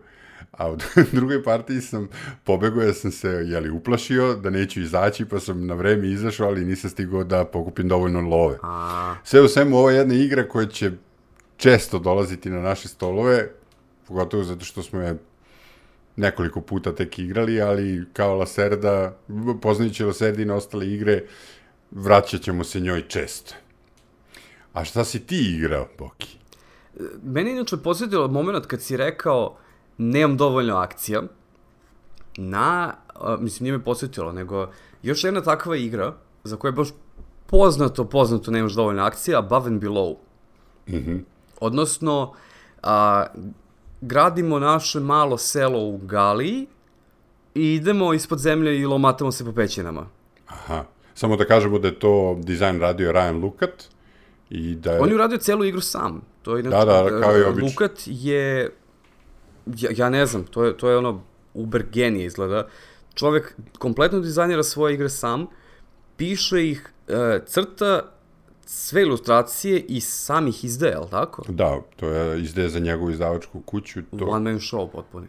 A 0.58 0.72
u 0.72 0.78
drugoj 1.18 1.44
partiji 1.44 1.82
sam 1.82 2.10
pobegao, 2.44 2.84
ja 2.84 2.94
sam 2.94 3.12
se 3.12 3.28
jeli, 3.30 3.70
uplašio 3.70 4.36
da 4.36 4.50
neću 4.50 4.82
izaći, 4.82 5.26
pa 5.26 5.40
sam 5.40 5.66
na 5.66 5.74
vreme 5.74 6.08
izašao, 6.08 6.48
ali 6.48 6.66
nisam 6.66 6.90
stigao 6.90 7.24
da 7.24 7.46
pokupim 7.46 7.88
dovoljno 7.88 8.22
love. 8.22 8.58
Sve 9.24 9.42
u 9.42 9.48
svemu, 9.48 9.78
ovo 9.78 9.90
je 9.90 9.98
jedna 9.98 10.14
igra 10.14 10.48
koja 10.48 10.68
će 10.68 10.92
često 11.58 12.00
dolaziti 12.00 12.50
na 12.50 12.62
naše 12.62 12.88
stolove, 12.88 13.50
pogotovo 14.08 14.44
zato 14.44 14.66
što 14.66 14.84
smo 14.84 15.02
je 15.02 15.18
nekoliko 16.16 16.62
puta 16.62 16.96
tek 16.96 17.20
igrali, 17.20 17.62
ali 17.62 18.06
kao 18.14 18.36
Laserda, 18.36 19.18
poznajući 19.62 20.04
Laserda 20.04 20.42
i 20.42 20.46
na 20.46 20.56
ostale 20.56 20.88
igre, 20.88 21.24
vraćat 21.92 22.42
ćemo 22.42 22.64
se 22.64 22.80
njoj 22.80 23.08
često. 23.08 23.54
A 24.74 24.86
šta 24.86 25.04
si 25.04 25.20
ti 25.20 25.56
igrao, 25.58 25.88
Boki? 25.98 26.38
meni 27.24 27.50
je 27.50 27.56
inače 27.56 27.78
posjetilo 27.78 28.28
moment 28.28 28.66
kad 28.66 28.82
si 28.82 28.98
rekao 28.98 29.58
nemam 29.98 30.38
dovoljno 30.38 30.76
akcija, 30.76 31.24
na, 32.38 32.94
a, 33.16 33.38
mislim 33.40 33.64
nije 33.64 33.78
me 33.78 33.84
posjetilo, 33.84 34.32
nego 34.32 34.70
još 35.04 35.24
jedna 35.24 35.42
takva 35.42 35.76
igra 35.76 36.14
za 36.44 36.58
koju 36.58 36.70
je 36.70 36.74
baš 36.74 36.90
poznato, 37.46 38.06
poznato 38.06 38.52
nemaš 38.52 38.74
dovoljno 38.74 39.04
akcija, 39.04 39.40
Above 39.40 39.68
and 39.68 39.84
Below. 39.84 40.16
Mhm. 40.90 41.18
Odnosno, 41.60 42.34
a, 42.84 43.26
gradimo 44.02 44.60
naše 44.60 45.00
malo 45.00 45.38
selo 45.38 45.80
u 45.80 45.98
Galiji 45.98 46.68
i 47.56 47.74
idemo 47.74 48.14
ispod 48.14 48.40
zemlje 48.40 48.80
i 48.80 48.86
lomatamo 48.86 49.32
se 49.32 49.46
po 49.46 49.52
pećinama. 49.52 50.08
Aha. 50.48 50.84
Samo 51.14 51.36
da 51.36 51.46
kažemo 51.46 51.80
da 51.80 51.88
je 51.88 52.00
to 52.00 52.38
dizajn 52.44 52.80
radio 52.80 53.12
Ryan 53.12 53.42
Lukat 53.42 53.84
i 54.50 54.76
da 54.76 54.92
je... 54.92 55.02
On 55.02 55.10
je 55.10 55.16
uradio 55.16 55.38
celu 55.38 55.66
igru 55.66 55.82
sam. 55.82 56.22
To 56.42 56.58
je 56.58 56.64
Da, 56.64 56.86
da, 56.86 57.22
kao 57.22 57.38
i 57.38 57.42
e, 57.42 57.48
obično. 57.48 57.68
Lukat 57.68 58.02
je, 58.06 58.70
ja, 59.66 59.90
ja 59.98 60.10
ne 60.10 60.26
znam, 60.26 60.44
to 60.44 60.64
je, 60.64 60.78
to 60.78 60.90
je 60.90 60.98
ono 60.98 61.22
uber 61.54 61.86
genije 61.92 62.26
izgleda. 62.26 62.68
Čovek 63.14 63.56
kompletno 63.78 64.20
dizajnira 64.20 64.64
svoje 64.64 64.94
igre 64.94 65.10
sam, 65.10 65.48
piše 66.18 66.70
ih, 66.70 66.92
e, 67.08 67.40
crta 67.46 68.12
sve 68.66 69.02
ilustracije 69.02 69.80
i 69.80 70.02
sam 70.02 70.48
ih 70.48 70.64
izdaje, 70.66 70.92
jel 70.92 71.08
tako? 71.10 71.44
Da, 71.50 71.82
to 71.96 72.08
je 72.08 72.42
izdeje 72.42 72.70
za 72.70 72.80
njegovu 72.80 73.12
izdavačku 73.12 73.62
kuću. 73.62 74.02
To... 74.20 74.26
One 74.26 74.52
man 74.52 74.60
show 74.60 74.92
potpuni. 74.92 75.28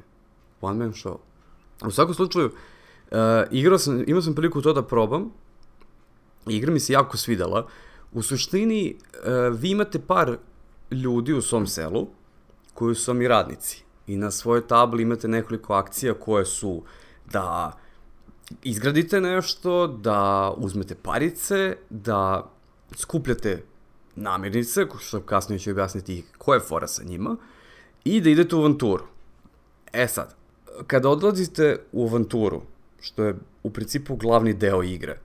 One 0.61 0.79
man 0.79 0.93
show. 0.93 1.17
U 1.87 1.91
svakom 1.91 2.15
slučaju, 2.15 2.47
uh, 2.47 3.19
igrao 3.51 3.79
sam, 3.79 4.05
imao 4.07 4.23
sam 4.23 4.35
priliku 4.35 4.63
to 4.63 4.73
da 4.73 4.83
probam. 4.83 5.31
Igra 6.47 6.73
mi 6.73 6.81
se 6.81 6.93
jako 6.93 7.17
svidela. 7.17 7.67
U 8.13 8.23
suštini, 8.23 8.97
uh, 8.97 9.59
vi 9.59 9.71
imate 9.71 9.99
par 9.99 10.37
ljudi 10.91 11.33
u 11.33 11.43
svom 11.43 11.67
selu 11.67 12.09
koji 12.75 12.95
su 12.95 13.11
vam 13.11 13.23
i 13.23 13.29
radnici. 13.29 13.86
I 14.07 14.17
na 14.17 14.31
svojoj 14.31 14.67
tabli 14.67 15.03
imate 15.03 15.29
nekoliko 15.29 15.75
akcija 15.75 16.15
koje 16.15 16.45
su 16.45 16.83
da 17.33 17.73
izgradite 18.63 19.21
nešto, 19.21 19.87
da 19.87 20.53
uzmete 20.57 20.95
parice, 20.95 21.77
da 21.91 22.51
skupljate 22.97 23.63
namirnice, 24.17 24.87
što 25.01 25.21
kasnije 25.21 25.59
ću 25.59 25.71
objasniti 25.71 26.25
ko 26.39 26.55
je 26.55 26.61
fora 26.61 26.87
sa 26.87 27.05
njima, 27.05 27.37
i 28.05 28.21
da 28.21 28.31
idete 28.31 28.57
u 28.57 28.59
avanturu. 28.59 29.05
E 29.93 30.09
sad, 30.09 30.35
kada 30.87 31.09
odlazite 31.09 31.79
u 31.93 32.07
avanturu, 32.07 32.63
što 33.01 33.25
je 33.25 33.35
u 33.63 33.71
principu 33.71 34.17
glavni 34.17 34.55
deo 34.55 34.83
igre, 34.83 35.19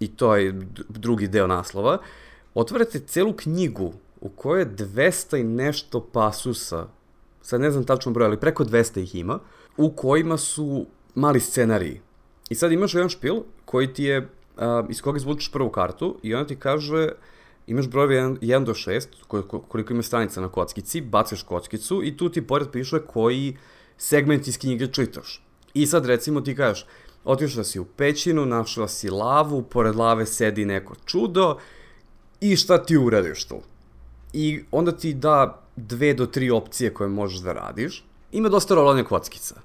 i 0.00 0.08
to 0.16 0.36
je 0.36 0.52
drugi 0.88 1.28
deo 1.28 1.46
naslova, 1.46 1.98
otvarate 2.54 3.00
celu 3.00 3.32
knjigu 3.32 3.92
u 4.20 4.28
kojoj 4.28 4.60
je 4.60 4.76
200 4.76 5.40
i 5.40 5.44
nešto 5.44 6.00
pasusa, 6.12 6.86
sad 7.42 7.60
ne 7.60 7.70
znam 7.70 7.84
tačno 7.84 8.12
broj, 8.12 8.26
ali 8.26 8.40
preko 8.40 8.64
200 8.64 9.02
ih 9.02 9.14
ima, 9.14 9.38
u 9.76 9.90
kojima 9.90 10.36
su 10.36 10.86
mali 11.14 11.40
scenariji. 11.40 12.00
I 12.50 12.54
sad 12.54 12.72
imaš 12.72 12.94
jedan 12.94 13.08
špil 13.08 13.42
koji 13.64 13.92
ti 13.94 14.04
je, 14.04 14.28
a, 14.56 14.86
iz 14.88 15.02
koga 15.02 15.16
izvučeš 15.16 15.52
prvu 15.52 15.70
kartu 15.70 16.18
i 16.22 16.34
ona 16.34 16.46
ti 16.46 16.56
kaže 16.56 17.08
imaš 17.66 17.88
brojeve 17.88 18.16
1, 18.16 18.38
1 18.40 18.64
do 18.64 18.74
6, 18.74 19.06
koliko, 19.28 19.60
koliko 19.60 19.92
ima 19.92 20.02
stranica 20.02 20.40
na 20.40 20.48
kockici, 20.48 21.00
bacaš 21.00 21.42
kockicu 21.42 22.04
i 22.04 22.16
tu 22.16 22.28
ti 22.28 22.46
pored 22.46 22.68
piše 22.72 22.98
koji 23.06 23.56
segment 23.96 24.48
iz 24.48 24.58
knjige 24.58 24.86
čitaš. 24.86 25.42
I 25.74 25.86
sad 25.86 26.06
recimo 26.06 26.40
ti 26.40 26.56
kažeš, 26.56 26.86
otišla 27.24 27.64
si 27.64 27.80
u 27.80 27.84
pećinu, 27.84 28.46
našla 28.46 28.88
si 28.88 29.10
lavu, 29.10 29.62
pored 29.62 29.96
lave 29.96 30.26
sedi 30.26 30.64
neko 30.64 30.94
čudo 31.04 31.58
i 32.40 32.56
šta 32.56 32.82
ti 32.82 32.96
uradiš 32.96 33.44
tu? 33.44 33.60
I 34.32 34.64
onda 34.70 34.92
ti 34.92 35.14
da 35.14 35.61
dve 35.76 36.14
do 36.14 36.26
tri 36.26 36.50
opcije 36.50 36.94
koje 36.94 37.08
možeš 37.08 37.38
da 37.38 37.52
radiš. 37.52 38.04
Ima 38.32 38.48
dosta 38.48 38.74
rolanja 38.74 39.04
kockica. 39.04 39.60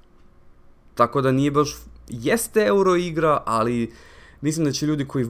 Tako 0.95 1.21
da 1.21 1.31
nije 1.31 1.51
baš, 1.51 1.75
jeste 2.09 2.61
euro 2.61 2.95
igra, 2.95 3.43
ali 3.45 3.93
mislim 4.41 4.65
da 4.65 4.71
će 4.71 4.85
ljudi 4.85 5.05
koji 5.05 5.27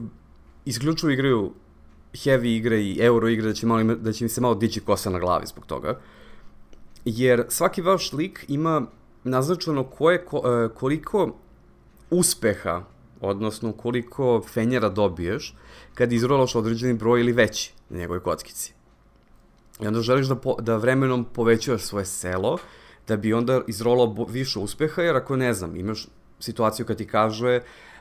isključivo 0.64 1.12
igraju 1.12 1.52
heavy 2.12 2.56
igre 2.56 2.82
i 2.82 2.98
euro 3.00 3.28
igre 3.28 3.48
da 3.48 3.54
će, 3.54 3.66
malo, 3.66 3.94
da 3.94 4.12
će 4.12 4.24
im 4.24 4.28
se 4.28 4.40
malo 4.40 4.54
dići 4.54 4.80
kosa 4.80 5.10
na 5.10 5.18
glavi 5.18 5.46
zbog 5.46 5.66
toga. 5.66 6.00
Jer 7.04 7.44
svaki 7.48 7.82
vaš 7.82 8.12
lik 8.12 8.44
ima 8.48 8.86
naznačeno 9.24 9.84
ko 9.84 10.10
je, 10.10 10.24
ko, 10.24 10.42
e, 10.44 10.68
koliko 10.74 11.36
uspeha, 12.10 12.82
odnosno 13.20 13.72
koliko 13.72 14.42
fenjera 14.48 14.88
dobiješ 14.88 15.56
kad 15.94 16.12
izrolaš 16.12 16.54
određeni 16.54 16.94
broj 16.94 17.20
ili 17.20 17.32
veći 17.32 17.72
na 17.88 17.98
njegovoj 17.98 18.22
kockici. 18.22 18.77
I 19.82 19.86
onda 19.86 20.00
želiš 20.00 20.26
da, 20.26 20.36
po, 20.36 20.56
da 20.60 20.76
vremenom 20.76 21.24
povećaš 21.24 21.82
svoje 21.82 22.04
selo, 22.04 22.58
da 23.08 23.16
bi 23.16 23.32
onda 23.32 23.60
izrolao 23.66 24.26
više 24.28 24.58
uspeha, 24.58 25.02
jer 25.02 25.16
ako 25.16 25.36
ne 25.36 25.54
znam, 25.54 25.76
imaš 25.76 26.06
situaciju 26.40 26.86
kad 26.86 26.96
ti 26.96 27.06
kaže 27.06 27.60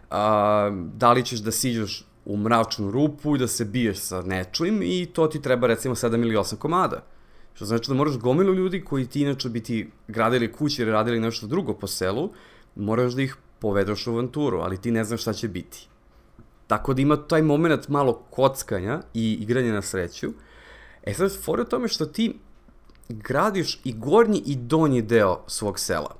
a, 0.10 0.72
da 0.94 1.14
li 1.14 1.26
ćeš 1.26 1.40
da 1.40 1.52
siđeš 1.52 2.06
u 2.26 2.38
mračnu 2.38 2.92
rupu 2.92 3.36
i 3.36 3.40
da 3.40 3.48
se 3.48 3.66
biješ 3.66 3.98
sa 3.98 4.22
nečim 4.22 4.82
i 4.84 5.06
to 5.06 5.28
ti 5.28 5.42
treba 5.42 5.68
recimo 5.68 5.96
7 5.96 6.22
ili 6.22 6.36
8 6.36 6.56
komada. 6.56 7.04
Što 7.54 7.66
znači 7.66 7.90
da 7.90 7.96
moraš 7.96 8.18
gomilu 8.18 8.54
ljudi 8.54 8.84
koji 8.86 9.06
ti 9.06 9.22
inače 9.22 9.50
bi 9.50 9.64
ti 9.64 9.90
gradili 10.08 10.52
kuće 10.52 10.82
ili 10.82 10.92
radili 10.92 11.20
nešto 11.20 11.48
drugo 11.48 11.74
po 11.74 11.88
selu, 11.88 12.30
moraš 12.76 13.14
da 13.14 13.22
ih 13.22 13.38
povedeš 13.60 14.08
u 14.08 14.12
avanturu, 14.12 14.58
ali 14.58 14.82
ti 14.82 14.92
ne 14.92 15.04
znaš 15.04 15.22
šta 15.22 15.34
će 15.34 15.48
biti. 15.48 15.88
Tako 16.68 16.94
da 16.94 17.02
ima 17.02 17.16
taj 17.16 17.42
moment 17.42 17.88
malo 17.88 18.14
kockanja 18.14 19.02
i 19.14 19.38
igranja 19.42 19.74
na 19.74 19.82
sreću. 19.82 20.34
E 21.08 21.14
sad, 21.14 21.32
fora 21.44 21.62
u 21.62 21.66
tome 21.66 21.88
što 21.88 22.06
ti 22.06 22.40
gradiš 23.10 23.80
i 23.84 23.94
gornji 23.94 24.44
i 24.46 24.56
donji 24.56 25.02
deo 25.02 25.40
svog 25.48 25.80
sela. 25.80 26.16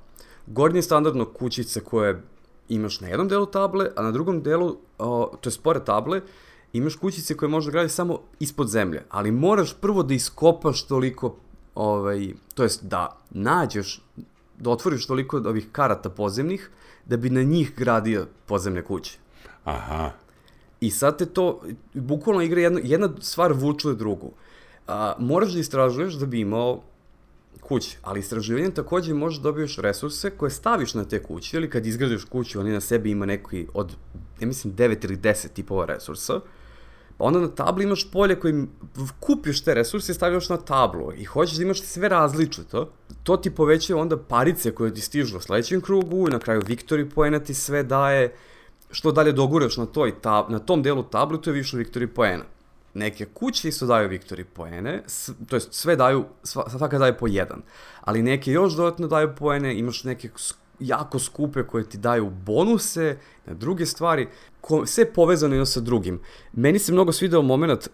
Gornji 0.46 0.78
je 0.78 0.82
standardno 0.82 1.24
kućice 1.24 1.80
koje 1.80 2.22
imaš 2.68 3.00
na 3.00 3.08
jednom 3.08 3.28
delu 3.28 3.46
table, 3.46 3.90
a 3.96 4.02
na 4.02 4.10
drugom 4.10 4.42
delu, 4.42 4.76
o, 4.98 5.36
to 5.40 5.50
je 5.50 5.54
pored 5.62 5.84
table, 5.84 6.20
imaš 6.72 6.96
kućice 6.96 7.36
koje 7.36 7.48
možeš 7.48 7.66
da 7.66 7.72
gradiš 7.72 7.92
samo 7.92 8.20
ispod 8.40 8.68
zemlje, 8.68 9.02
ali 9.08 9.30
moraš 9.30 9.74
prvo 9.80 10.02
da 10.02 10.14
iskopaš 10.14 10.86
toliko, 10.86 11.36
ovaj, 11.74 12.32
to 12.54 12.62
jest 12.62 12.84
da 12.84 13.16
nađeš, 13.30 14.00
da 14.58 14.70
otvoriš 14.70 15.06
toliko 15.06 15.36
ovih 15.36 15.68
karata 15.72 16.10
pozemnih, 16.10 16.70
da 17.04 17.16
bi 17.16 17.30
na 17.30 17.42
njih 17.42 17.74
gradio 17.76 18.26
pozemne 18.46 18.84
kuće. 18.84 19.18
Aha. 19.64 20.10
I 20.80 20.90
sad 20.90 21.18
te 21.18 21.26
to, 21.26 21.60
bukvalno 21.94 22.42
igra 22.42 22.60
jedna, 22.60 22.80
jedna 22.84 23.08
stvar 23.20 23.52
vuče 23.52 23.92
drugu. 23.94 24.32
A, 24.88 25.14
moraš 25.18 25.52
da 25.52 25.60
istražuješ 25.60 26.14
da 26.14 26.26
bi 26.26 26.40
imao 26.40 26.82
kuće, 27.60 27.98
ali 28.02 28.20
istraživanjem 28.20 28.72
takođe 28.72 29.14
možeš 29.14 29.38
da 29.38 29.42
dobiješ 29.42 29.76
resurse 29.78 30.30
koje 30.30 30.50
staviš 30.50 30.94
na 30.94 31.04
te 31.04 31.22
kuće, 31.22 31.56
ili 31.56 31.70
kad 31.70 31.86
izgradiš 31.86 32.24
kuću, 32.24 32.60
oni 32.60 32.72
na 32.72 32.80
sebi 32.80 33.10
ima 33.10 33.26
neki 33.26 33.66
od, 33.74 33.96
ja 34.40 34.46
mislim, 34.46 34.74
9 34.76 35.04
ili 35.04 35.16
10 35.16 35.48
tipova 35.52 35.84
resursa, 35.86 36.40
pa 37.18 37.24
onda 37.24 37.40
na 37.40 37.48
tabli 37.48 37.84
imaš 37.84 38.10
polje 38.10 38.40
kojim 38.40 38.68
kupiš 39.20 39.64
te 39.64 39.74
resurse 39.74 40.12
i 40.12 40.14
stavljaš 40.14 40.48
na 40.48 40.56
tablu 40.56 41.12
i 41.16 41.24
hoćeš 41.24 41.56
da 41.56 41.62
imaš 41.62 41.82
sve 41.82 42.08
različito, 42.08 42.92
to 43.22 43.36
ti 43.36 43.50
povećava 43.50 44.00
onda 44.00 44.16
parice 44.16 44.74
koje 44.74 44.94
ti 44.94 45.00
stižu 45.00 45.36
u 45.36 45.40
sledećem 45.40 45.80
krugu 45.80 46.28
i 46.28 46.32
na 46.32 46.38
kraju 46.38 46.60
Victory 46.60 47.10
poena 47.14 47.38
ti 47.38 47.54
sve 47.54 47.82
daje, 47.82 48.32
što 48.90 49.12
dalje 49.12 49.32
doguraš 49.32 49.76
na, 49.76 49.86
toj 49.86 50.20
tab, 50.20 50.50
na 50.50 50.58
tom 50.58 50.82
delu 50.82 51.02
tablu, 51.02 51.38
to 51.38 51.50
je 51.50 51.54
više 51.54 51.76
Victory 51.76 52.06
poena. 52.06 52.44
Neke 52.98 53.24
kuće 53.24 53.68
isto 53.68 53.86
daju 53.86 54.08
Victory 54.08 54.44
poene, 54.44 55.02
s, 55.06 55.30
to 55.48 55.56
jest 55.56 55.72
sve 55.72 55.96
daju, 55.96 56.24
sva, 56.42 56.70
svaka 56.70 56.98
daje 56.98 57.18
po 57.18 57.26
jedan, 57.26 57.62
ali 58.00 58.22
neke 58.22 58.52
još 58.52 58.72
dodatno 58.72 59.06
daju 59.06 59.34
poene, 59.36 59.78
imaš 59.78 60.04
neke 60.04 60.28
jako 60.80 61.18
skupe 61.18 61.62
koje 61.62 61.88
ti 61.88 61.98
daju 61.98 62.30
bonuse 62.30 63.18
na 63.46 63.54
druge 63.54 63.86
stvari, 63.86 64.28
ko, 64.60 64.86
sve 64.86 65.12
povezano 65.12 65.54
jedno 65.54 65.66
sa 65.66 65.80
drugim. 65.80 66.20
Meni 66.52 66.78
se 66.78 66.92
mnogo 66.92 67.12
svidao 67.12 67.42
moment 67.42 67.88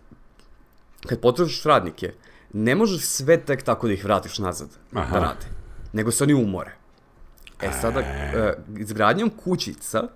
kad 1.06 1.20
potrošiš 1.20 1.62
radnike, 1.64 2.12
ne 2.52 2.74
možeš 2.74 3.04
sve 3.04 3.40
tek 3.40 3.62
tako 3.62 3.86
da 3.86 3.92
ih 3.92 4.04
vratiš 4.04 4.38
nazad 4.38 4.68
Aha. 4.92 5.14
da 5.14 5.26
rade, 5.26 5.46
nego 5.92 6.10
se 6.10 6.24
oni 6.24 6.34
umore. 6.34 6.76
E 7.62 7.70
sada, 7.80 8.00
e, 8.00 8.54
izgradnjom 8.78 9.30
kućica, 9.30 10.08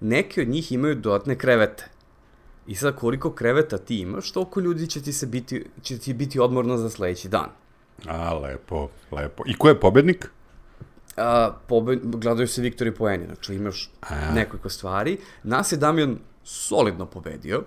neke 0.00 0.42
od 0.42 0.48
njih 0.48 0.72
imaju 0.72 0.94
dodatne 0.94 1.38
krevete. 1.38 1.95
I 2.66 2.74
sad 2.74 2.96
koliko 2.96 3.32
kreveta 3.32 3.78
ti 3.78 3.98
imaš, 3.98 4.32
toliko 4.32 4.60
ljudi 4.60 4.86
će 4.86 5.02
ti 5.02 5.12
se 5.12 5.26
biti, 5.26 5.64
će 5.82 5.98
ti 5.98 6.14
biti 6.14 6.40
odmorno 6.40 6.76
za 6.76 6.90
sledeći 6.90 7.28
dan. 7.28 7.48
A, 8.06 8.34
lepo, 8.34 8.88
lepo. 9.10 9.42
I 9.46 9.56
ko 9.56 9.68
je 9.68 9.80
pobednik? 9.80 10.30
a, 11.16 11.52
pobe, 11.66 11.96
gledaju 12.02 12.48
se 12.48 12.62
Viktori 12.62 12.94
poeni, 12.94 13.26
znači 13.26 13.54
imaš 13.54 13.90
A. 14.00 14.32
nekoliko 14.34 14.68
stvari. 14.68 15.18
Nas 15.42 15.72
je 15.72 15.78
Damjan 15.78 16.18
solidno 16.44 17.06
pobedio, 17.06 17.62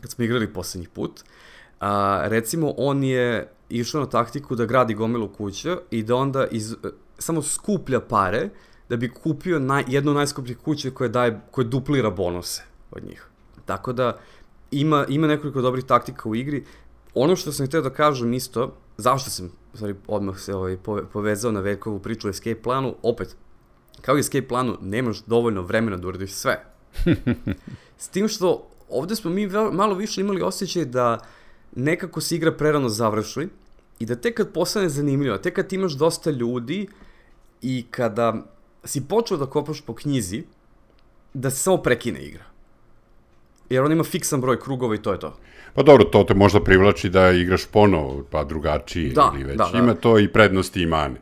kad 0.00 0.10
smo 0.10 0.24
igrali 0.24 0.52
poslednji 0.52 0.88
put. 0.88 1.20
A, 1.80 2.22
recimo, 2.24 2.74
on 2.76 3.04
je 3.04 3.48
išao 3.68 4.00
na 4.00 4.06
taktiku 4.08 4.56
da 4.56 4.66
gradi 4.66 4.94
gomilu 4.94 5.28
kuća 5.28 5.78
i 5.90 6.02
da 6.02 6.16
onda 6.16 6.46
iz, 6.50 6.74
samo 7.18 7.42
skuplja 7.42 8.00
pare 8.00 8.48
da 8.88 8.96
bi 8.96 9.08
kupio 9.08 9.58
naj, 9.58 9.84
jednu 9.88 10.14
najskupljih 10.14 10.58
kuće 10.58 10.90
koje, 10.90 11.08
daje, 11.08 11.40
koje 11.50 11.64
duplira 11.64 12.10
bonuse 12.10 12.62
od 12.90 13.04
njih. 13.04 13.29
Tako 13.70 13.92
da 13.92 14.18
ima, 14.70 15.04
ima 15.08 15.26
nekoliko 15.26 15.60
dobrih 15.62 15.84
taktika 15.84 16.28
u 16.28 16.34
igri. 16.34 16.64
Ono 17.14 17.36
što 17.36 17.52
sam 17.52 17.66
htio 17.66 17.82
da 17.82 17.90
kažem 17.90 18.32
isto, 18.32 18.72
zašto 18.96 19.30
sam 19.30 19.52
sorry, 19.74 19.94
odmah 20.06 20.38
se 20.38 20.54
ovaj, 20.54 20.76
pove, 20.76 21.04
povezao 21.12 21.52
na 21.52 21.60
Veljkovu 21.60 21.98
priču 21.98 22.28
o 22.28 22.30
escape 22.30 22.62
planu, 22.62 22.94
opet, 23.02 23.36
kao 24.00 24.16
i 24.16 24.20
escape 24.20 24.48
planu, 24.48 24.76
nemaš 24.80 25.22
dovoljno 25.26 25.62
vremena 25.62 25.96
da 25.96 26.08
uradiš 26.08 26.32
sve. 26.32 26.64
S 28.04 28.08
tim 28.08 28.28
što 28.28 28.66
ovde 28.88 29.16
smo 29.16 29.30
mi 29.30 29.46
malo 29.72 29.94
više 29.94 30.20
imali 30.20 30.42
osjećaj 30.42 30.84
da 30.84 31.18
nekako 31.76 32.20
se 32.20 32.36
igra 32.36 32.52
prerano 32.52 32.88
završi 32.88 33.48
i 33.98 34.06
da 34.06 34.16
tek 34.16 34.36
kad 34.36 34.52
postane 34.52 34.88
zanimljivo, 34.88 35.38
tek 35.38 35.54
kad 35.54 35.72
imaš 35.72 35.92
dosta 35.92 36.30
ljudi 36.30 36.88
i 37.62 37.86
kada 37.90 38.46
si 38.84 39.06
počeo 39.08 39.36
da 39.36 39.46
kopaš 39.46 39.80
po 39.80 39.94
knjizi, 39.94 40.42
da 41.34 41.50
se 41.50 41.56
samo 41.56 41.76
prekine 41.76 42.22
igra. 42.22 42.49
Jer 43.70 43.82
on 43.84 43.92
ima 43.92 44.04
fiksan 44.04 44.40
broj 44.40 44.60
krugova 44.60 44.94
i 44.94 44.98
to 44.98 45.12
je 45.12 45.18
to. 45.20 45.36
Pa 45.74 45.82
dobro, 45.82 46.04
to 46.04 46.24
te 46.24 46.34
možda 46.34 46.60
privlači 46.60 47.08
da 47.08 47.30
igraš 47.30 47.66
ponovo, 47.66 48.24
pa 48.30 48.44
drugačiji 48.44 49.12
Da, 49.12 49.32
ili 49.34 49.44
već. 49.44 49.56
da, 49.58 49.68
da. 49.72 49.78
Ima 49.78 49.94
to 49.94 50.18
i 50.18 50.28
prednosti 50.28 50.82
i 50.82 50.86
mane. 50.86 51.20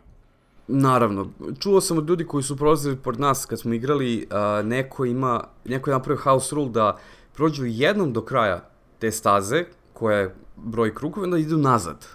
Naravno, 0.68 1.28
čuo 1.60 1.80
sam 1.80 1.98
od 1.98 2.08
ljudi 2.08 2.24
koji 2.24 2.42
su 2.42 2.56
prolazili 2.56 2.96
pored 2.96 3.20
nas 3.20 3.46
kad 3.46 3.60
smo 3.60 3.74
igrali, 3.74 4.26
a, 4.30 4.62
neko 4.64 5.04
ima, 5.04 5.44
neko 5.64 5.90
je 5.90 5.94
napravio 5.94 6.22
house 6.22 6.54
rule 6.54 6.70
da 6.70 6.98
prođu 7.34 7.64
jednom 7.66 8.12
do 8.12 8.20
kraja 8.22 8.68
te 8.98 9.10
staze, 9.12 9.64
koja 9.92 10.18
je 10.18 10.34
broj 10.56 10.94
krugova, 10.94 11.24
onda 11.24 11.38
idu 11.38 11.56
nazad. 11.56 12.06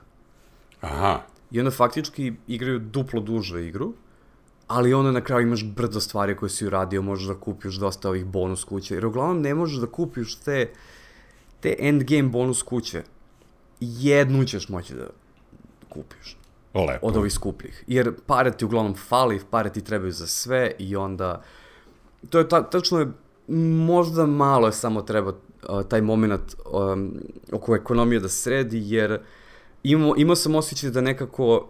Aha, 0.82 1.20
I 1.52 1.60
onda 1.60 1.72
faktički 1.72 2.34
igraju 2.48 2.80
duplo 2.80 3.22
duže 3.22 3.68
igru, 3.68 3.94
ali 4.68 4.94
onda 4.94 5.12
na 5.12 5.22
kraju 5.22 5.48
imaš 5.48 5.64
brdo 5.66 6.00
stvari 6.00 6.36
koje 6.36 6.50
si 6.50 6.68
uradio, 6.68 7.02
možeš 7.02 7.28
da 7.28 7.40
kupiš 7.40 7.76
dosta 7.76 8.10
ovih 8.10 8.26
bonus 8.26 8.64
kuće, 8.64 8.96
jer 8.96 9.06
uglavnom 9.06 9.42
ne 9.42 9.56
možeš 9.56 9.78
da 9.78 9.88
kupiš 9.88 10.36
te, 10.36 10.72
te 11.60 11.76
endgame 11.80 12.30
bonus 12.30 12.62
kuće. 12.62 13.04
Jednu 13.80 14.46
ćeš 14.46 14.70
moći 14.70 14.96
da 14.96 15.08
kupiš 15.90 16.38
lepo. 16.74 17.08
od 17.08 17.18
ovih 17.18 17.34
skupljih. 17.34 17.84
Jer 17.88 18.14
pare 18.26 18.52
ti 18.52 18.66
uglavnom 18.66 18.96
fali, 18.96 19.42
pare 19.50 19.70
ti 19.70 19.82
trebaju 19.84 20.12
za 20.12 20.28
sve 20.28 20.72
i 20.80 20.96
onda... 20.96 21.44
To 22.30 22.40
je 22.40 22.50
ta, 22.50 22.70
tačno 22.70 23.00
je, 23.00 23.12
možda 23.86 24.26
malo 24.26 24.68
je 24.68 24.74
samo 24.74 25.02
treba 25.02 25.30
uh, 25.30 25.84
taj 25.88 26.02
moment 26.02 26.56
um, 26.72 27.20
oko 27.52 27.76
ekonomije 27.76 28.20
da 28.20 28.30
sredi, 28.30 28.82
jer 28.86 29.20
imamo, 29.84 30.14
imao 30.18 30.36
sam 30.36 30.56
osjećaj 30.56 30.90
da 30.90 31.02
nekako 31.02 31.68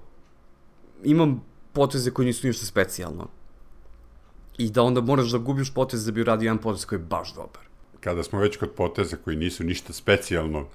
imam 1.03 1.43
poteze 1.73 2.11
koji 2.11 2.25
nisu 2.25 2.47
ništa 2.47 2.65
specijalno. 2.65 3.27
I 4.57 4.69
da 4.69 4.83
onda 4.83 5.01
moraš 5.01 5.31
da 5.31 5.37
gubiš 5.37 5.73
potez 5.73 6.05
da 6.05 6.11
bi 6.11 6.21
uradio 6.21 6.47
jedan 6.47 6.57
potez 6.57 6.85
koji 6.85 6.99
je 6.99 7.03
baš 7.03 7.33
dobar. 7.33 7.63
Kada 7.99 8.23
smo 8.23 8.39
već 8.39 8.57
kod 8.57 8.71
poteza 8.71 9.17
koji 9.17 9.37
nisu 9.37 9.63
ništa 9.63 9.93
specijalno, 9.93 10.61
mm 10.61 10.65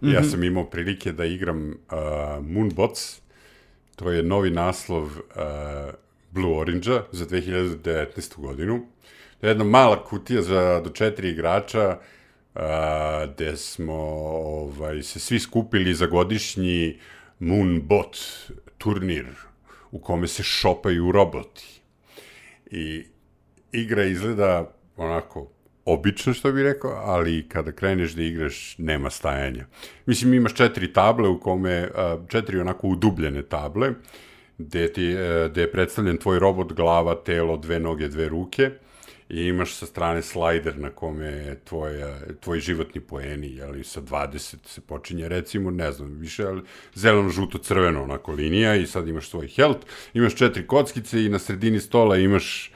Mhm. 0.00 0.10
-hmm. 0.10 0.14
ja 0.14 0.24
sam 0.24 0.44
imao 0.44 0.64
prilike 0.64 1.12
da 1.12 1.24
igram 1.24 1.70
uh, 1.70 2.46
Moonbots, 2.46 3.20
to 3.96 4.10
je 4.10 4.22
novi 4.22 4.50
naslov 4.50 5.02
uh, 5.04 5.12
Blue 6.30 6.58
Orange-a 6.58 7.02
za 7.12 7.26
2019. 7.26 8.36
godinu. 8.36 8.86
To 9.40 9.46
je 9.46 9.50
jedna 9.50 9.64
mala 9.64 10.04
kutija 10.04 10.42
za 10.42 10.80
do 10.84 10.90
četiri 10.90 11.30
igrača, 11.30 11.98
uh, 12.54 12.60
gde 13.34 13.56
smo 13.56 13.94
ovaj, 13.94 15.02
se 15.02 15.18
svi 15.20 15.38
skupili 15.40 15.94
za 15.94 16.06
godišnji 16.06 16.98
Moonbot 17.38 18.18
turnir 18.78 19.26
u 19.90 19.98
kome 19.98 20.28
se 20.28 20.42
šopaju 20.42 21.12
roboti. 21.12 21.80
I 22.70 23.04
igra 23.72 24.04
izgleda 24.04 24.74
onako 24.96 25.50
obično 25.84 26.34
što 26.34 26.52
bih 26.52 26.62
rekao, 26.62 26.90
ali 26.90 27.48
kada 27.48 27.72
kreneš 27.72 28.12
da 28.12 28.22
igraš 28.22 28.74
nema 28.78 29.10
stajanja. 29.10 29.66
Mislim 30.06 30.34
imaš 30.34 30.54
četiri 30.54 30.92
table 30.92 31.28
u 31.28 31.40
kome, 31.40 31.90
četiri 32.28 32.60
onako 32.60 32.88
udubljene 32.88 33.42
table, 33.42 33.90
gde, 34.58 34.92
ti, 34.92 35.16
gde 35.50 35.60
je 35.60 35.72
predstavljen 35.72 36.16
tvoj 36.16 36.38
robot, 36.38 36.72
glava, 36.72 37.14
telo, 37.24 37.56
dve 37.56 37.80
noge, 37.80 38.08
dve 38.08 38.28
ruke 38.28 38.70
i 39.28 39.42
imaš 39.42 39.74
sa 39.74 39.86
strane 39.86 40.22
slajder 40.22 40.78
na 40.78 40.90
kome 40.90 41.26
je 41.26 41.60
tvoj, 41.64 41.92
tvoj 42.40 42.60
životni 42.60 43.00
poeni, 43.00 43.54
jeli, 43.54 43.84
sa 43.84 44.00
20 44.00 44.56
se 44.64 44.80
počinje, 44.80 45.28
recimo, 45.28 45.70
ne 45.70 45.92
znam, 45.92 46.18
više, 46.18 46.44
ali 46.44 46.62
zeleno, 46.94 47.28
žuto, 47.28 47.58
crveno, 47.58 48.02
onako 48.02 48.32
linija 48.32 48.74
i 48.74 48.86
sad 48.86 49.08
imaš 49.08 49.28
svoj 49.28 49.48
health, 49.48 49.86
imaš 50.14 50.34
četiri 50.34 50.66
kockice 50.66 51.24
i 51.24 51.28
na 51.28 51.38
sredini 51.38 51.80
stola 51.80 52.16
imaš 52.16 52.72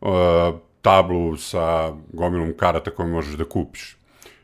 uh, 0.00 0.08
tablu 0.82 1.36
sa 1.36 1.92
gomilom 2.12 2.52
karata 2.56 2.90
koje 2.90 3.08
možeš 3.08 3.34
da 3.34 3.44
kupiš. 3.44 3.96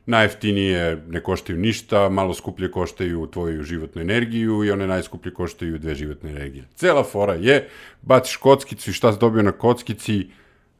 Najjeftinije 0.06 1.04
ne 1.08 1.20
koštaju 1.22 1.58
ništa, 1.58 2.08
malo 2.08 2.34
skuplje 2.34 2.70
koštaju 2.70 3.26
tvoju 3.26 3.62
životnu 3.62 4.02
energiju 4.02 4.64
i 4.64 4.70
one 4.70 4.86
najskuplje 4.86 5.34
koštaju 5.34 5.78
dve 5.78 5.94
životne 5.94 6.30
energije. 6.30 6.64
Cela 6.74 7.04
fora 7.04 7.34
je, 7.34 7.68
baciš 8.02 8.36
kockicu 8.36 8.90
i 8.90 8.92
šta 8.92 9.12
si 9.12 9.18
dobio 9.18 9.42
na 9.42 9.52
kockici, 9.52 10.26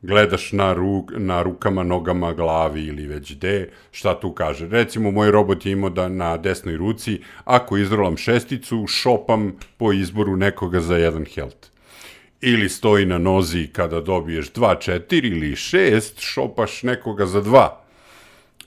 gledaš 0.02 0.52
na, 0.52 0.72
ruk, 0.72 1.12
na 1.16 1.42
rukama, 1.42 1.82
nogama, 1.82 2.32
glavi 2.32 2.84
ili 2.86 3.06
već 3.06 3.36
gde, 3.36 3.68
šta 3.90 4.20
tu 4.20 4.32
kaže. 4.32 4.68
Recimo, 4.68 5.10
moj 5.10 5.30
robot 5.30 5.66
je 5.66 5.72
imao 5.72 5.90
da 5.90 6.08
na 6.08 6.36
desnoj 6.36 6.76
ruci, 6.76 7.20
ako 7.44 7.76
izrolam 7.76 8.16
šesticu, 8.16 8.86
šopam 8.86 9.52
po 9.76 9.92
izboru 9.92 10.36
nekoga 10.36 10.80
za 10.80 10.96
jedan 10.96 11.24
health 11.24 11.72
ili 12.42 12.68
stoji 12.68 13.06
na 13.06 13.18
nozi 13.18 13.68
kada 13.72 14.00
dobiješ 14.00 14.52
2, 14.52 14.76
4 15.08 15.26
ili 15.26 15.50
6, 15.50 16.20
šopaš 16.20 16.82
nekoga 16.82 17.26
za 17.26 17.42
2. 17.42 17.68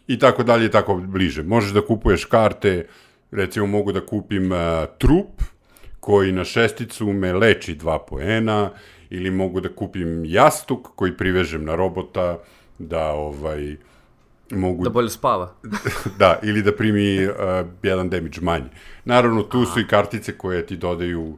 I 0.08 0.20
tako 0.20 0.44
dalje 0.44 0.72
tako 0.72 0.96
bliže. 0.96 1.44
Možeš 1.44 1.72
da 1.72 1.82
kupuješ 1.82 2.26
karte, 2.26 2.88
recimo 3.32 3.68
mogu 3.68 3.92
da 3.92 4.06
kupim 4.06 4.52
uh, 4.52 4.58
trup 4.98 5.42
koji 6.00 6.32
na 6.32 6.44
šesticu 6.46 7.06
me 7.06 7.34
leči 7.34 7.76
2 7.76 8.00
poena 8.08 8.70
ili 9.10 9.32
mogu 9.32 9.62
da 9.62 9.70
kupim 9.70 10.26
jastuk 10.26 10.88
koji 10.95 11.18
privežem 11.18 11.66
na 11.66 11.76
robota 11.76 12.38
da 12.80 13.12
ovaj 13.12 13.76
mogu 14.51 14.84
Da 14.84 14.89
bolje 14.89 15.10
spava. 15.10 15.53
da, 16.20 16.39
ili 16.43 16.62
da 16.62 16.76
primi 16.76 17.26
uh, 17.26 17.34
jedan 17.84 18.10
damage 18.10 18.41
manje. 18.41 18.70
Naravno, 19.06 19.43
tu 19.43 19.66
su 19.66 19.80
i 19.80 19.88
kartice 19.88 20.38
koje 20.38 20.66
ti 20.66 20.78
dodaju 20.78 21.38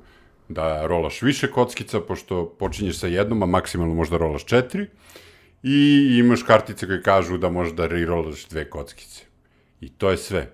da 0.49 0.87
rolaš 0.87 1.21
više 1.21 1.51
kockica, 1.51 1.99
pošto 1.99 2.55
počinješ 2.59 2.99
sa 2.99 3.07
jednom, 3.07 3.43
a 3.43 3.45
maksimalno 3.45 3.93
možda 3.93 4.17
rolaš 4.17 4.45
četiri, 4.45 4.87
i 5.63 6.07
imaš 6.19 6.43
kartice 6.43 6.87
koje 6.87 7.01
kažu 7.01 7.37
da 7.37 7.49
možeš 7.49 7.73
da 7.73 7.87
rerolaš 7.87 8.47
dve 8.47 8.69
kockice. 8.69 9.23
I 9.81 9.89
to 9.89 10.09
je 10.09 10.17
sve. 10.17 10.51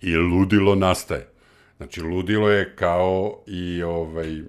I 0.00 0.16
ludilo 0.16 0.74
nastaje. 0.74 1.28
Znači, 1.76 2.02
ludilo 2.02 2.50
je 2.50 2.76
kao 2.76 3.38
i 3.46 3.82
ovaj 3.82 4.42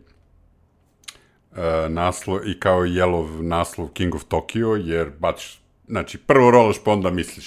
naslov, 1.89 2.47
i 2.47 2.59
kao 2.59 2.85
i 2.85 2.95
jelov 2.95 3.43
naslov 3.43 3.87
King 3.87 4.15
of 4.15 4.23
Tokyo, 4.29 4.75
jer 4.85 5.09
baciš, 5.19 5.59
znači, 5.87 6.17
prvo 6.17 6.51
rolaš, 6.51 6.75
pa 6.85 6.91
onda 6.91 7.11
misliš. 7.11 7.45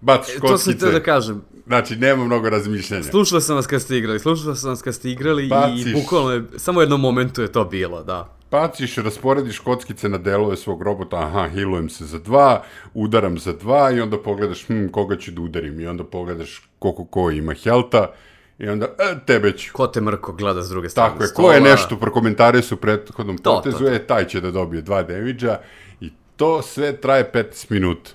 Baciš 0.00 0.34
E, 0.36 0.40
to 0.40 0.46
sam 0.46 0.50
kockice, 0.56 0.76
htio 0.76 0.98
da 0.98 1.02
kažem. 1.02 1.42
znači, 1.66 1.96
nema 1.96 2.24
mnogo 2.24 2.50
razmišljanja. 2.50 3.02
Slušao 3.02 3.40
sam 3.40 3.56
vas 3.56 3.66
kad 3.66 3.82
ste 3.82 3.96
igrali, 3.98 4.18
slušao 4.20 4.54
sam 4.54 4.70
vas 4.70 4.82
kad 4.82 4.94
ste 4.94 5.10
igrali 5.10 5.48
Baciš. 5.48 5.86
i 5.86 5.92
bukvalno 5.92 6.30
je, 6.30 6.44
samo 6.56 6.78
u 6.78 6.82
jednom 6.82 7.00
momentu 7.00 7.42
je 7.42 7.52
to 7.52 7.64
bilo, 7.64 8.02
da. 8.02 8.36
Baciš, 8.50 8.96
rasporediš 8.96 9.58
kockice 9.58 10.08
na 10.08 10.18
delove 10.18 10.56
svog 10.56 10.82
robota, 10.82 11.16
aha, 11.16 11.48
healujem 11.48 11.88
se 11.88 12.04
za 12.04 12.18
dva, 12.18 12.62
udaram 12.94 13.38
za 13.38 13.52
dva 13.52 13.90
i 13.90 14.00
onda 14.00 14.18
pogledaš, 14.22 14.66
hm, 14.66 14.86
koga 14.88 15.16
ću 15.16 15.30
da 15.30 15.40
udarim 15.40 15.80
i 15.80 15.86
onda 15.86 16.04
pogledaš 16.04 16.68
koliko 16.78 17.04
ko 17.04 17.30
ima 17.30 17.54
helta 17.54 18.12
i 18.62 18.68
onda, 18.68 18.86
e, 18.86 19.14
tebe 19.26 19.52
ću. 19.52 19.72
Ko 19.72 19.86
te 19.86 20.00
mrko 20.00 20.32
gleda 20.32 20.62
s 20.62 20.68
druge 20.68 20.88
strane 20.88 21.10
Tako 21.10 21.22
je, 21.22 21.28
stola. 21.28 21.48
ko 21.48 21.54
je 21.54 21.60
nešto 21.60 21.96
prokomentare 21.96 22.62
su 22.62 22.76
prethodnom 22.76 23.38
To, 23.38 23.54
potezu, 23.54 23.78
to, 23.78 23.84
to. 23.84 23.90
e, 23.90 24.06
taj 24.06 24.26
će 24.28 24.40
da 24.40 24.50
dobije 24.50 24.82
dva 24.82 25.02
damage 25.02 25.46
i 26.00 26.10
to 26.36 26.62
sve 26.62 26.96
traje 26.96 27.30
15 27.34 27.70
minuta. 27.70 28.10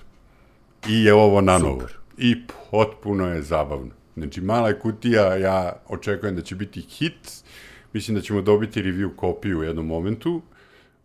I 0.88 1.04
je 1.04 1.14
ovo 1.14 1.40
na 1.40 1.58
novo. 1.58 1.82
I 2.18 2.36
potpuno 2.70 3.28
je 3.34 3.42
zabavno. 3.42 3.90
Znači, 4.16 4.40
mala 4.40 4.68
je 4.68 4.78
kutija, 4.78 5.36
ja 5.36 5.72
očekujem 5.88 6.36
da 6.36 6.42
će 6.42 6.54
biti 6.54 6.80
hit. 6.80 7.30
Mislim 7.92 8.14
da 8.14 8.20
ćemo 8.20 8.40
dobiti 8.42 8.82
review 8.82 9.16
kopiju 9.16 9.58
u 9.58 9.62
jednom 9.62 9.86
momentu 9.86 10.42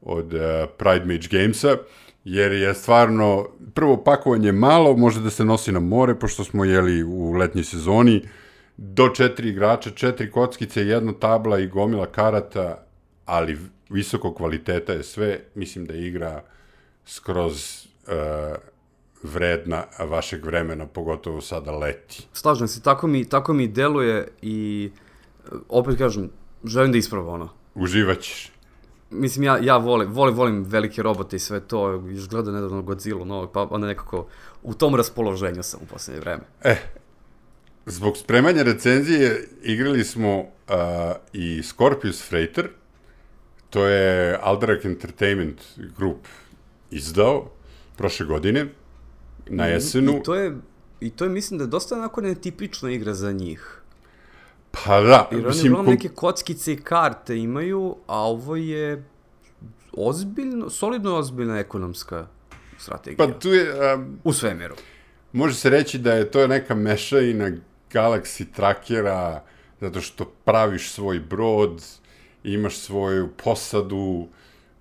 od 0.01 0.33
uh, 0.33 0.39
Pride 0.77 1.05
Mage 1.05 1.27
Gamesa, 1.31 1.77
jer 2.23 2.51
je 2.51 2.73
stvarno, 2.73 3.47
prvo 3.73 4.03
pakovanje 4.03 4.47
je 4.47 4.51
malo, 4.51 4.97
može 4.97 5.21
da 5.21 5.29
se 5.29 5.45
nosi 5.45 5.71
na 5.71 5.79
more, 5.79 6.15
pošto 6.15 6.43
smo 6.43 6.65
jeli 6.65 7.03
u 7.03 7.31
letnjoj 7.33 7.63
sezoni, 7.63 8.21
do 8.77 9.09
četiri 9.09 9.49
igrača, 9.49 9.89
četiri 9.89 10.31
kockice, 10.31 10.81
jedna 10.81 11.13
tabla 11.13 11.59
i 11.59 11.67
gomila 11.67 12.05
karata, 12.05 12.85
ali 13.25 13.57
visokog 13.89 14.35
kvaliteta 14.35 14.93
je 14.93 15.03
sve, 15.03 15.39
mislim 15.55 15.85
da 15.85 15.93
igra 15.93 16.43
skroz 17.05 17.85
uh, 18.07 18.13
vredna 19.23 19.83
vašeg 19.99 20.45
vremena, 20.45 20.87
pogotovo 20.87 21.41
sada 21.41 21.71
leti. 21.71 22.27
Slažem 22.33 22.67
se, 22.67 22.81
tako 22.81 23.07
mi, 23.07 23.29
tako 23.29 23.53
mi 23.53 23.67
deluje 23.67 24.27
i 24.41 24.91
opet 25.69 25.97
kažem, 25.97 26.29
želim 26.63 26.91
da 26.91 26.97
isprobam 26.97 27.33
ono. 27.33 27.49
Uživaćeš. 27.75 28.51
Mislim, 29.09 29.43
ja, 29.43 29.57
ja 29.61 29.77
volim, 29.77 30.13
volim, 30.13 30.35
volim 30.35 30.63
velike 30.63 31.03
robote 31.03 31.35
i 31.35 31.39
sve 31.39 31.59
to, 31.59 31.91
još 31.91 32.29
gleda 32.29 32.51
nedavno 32.51 32.81
Godzilla 32.81 33.25
novog, 33.25 33.51
pa 33.51 33.67
onda 33.69 33.87
nekako 33.87 34.27
u 34.63 34.73
tom 34.73 34.95
raspoloženju 34.95 35.63
sam 35.63 35.79
u 35.83 35.85
poslednje 35.85 36.19
vreme. 36.19 36.43
E, 36.63 36.75
zbog 37.85 38.17
spremanja 38.17 38.63
recenzije 38.63 39.47
igrali 39.63 40.03
smo 40.03 40.39
uh, 40.39 40.45
i 41.33 41.63
Scorpius 41.63 42.29
Freighter, 42.29 42.69
to 43.69 43.85
je 43.85 44.37
Alderac 44.41 44.85
Entertainment 44.85 45.61
Group 45.97 46.27
izdao 46.91 47.51
prošle 47.97 48.25
godine, 48.25 48.65
na 49.47 49.65
jesenu. 49.65 50.17
I 50.17 50.23
to 50.23 50.35
je, 50.35 50.57
i 50.99 51.09
to 51.09 51.23
je 51.23 51.29
mislim 51.29 51.57
da 51.57 51.63
je 51.63 51.67
dosta 51.67 51.95
onako 51.95 52.21
netipična 52.21 52.91
igra 52.91 53.13
za 53.13 53.31
njih. 53.31 53.81
Pa 54.71 55.01
da, 55.01 55.29
Jer 55.31 55.47
oni 55.47 55.69
uglavnom 55.69 55.93
neke 55.93 56.09
kockice 56.09 56.73
i 56.73 56.77
karte 56.77 57.37
imaju, 57.37 57.95
a 58.07 58.19
ovo 58.19 58.55
je 58.55 59.03
ozbiljno, 59.97 60.69
solidno 60.69 61.15
ozbiljna 61.15 61.59
ekonomska 61.59 62.27
strategija. 62.77 63.27
pa 63.27 63.39
tu 63.39 63.49
je, 63.49 63.93
um, 63.95 64.19
U 64.23 64.33
svemiru. 64.33 64.75
može 65.33 65.55
se 65.55 65.69
reći 65.69 65.97
da 65.97 66.13
je 66.13 66.31
to 66.31 66.47
neka 66.47 66.75
mešajina 66.75 67.51
Galaxy 67.93 68.45
Trackera, 68.55 69.43
zato 69.79 70.01
što 70.01 70.25
praviš 70.25 70.91
svoj 70.91 71.19
brod, 71.19 71.83
imaš 72.43 72.77
svoju 72.77 73.29
posadu 73.43 74.27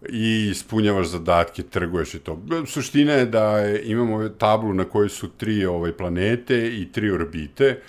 i 0.08 0.48
ispunjavaš 0.50 1.06
zadatke, 1.06 1.62
trguješ 1.62 2.14
i 2.14 2.18
to. 2.18 2.42
Suština 2.66 3.12
je 3.12 3.26
da 3.26 3.68
imamo 3.84 4.28
tablu 4.28 4.74
na 4.74 4.84
kojoj 4.84 5.08
su 5.08 5.28
tri 5.28 5.64
ovaj, 5.64 5.92
planete 5.92 6.80
i 6.80 6.92
tri 6.92 7.10
orbite 7.10 7.80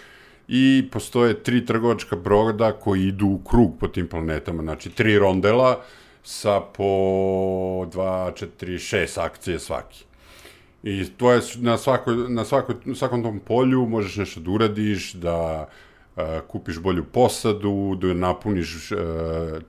i 0.47 0.89
postoje 0.91 1.43
tri 1.43 1.65
trgovačka 1.65 2.15
broda 2.15 2.71
koji 2.71 3.07
idu 3.07 3.27
u 3.27 3.39
krug 3.49 3.77
po 3.79 3.87
tim 3.87 4.07
planetama, 4.07 4.63
znači 4.63 4.89
tri 4.89 5.19
rondela 5.19 5.81
sa 6.23 6.59
po 6.59 6.83
2, 6.83 7.87
4, 7.93 8.47
6 8.59 9.21
akcije 9.21 9.59
svaki. 9.59 10.05
I 10.83 11.05
to 11.17 11.31
je 11.31 11.41
na, 11.55 11.77
svako, 11.77 12.11
na, 12.11 12.45
svako, 12.45 12.73
svakom 12.95 13.23
tom 13.23 13.39
polju 13.39 13.85
možeš 13.85 14.15
nešto 14.15 14.39
da 14.39 14.51
uradiš, 14.51 15.13
da 15.13 15.67
uh, 16.15 16.23
kupiš 16.47 16.79
bolju 16.79 17.03
posadu, 17.03 17.95
da 18.01 18.13
napuniš 18.13 18.91
uh, 18.91 18.99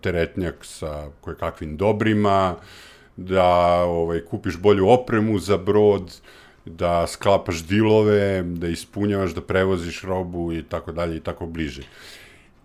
teretnjak 0.00 0.64
sa 0.64 1.10
koje 1.20 1.36
kakvim 1.36 1.76
dobrima, 1.76 2.56
da 3.16 3.46
ovaj, 3.84 4.20
kupiš 4.20 4.58
bolju 4.58 4.88
opremu 4.88 5.38
za 5.38 5.56
brod, 5.56 6.20
da 6.64 7.06
sklapaš 7.06 7.64
dilove, 7.64 8.42
da 8.42 8.68
ispunjavaš, 8.68 9.34
da 9.34 9.40
prevoziš 9.40 10.02
robu 10.02 10.52
i 10.52 10.62
tako 10.62 10.92
dalje 10.92 11.16
i 11.16 11.20
tako 11.20 11.46
bliže. 11.46 11.82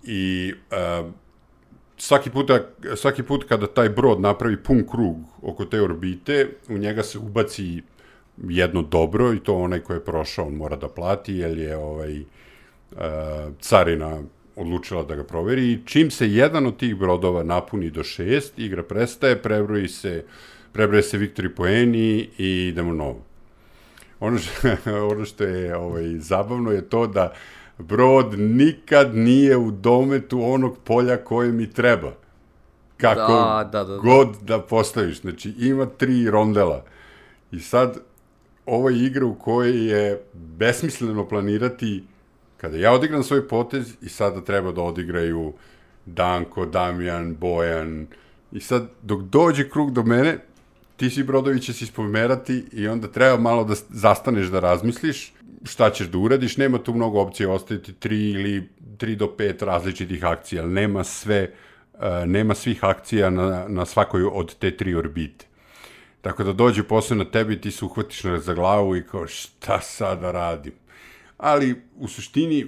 I 0.03 0.53
uh, 0.71 1.11
svaki, 1.97 2.29
puta, 2.29 2.59
svaki 2.95 3.23
put 3.23 3.43
kada 3.43 3.67
taj 3.67 3.89
brod 3.89 4.21
napravi 4.21 4.57
pun 4.63 4.83
krug 4.91 5.17
oko 5.41 5.65
te 5.65 5.81
orbite, 5.81 6.49
u 6.69 6.77
njega 6.77 7.03
se 7.03 7.19
ubaci 7.19 7.81
jedno 8.47 8.81
dobro 8.81 9.33
i 9.33 9.39
to 9.39 9.55
onaj 9.55 9.79
ko 9.79 9.93
je 9.93 10.05
prošao 10.05 10.45
on 10.45 10.53
mora 10.53 10.75
da 10.75 10.87
plati 10.87 11.33
jer 11.33 11.57
je 11.57 11.77
ovaj 11.77 12.19
uh, 12.19 12.97
carina 13.59 14.21
odlučila 14.55 15.03
da 15.03 15.15
ga 15.15 15.23
proveri 15.23 15.71
i 15.71 15.79
čim 15.85 16.11
se 16.11 16.31
jedan 16.31 16.65
od 16.65 16.77
tih 16.77 16.95
brodova 16.95 17.43
napuni 17.43 17.89
do 17.89 18.03
šest, 18.03 18.59
igra 18.59 18.83
prestaje, 18.83 19.41
prebroji 19.41 19.87
se, 19.87 20.23
prebroje 20.71 21.03
se 21.03 21.17
Viktori 21.17 21.49
poeni 21.55 22.29
i 22.37 22.67
idemo 22.67 22.93
novo. 22.93 23.23
Ono 24.19 24.37
što, 24.37 24.67
ono 25.11 25.25
što 25.25 25.43
je 25.43 25.75
ovaj, 25.77 26.17
zabavno 26.17 26.71
je 26.71 26.89
to 26.89 27.07
da 27.07 27.33
brod 27.77 28.39
nikad 28.39 29.15
nije 29.15 29.57
u 29.57 29.71
dometu 29.71 30.43
onog 30.43 30.77
polja 30.83 31.17
koje 31.17 31.51
mi 31.51 31.71
treba. 31.71 32.13
Kako 32.97 33.33
Da, 33.33 33.69
da, 33.71 33.83
da, 33.83 33.93
da. 33.93 33.97
god 33.97 34.37
da 34.41 34.59
postaviš. 34.61 35.21
Znači, 35.21 35.53
ima 35.59 35.85
tri 35.85 36.29
rondela. 36.29 36.85
I 37.51 37.59
sad, 37.59 37.97
ovo 38.69 38.89
je 38.89 39.05
igra 39.05 39.25
u 39.25 39.35
kojoj 39.35 39.91
je 39.91 40.21
besmisleno 40.33 41.27
planirati 41.27 42.03
kada 42.57 42.77
ja 42.77 42.91
odigram 42.91 43.23
svoj 43.23 43.47
potez 43.47 43.93
i 44.01 44.09
sada 44.09 44.41
treba 44.41 44.71
da 44.71 44.81
odigraju 44.81 45.53
Danko, 46.05 46.65
Damjan, 46.65 47.35
Bojan 47.35 48.07
i 48.51 48.59
sad 48.59 48.89
dok 49.01 49.21
dođe 49.21 49.69
krug 49.69 49.91
do 49.91 50.03
mene 50.03 50.37
ti 50.97 51.09
svi 51.09 51.23
brodovi 51.23 51.61
će 51.61 51.73
se 51.73 51.83
ispomerati 51.83 52.65
i 52.71 52.87
onda 52.87 53.07
treba 53.07 53.37
malo 53.37 53.63
da 53.63 53.75
zastaneš 53.89 54.47
da 54.47 54.59
razmisliš 54.59 55.33
šta 55.63 55.89
ćeš 55.89 56.07
da 56.07 56.17
uradiš, 56.17 56.57
nema 56.57 56.77
tu 56.77 56.93
mnogo 56.93 57.21
opcija, 57.21 57.51
ostaviti 57.51 57.93
tri 57.93 58.31
ili 58.31 58.69
tri 58.97 59.15
do 59.15 59.35
pet 59.35 59.61
različitih 59.61 60.25
akcija, 60.25 60.63
ali 60.63 60.73
nema 60.73 61.03
sve, 61.03 61.51
uh, 61.93 61.99
nema 62.25 62.55
svih 62.55 62.83
akcija 62.83 63.29
na, 63.29 63.65
na 63.67 63.85
svakoj 63.85 64.23
od 64.23 64.55
te 64.55 64.77
tri 64.77 64.95
orbite. 64.95 65.45
Tako 66.21 66.43
da 66.43 66.53
dođe 66.53 66.83
posle 66.83 67.15
na 67.17 67.25
tebi, 67.25 67.61
ti 67.61 67.71
se 67.71 67.85
uhvatiš 67.85 68.21
za 68.21 68.53
glavu 68.53 68.95
i 68.95 69.03
kao 69.03 69.27
šta 69.27 69.81
sada 69.81 70.31
radim. 70.31 70.73
Ali 71.37 71.81
u 71.97 72.07
suštini 72.07 72.67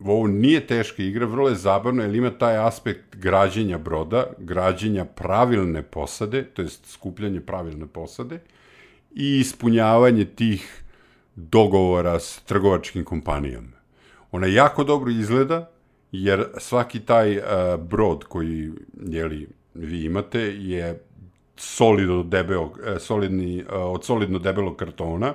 ovo 0.00 0.26
nije 0.26 0.66
teška 0.66 1.02
igra, 1.02 1.26
vrlo 1.26 1.48
je 1.48 1.54
zabavno 1.54 2.02
jer 2.02 2.14
ima 2.14 2.30
taj 2.30 2.56
aspekt 2.56 3.16
građenja 3.16 3.78
broda, 3.78 4.26
građenja 4.38 5.04
pravilne 5.04 5.82
posade, 5.82 6.44
to 6.44 6.62
jest 6.62 6.86
skupljanje 6.86 7.40
pravilne 7.40 7.86
posade 7.86 8.40
i 9.14 9.38
ispunjavanje 9.40 10.24
tih 10.24 10.82
dogovora 11.36 12.20
s 12.20 12.40
trgovačkim 12.46 13.04
kompanijama. 13.04 13.76
Ona 14.32 14.46
jako 14.46 14.84
dobro 14.84 15.10
izgleda, 15.10 15.70
jer 16.12 16.46
svaki 16.58 17.00
taj 17.00 17.38
uh, 17.38 17.44
brod 17.80 18.24
koji 18.24 18.70
jeli, 19.06 19.48
vi 19.74 20.04
imate 20.04 20.40
je 20.40 21.05
solidno 21.56 22.22
debelog, 22.22 22.70
uh, 22.70 22.98
solidni, 22.98 23.62
uh, 23.62 23.68
od 23.72 24.04
solidno 24.04 24.38
debelog 24.38 24.76
kartona 24.76 25.34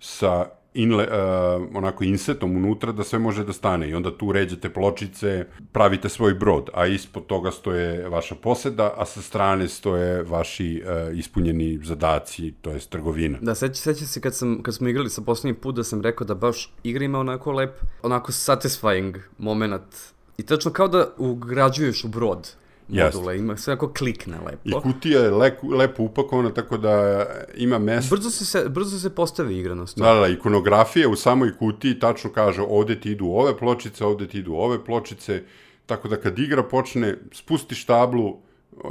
sa 0.00 0.46
inle, 0.74 1.04
uh, 1.04 1.68
onako 1.74 2.04
insetom 2.04 2.56
unutra 2.56 2.92
da 2.92 3.04
sve 3.04 3.18
može 3.18 3.44
da 3.44 3.52
stane 3.52 3.88
i 3.88 3.94
onda 3.94 4.16
tu 4.18 4.32
ređete 4.32 4.70
pločice, 4.70 5.46
pravite 5.72 6.08
svoj 6.08 6.34
brod, 6.34 6.70
a 6.74 6.86
ispod 6.86 7.26
toga 7.26 7.50
stoje 7.50 8.08
vaša 8.08 8.34
poseda, 8.34 8.94
a 8.96 9.04
sa 9.06 9.22
strane 9.22 9.68
stoje 9.68 10.22
vaši 10.22 10.82
uh, 10.84 11.18
ispunjeni 11.18 11.78
zadaci, 11.82 12.52
to 12.60 12.70
je 12.70 12.78
trgovina. 12.78 13.38
Da, 13.40 13.54
seća, 13.54 13.74
seća 13.74 14.06
se 14.06 14.20
kad, 14.20 14.34
sam, 14.34 14.62
kad 14.62 14.74
smo 14.74 14.88
igrali 14.88 15.10
sa 15.10 15.22
poslednji 15.22 15.54
put 15.54 15.76
da 15.76 15.84
sam 15.84 16.02
rekao 16.02 16.26
da 16.26 16.34
baš 16.34 16.72
igra 16.82 17.04
ima 17.04 17.18
onako 17.18 17.52
lep, 17.52 17.80
onako 18.02 18.32
satisfying 18.32 19.18
moment. 19.38 20.12
I 20.38 20.42
tačno 20.42 20.70
kao 20.70 20.88
da 20.88 21.08
ugrađuješ 21.18 22.04
u 22.04 22.08
brod 22.08 22.54
module, 22.88 23.38
ima 23.38 23.56
sve 23.56 23.74
ako 23.74 23.92
klikne 23.92 24.38
lepo. 24.46 24.60
I 24.64 24.72
kutija 24.82 25.20
je 25.20 25.30
lepo, 25.30 25.66
lepo 25.66 26.02
upakovana, 26.02 26.50
tako 26.50 26.76
da 26.76 27.26
ima 27.56 27.78
mesto. 27.78 28.16
Brzo 28.16 28.30
se, 28.30 28.44
se, 28.44 28.68
brzo 28.68 28.98
se 28.98 29.14
postavi 29.14 29.58
igra 29.58 29.74
na 29.74 29.84
Da, 29.96 30.14
da, 30.14 30.28
ikonografija 30.28 31.08
u 31.08 31.16
samoj 31.16 31.56
kutiji 31.58 31.98
tačno 31.98 32.30
kaže 32.30 32.62
ovde 32.62 33.00
ti 33.00 33.10
idu 33.10 33.26
ove 33.26 33.58
pločice, 33.58 34.04
ovde 34.04 34.28
ti 34.28 34.38
idu 34.38 34.54
ove 34.54 34.84
pločice, 34.84 35.42
tako 35.86 36.08
da 36.08 36.16
kad 36.16 36.38
igra 36.38 36.62
počne, 36.62 37.16
spustiš 37.32 37.84
tablu 37.84 38.36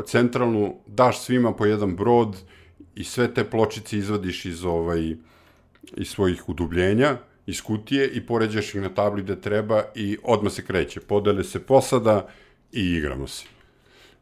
centralnu, 0.06 0.76
daš 0.88 1.22
svima 1.22 1.54
po 1.54 1.66
jedan 1.66 1.96
brod 1.96 2.38
i 2.96 3.04
sve 3.04 3.34
te 3.34 3.44
pločice 3.44 3.98
izvadiš 3.98 4.46
iz, 4.46 4.66
ovaj, 4.66 5.16
iz 5.98 6.08
svojih 6.08 6.50
udubljenja, 6.50 7.18
iz 7.46 7.62
kutije 7.62 8.08
i 8.08 8.26
poređaš 8.26 8.76
ih 8.76 8.82
na 8.82 8.90
tabli 8.90 9.24
gde 9.24 9.42
treba 9.42 9.84
i 9.96 10.18
odmah 10.24 10.54
se 10.54 10.66
kreće. 10.66 11.00
Podele 11.00 11.44
se 11.44 11.60
posada 11.60 12.28
i 12.72 12.82
igramo 12.82 13.28
se. 13.28 13.46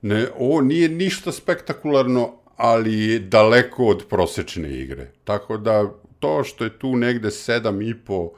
Ne, 0.02 0.28
ovo 0.38 0.62
nije 0.62 0.90
ništa 0.90 1.32
spektakularno, 1.32 2.34
ali 2.56 3.00
je 3.00 3.20
daleko 3.20 3.86
od 3.86 4.06
prosečne 4.10 4.80
igre. 4.80 5.12
Tako 5.24 5.58
da 5.58 5.90
to 6.20 6.44
što 6.44 6.64
je 6.64 6.80
tu 6.80 6.96
negde 6.96 7.28
7,5 7.28 8.30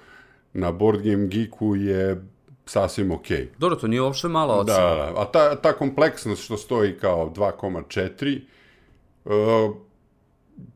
na 0.54 0.72
Board 0.72 1.02
Game 1.02 1.28
Geeku 1.28 1.76
je 1.76 2.22
sasvim 2.66 3.12
okej. 3.12 3.38
Okay. 3.38 3.48
Dobro, 3.58 3.76
to 3.76 3.88
nije 3.88 4.02
uopšte 4.02 4.28
mala 4.28 4.56
ocena. 4.56 4.78
Da, 4.78 4.96
da, 4.96 5.22
a 5.22 5.26
ta, 5.26 5.56
ta 5.56 5.74
kompleksnost 5.74 6.44
što 6.44 6.58
stoji 6.58 6.98
kao 6.98 7.34
2,4, 7.36 8.42
uh, 9.26 9.76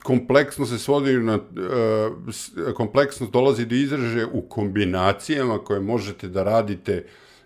kompleksno 0.03 0.65
se 0.65 0.79
svodi 0.79 1.13
na, 1.13 1.35
uh, 1.35 2.73
kompleksnost 2.73 3.31
dolazi 3.33 3.65
do 3.65 3.75
izraže 3.75 4.25
u 4.25 4.41
kombinacijama 4.41 5.59
koje 5.59 5.79
možete 5.79 6.27
da 6.27 6.43
radite 6.43 7.05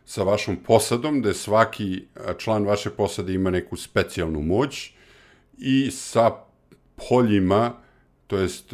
sa 0.09 0.23
vašom 0.23 0.55
posadom, 0.65 1.21
da 1.21 1.33
svaki 1.33 2.07
član 2.37 2.65
vaše 2.65 2.89
posade 2.89 3.33
ima 3.33 3.49
neku 3.49 3.77
specijalnu 3.77 4.41
moć 4.41 4.91
i 5.57 5.91
sa 5.91 6.31
poljima, 7.09 7.73
to 8.27 8.37
jest 8.37 8.73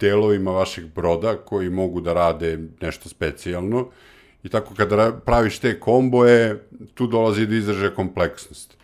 delovima 0.00 0.50
vašeg 0.50 0.86
broda 0.94 1.36
koji 1.36 1.70
mogu 1.70 2.00
da 2.00 2.12
rade 2.12 2.58
nešto 2.80 3.08
specijalno. 3.08 3.90
I 4.42 4.48
tako 4.48 4.74
kada 4.74 5.12
praviš 5.24 5.58
te 5.58 5.80
komboje, 5.80 6.66
tu 6.94 7.06
dolazi 7.06 7.46
do 7.46 7.54
izražaja 7.54 7.94
kompleksnost. 7.94 8.74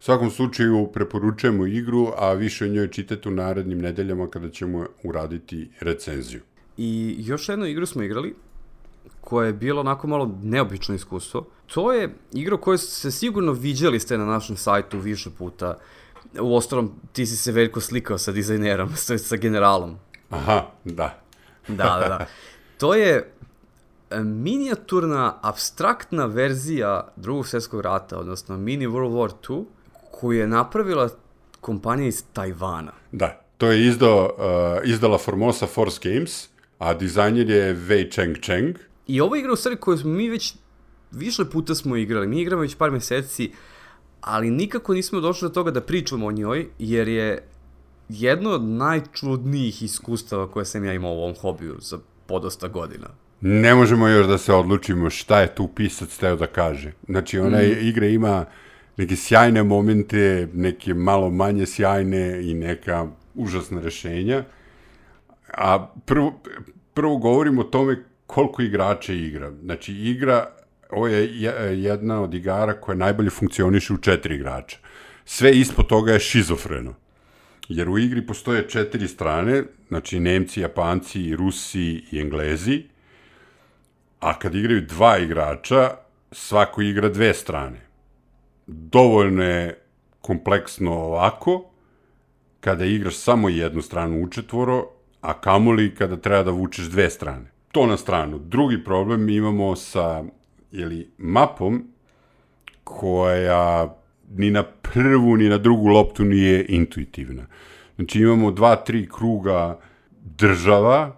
U 0.00 0.02
svakom 0.02 0.30
slučaju 0.30 0.90
preporučujemo 0.92 1.66
igru, 1.66 2.12
a 2.16 2.32
više 2.32 2.64
o 2.64 2.68
njoj 2.68 2.90
čitate 2.90 3.28
u 3.28 3.32
narednim 3.32 3.80
nedeljama 3.80 4.28
kada 4.30 4.50
ćemo 4.50 4.86
uraditi 5.02 5.70
recenziju. 5.80 6.40
I 6.76 7.16
još 7.18 7.48
jednu 7.48 7.66
igru 7.66 7.86
smo 7.86 8.02
igrali, 8.02 8.34
koja 9.20 9.46
je 9.46 9.52
bilo 9.52 9.80
onako 9.80 10.06
malo 10.06 10.38
neobično 10.42 10.94
iskustvo. 10.94 11.46
To 11.66 11.92
je 11.92 12.14
igra 12.32 12.56
koju 12.56 12.78
ste 12.78 13.10
sigurno 13.10 13.52
viđali 13.52 14.00
ste 14.00 14.18
na 14.18 14.24
našem 14.24 14.56
sajtu 14.56 14.98
više 14.98 15.30
puta. 15.38 15.78
U 16.40 16.56
ostalom, 16.56 16.92
ti 17.12 17.26
si 17.26 17.36
se 17.36 17.52
veliko 17.52 17.80
slikao 17.80 18.18
sa 18.18 18.32
dizajnerom, 18.32 18.96
sa, 18.96 19.18
sa 19.18 19.36
generalom. 19.36 19.96
Aha, 20.30 20.66
da. 20.84 21.20
da, 21.68 21.84
da, 21.84 22.08
da. 22.08 22.26
To 22.78 22.94
je 22.94 23.32
e, 24.10 24.20
minijaturna, 24.20 25.38
abstraktna 25.42 26.26
verzija 26.26 27.08
drugog 27.16 27.46
svjetskog 27.46 27.80
rata, 27.80 28.18
odnosno 28.18 28.56
mini 28.56 28.86
World 28.86 29.12
War 29.12 29.58
II, 29.58 29.64
koju 30.10 30.38
je 30.38 30.46
napravila 30.46 31.08
kompanija 31.60 32.08
iz 32.08 32.24
Tajvana. 32.32 32.92
Da, 33.12 33.40
to 33.58 33.70
je 33.70 33.86
izdao, 33.86 34.24
uh, 34.24 34.88
izdala 34.88 35.18
Formosa 35.18 35.66
Force 35.66 36.00
Games, 36.02 36.48
a 36.78 36.94
dizajner 36.94 37.50
je 37.50 37.76
Wei 37.76 38.12
Cheng 38.12 38.36
Cheng. 38.40 38.76
I 39.10 39.20
ovo 39.20 39.36
igra 39.36 39.52
u 39.52 39.56
stvari 39.56 39.76
koju 39.76 39.98
smo 39.98 40.10
mi 40.10 40.28
već 40.28 40.54
više 41.12 41.44
puta 41.44 41.74
smo 41.74 41.96
igrali. 41.96 42.26
Mi 42.26 42.40
igramo 42.40 42.62
već 42.62 42.74
par 42.74 42.90
meseci, 42.90 43.52
ali 44.20 44.50
nikako 44.50 44.94
nismo 44.94 45.20
došli 45.20 45.48
do 45.48 45.54
toga 45.54 45.70
da 45.70 45.80
pričamo 45.80 46.26
o 46.26 46.32
njoj, 46.32 46.66
jer 46.78 47.08
je 47.08 47.42
jedno 48.08 48.50
od 48.50 48.62
najčudnijih 48.62 49.82
iskustava 49.82 50.50
koje 50.50 50.64
sam 50.64 50.84
ja 50.84 50.92
imao 50.92 51.12
u 51.12 51.18
ovom 51.18 51.34
hobiju 51.34 51.76
za 51.80 51.98
podosta 52.26 52.68
godina. 52.68 53.06
Ne 53.40 53.74
možemo 53.74 54.08
još 54.08 54.26
da 54.26 54.38
se 54.38 54.52
odlučimo 54.52 55.10
šta 55.10 55.40
je 55.40 55.54
tu 55.54 55.68
pisac 55.68 56.16
teo 56.16 56.36
da 56.36 56.46
kaže. 56.46 56.92
Znači, 57.08 57.38
ona 57.38 57.58
mm. 57.58 57.86
igra 57.88 58.06
ima 58.06 58.44
neke 58.96 59.16
sjajne 59.16 59.62
momente, 59.62 60.48
neke 60.54 60.94
malo 60.94 61.30
manje 61.30 61.66
sjajne 61.66 62.50
i 62.50 62.54
neka 62.54 63.06
užasna 63.34 63.80
rešenja. 63.80 64.44
A 65.54 65.88
prvo, 66.06 66.40
prvo 66.94 67.16
govorimo 67.16 67.60
o 67.60 67.64
tome 67.64 68.09
koliko 68.30 68.62
igrača 68.62 69.12
igra. 69.12 69.52
Znači, 69.62 69.94
igra, 69.94 70.46
ovo 70.90 71.08
je 71.08 71.42
jedna 71.82 72.22
od 72.22 72.34
igara 72.34 72.80
koja 72.80 72.96
najbolje 72.96 73.30
funkcioniše 73.30 73.92
u 73.92 73.98
četiri 73.98 74.34
igrača. 74.34 74.78
Sve 75.24 75.50
ispod 75.52 75.86
toga 75.86 76.12
je 76.12 76.20
šizofreno. 76.20 76.94
Jer 77.68 77.88
u 77.88 77.98
igri 77.98 78.26
postoje 78.26 78.68
četiri 78.68 79.08
strane, 79.08 79.62
znači 79.88 80.20
Nemci, 80.20 80.60
Japanci, 80.60 81.36
Rusi 81.36 82.04
i 82.12 82.20
Englezi, 82.20 82.82
a 84.20 84.38
kad 84.38 84.54
igraju 84.54 84.80
dva 84.80 85.18
igrača, 85.18 85.90
svako 86.32 86.82
igra 86.82 87.08
dve 87.08 87.34
strane. 87.34 87.80
Dovoljno 88.66 89.42
je 89.42 89.78
kompleksno 90.20 90.92
ovako, 90.92 91.70
kada 92.60 92.84
igraš 92.84 93.16
samo 93.16 93.48
jednu 93.48 93.82
stranu 93.82 94.22
u 94.22 94.28
četvoro, 94.28 94.86
a 95.20 95.40
kamoli 95.40 95.94
kada 95.94 96.16
treba 96.16 96.42
da 96.42 96.50
vučeš 96.50 96.86
dve 96.86 97.10
strane. 97.10 97.50
To 97.72 97.86
na 97.86 97.96
stranu. 97.96 98.38
Drugi 98.38 98.84
problem 98.84 99.28
imamo 99.28 99.76
sa 99.76 100.24
jeli, 100.72 101.10
mapom 101.18 101.84
koja 102.84 103.94
ni 104.30 104.50
na 104.50 104.62
prvu 104.62 105.36
ni 105.36 105.48
na 105.48 105.58
drugu 105.58 105.88
loptu 105.88 106.24
nije 106.24 106.66
intuitivna. 106.68 107.46
Znači 107.96 108.18
imamo 108.18 108.50
dva, 108.50 108.76
tri 108.76 109.08
kruga 109.08 109.78
država 110.20 111.16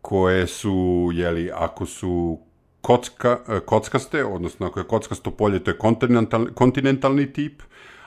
koje 0.00 0.46
su, 0.46 1.10
jeli, 1.14 1.50
ako 1.54 1.86
su 1.86 2.38
kocka, 2.80 3.60
kockaste, 3.66 4.24
odnosno 4.24 4.66
ako 4.66 4.80
je 4.80 4.86
kockasto 4.86 5.30
polje, 5.30 5.64
to 5.64 5.70
je 5.70 5.78
kontinental, 5.78 6.46
kontinentalni 6.54 7.32
tip, 7.32 7.62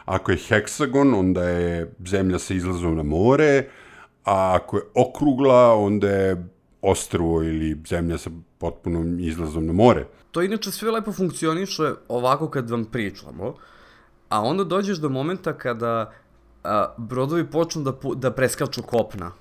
ako 0.06 0.32
je 0.32 0.38
heksagon, 0.38 1.14
onda 1.14 1.44
je 1.44 1.94
zemlja 2.06 2.40
sa 2.40 2.54
izlazom 2.54 2.96
na 2.96 3.04
more, 3.04 3.66
a 4.26 4.56
ako 4.56 4.78
je 4.78 4.84
okrugla, 4.96 5.76
onda 5.76 6.10
je 6.10 6.48
ostrvo 6.84 7.44
ili 7.44 7.78
zemlja 7.88 8.18
sa 8.18 8.30
potpunom 8.58 9.20
izlazom 9.20 9.66
na 9.66 9.74
more. 9.74 10.06
To 10.32 10.42
inače 10.42 10.72
sve 10.72 10.92
lepo 10.92 11.12
funkcioniše 11.12 11.94
ovako 12.08 12.50
kad 12.50 12.70
vam 12.70 12.86
pričamo, 12.86 13.56
a 14.30 14.42
onda 14.42 14.64
dođeš 14.64 14.98
do 14.98 15.10
momenta 15.10 15.54
kada 15.54 16.12
a, 16.64 16.86
brodovi 16.98 17.46
počnu 17.46 17.84
da, 17.84 17.94
da 18.16 18.32
preskaču 18.32 18.82
kopna. 18.82 19.32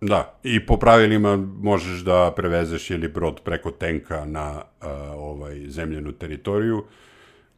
Da, 0.00 0.38
i 0.42 0.66
po 0.66 0.76
pravilima 0.76 1.36
možeš 1.60 2.00
da 2.00 2.32
prevezeš 2.36 2.90
ili 2.90 3.08
brod 3.08 3.40
preko 3.44 3.70
tenka 3.70 4.24
na 4.24 4.62
a, 4.80 4.90
ovaj 5.16 5.68
zemljenu 5.68 6.12
teritoriju, 6.12 6.84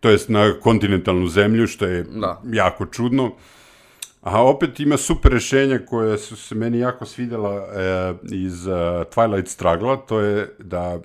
to 0.01 0.11
jest 0.11 0.29
na 0.29 0.55
kontinentalnu 0.63 1.29
zemlju, 1.29 1.67
što 1.67 1.87
je 1.87 2.03
da. 2.03 2.43
jako 2.53 2.87
čudno. 2.87 3.33
A 4.21 4.43
opet 4.43 4.81
ima 4.81 4.97
super 4.97 5.33
rešenja 5.33 5.79
koje 5.87 6.19
su 6.19 6.37
se 6.37 6.55
meni 6.55 6.79
jako 6.79 7.07
svidela 7.07 7.55
e, 7.55 8.15
iz 8.35 8.67
uh, 8.67 8.75
Twilight 9.15 9.47
Struggle, 9.47 9.97
to 10.09 10.21
je 10.21 10.49
da 10.59 10.99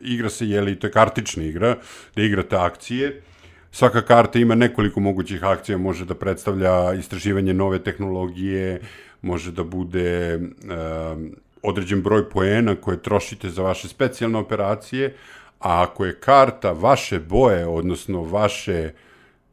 igra 0.00 0.30
se, 0.30 0.48
jeli, 0.48 0.78
to 0.78 0.86
je 0.86 0.90
kartična 0.90 1.42
igra, 1.42 1.76
da 2.16 2.22
igrate 2.22 2.56
akcije, 2.56 3.22
svaka 3.70 4.02
karta 4.02 4.38
ima 4.38 4.54
nekoliko 4.54 5.00
mogućih 5.00 5.44
akcija, 5.44 5.78
može 5.78 6.04
da 6.04 6.14
predstavlja 6.14 6.94
istraživanje 6.94 7.54
nove 7.54 7.78
tehnologije, 7.78 8.80
može 9.22 9.52
da 9.52 9.64
bude 9.64 10.36
uh, 10.36 11.20
određen 11.62 12.02
broj 12.02 12.30
poena 12.30 12.76
koje 12.76 13.02
trošite 13.02 13.50
za 13.50 13.62
vaše 13.62 13.88
specijalne 13.88 14.38
operacije, 14.38 15.14
a 15.58 15.82
ako 15.82 16.04
je 16.04 16.20
karta 16.20 16.72
vaše 16.72 17.20
boje, 17.20 17.66
odnosno 17.66 18.22
vaše 18.22 18.92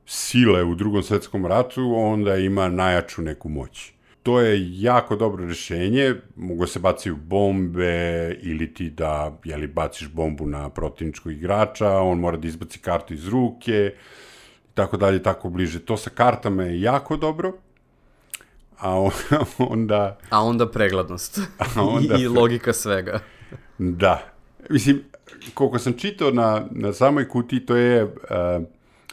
sile 0.05 0.63
u 0.63 0.75
drugom 0.75 1.03
svetskom 1.03 1.45
ratu, 1.45 1.93
onda 1.95 2.35
ima 2.35 2.69
najjaču 2.69 3.21
neku 3.21 3.49
moć. 3.49 3.93
To 4.23 4.39
je 4.39 4.81
jako 4.81 5.15
dobro 5.15 5.45
rešenje, 5.45 6.15
mogu 6.35 6.67
se 6.67 6.79
baciti 6.79 7.11
bombe 7.11 8.35
ili 8.41 8.73
ti 8.73 8.89
da 8.89 9.37
jeli, 9.43 9.67
baciš 9.67 10.09
bombu 10.09 10.45
na 10.45 10.69
protivničkog 10.69 11.31
igrača, 11.31 11.89
on 11.89 12.19
mora 12.19 12.37
da 12.37 12.47
izbaci 12.47 12.79
kartu 12.79 13.13
iz 13.13 13.27
ruke, 13.27 13.93
tako 14.73 14.97
dalje, 14.97 15.23
tako 15.23 15.49
bliže. 15.49 15.79
To 15.79 15.97
sa 15.97 16.09
kartama 16.09 16.63
je 16.63 16.81
jako 16.81 17.17
dobro, 17.17 17.53
a 18.79 19.09
onda... 19.57 20.17
A 20.29 20.43
onda 20.43 20.71
preglednost 20.71 21.39
a 21.75 21.83
onda 21.83 22.15
i 22.21 22.27
logika 22.27 22.73
svega. 22.73 23.19
Da. 23.77 24.23
Mislim, 24.69 25.03
koliko 25.53 25.79
sam 25.79 25.93
čitao 25.93 26.31
na, 26.31 26.65
na 26.71 26.93
samoj 26.93 27.29
kutiji, 27.29 27.59
to 27.59 27.75
je 27.75 28.03
uh, 28.03 28.11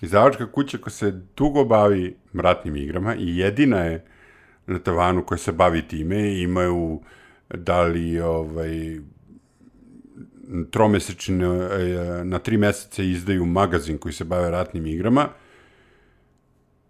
izdavačka 0.00 0.52
kuća 0.52 0.78
koja 0.78 0.90
se 0.90 1.20
dugo 1.36 1.64
bavi 1.64 2.16
ratnim 2.34 2.76
igrama 2.76 3.14
i 3.14 3.36
jedina 3.36 3.78
je 3.78 4.04
na 4.66 4.78
tavanu 4.78 5.24
koja 5.24 5.38
se 5.38 5.52
bavi 5.52 5.82
time 5.82 6.40
imaju 6.42 7.00
da 7.54 7.82
li 7.82 8.20
ovaj, 8.20 9.00
tromesečne, 10.70 11.46
e, 11.46 12.24
na 12.24 12.38
tri 12.38 12.56
meseca 12.56 13.02
izdaju 13.02 13.46
magazin 13.46 13.98
koji 13.98 14.12
se 14.12 14.24
bave 14.24 14.50
ratnim 14.50 14.86
igrama. 14.86 15.28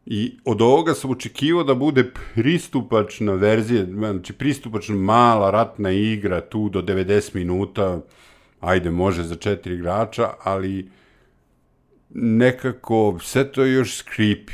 I 0.06 0.36
od 0.44 0.62
ovoga 0.62 0.94
sam 0.94 1.10
očekivao 1.10 1.64
da 1.64 1.74
bude 1.74 2.10
pristupačna 2.34 3.34
verzija, 3.34 3.84
znači 3.84 4.32
pristupačna 4.32 4.94
mala 4.94 5.50
ratna 5.50 5.90
igra 5.90 6.40
tu 6.40 6.68
do 6.68 6.82
90 6.82 7.34
minuta, 7.34 8.00
ajde 8.60 8.90
može 8.90 9.22
za 9.22 9.34
četiri 9.34 9.74
igrača, 9.74 10.30
ali 10.42 10.88
nekako 12.14 13.18
sve 13.22 13.52
to 13.52 13.64
još 13.64 13.96
skripi. 13.96 14.52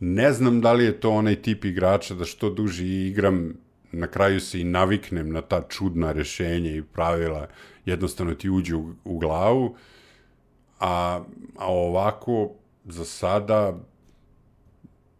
Ne 0.00 0.32
znam 0.32 0.60
da 0.60 0.72
li 0.72 0.84
je 0.84 1.00
to 1.00 1.10
onaj 1.10 1.42
tip 1.42 1.64
igrača 1.64 2.14
da 2.14 2.24
što 2.24 2.50
duži 2.50 2.86
igram, 2.86 3.54
na 3.92 4.06
kraju 4.06 4.40
se 4.40 4.60
i 4.60 4.64
naviknem 4.64 5.32
na 5.32 5.40
ta 5.40 5.62
čudna 5.68 6.12
rešenja 6.12 6.70
i 6.70 6.82
pravila, 6.82 7.46
jednostavno 7.84 8.34
ti 8.34 8.50
uđu 8.50 8.78
u, 8.78 8.94
u 9.04 9.18
glavu, 9.18 9.76
a, 10.80 11.20
a 11.56 11.66
ovako 11.66 12.50
za 12.84 13.04
sada 13.04 13.78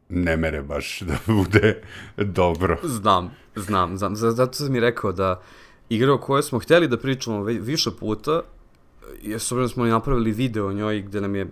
ne 0.09 0.37
mere 0.37 0.63
baš 0.63 1.01
da 1.09 1.17
bude 1.27 1.83
dobro. 2.17 2.79
Znam, 2.83 3.31
znam, 3.57 3.99
znam. 3.99 4.17
Zato 4.17 4.53
sam 4.53 4.73
mi 4.73 4.81
rekao 4.81 5.13
da 5.13 5.43
igra 5.89 6.15
o 6.15 6.19
kojoj 6.19 6.43
smo 6.43 6.59
hteli 6.59 6.89
da 6.89 6.99
pričamo 6.99 7.43
više 7.43 7.91
puta, 8.01 8.43
jer 9.23 9.41
s 9.41 9.53
obzirom 9.53 9.69
smo 9.69 9.85
napravili 9.85 10.33
video 10.33 10.67
o 10.67 10.73
njoj 10.73 11.01
gde 11.01 11.21
nam 11.21 11.35
je 11.35 11.47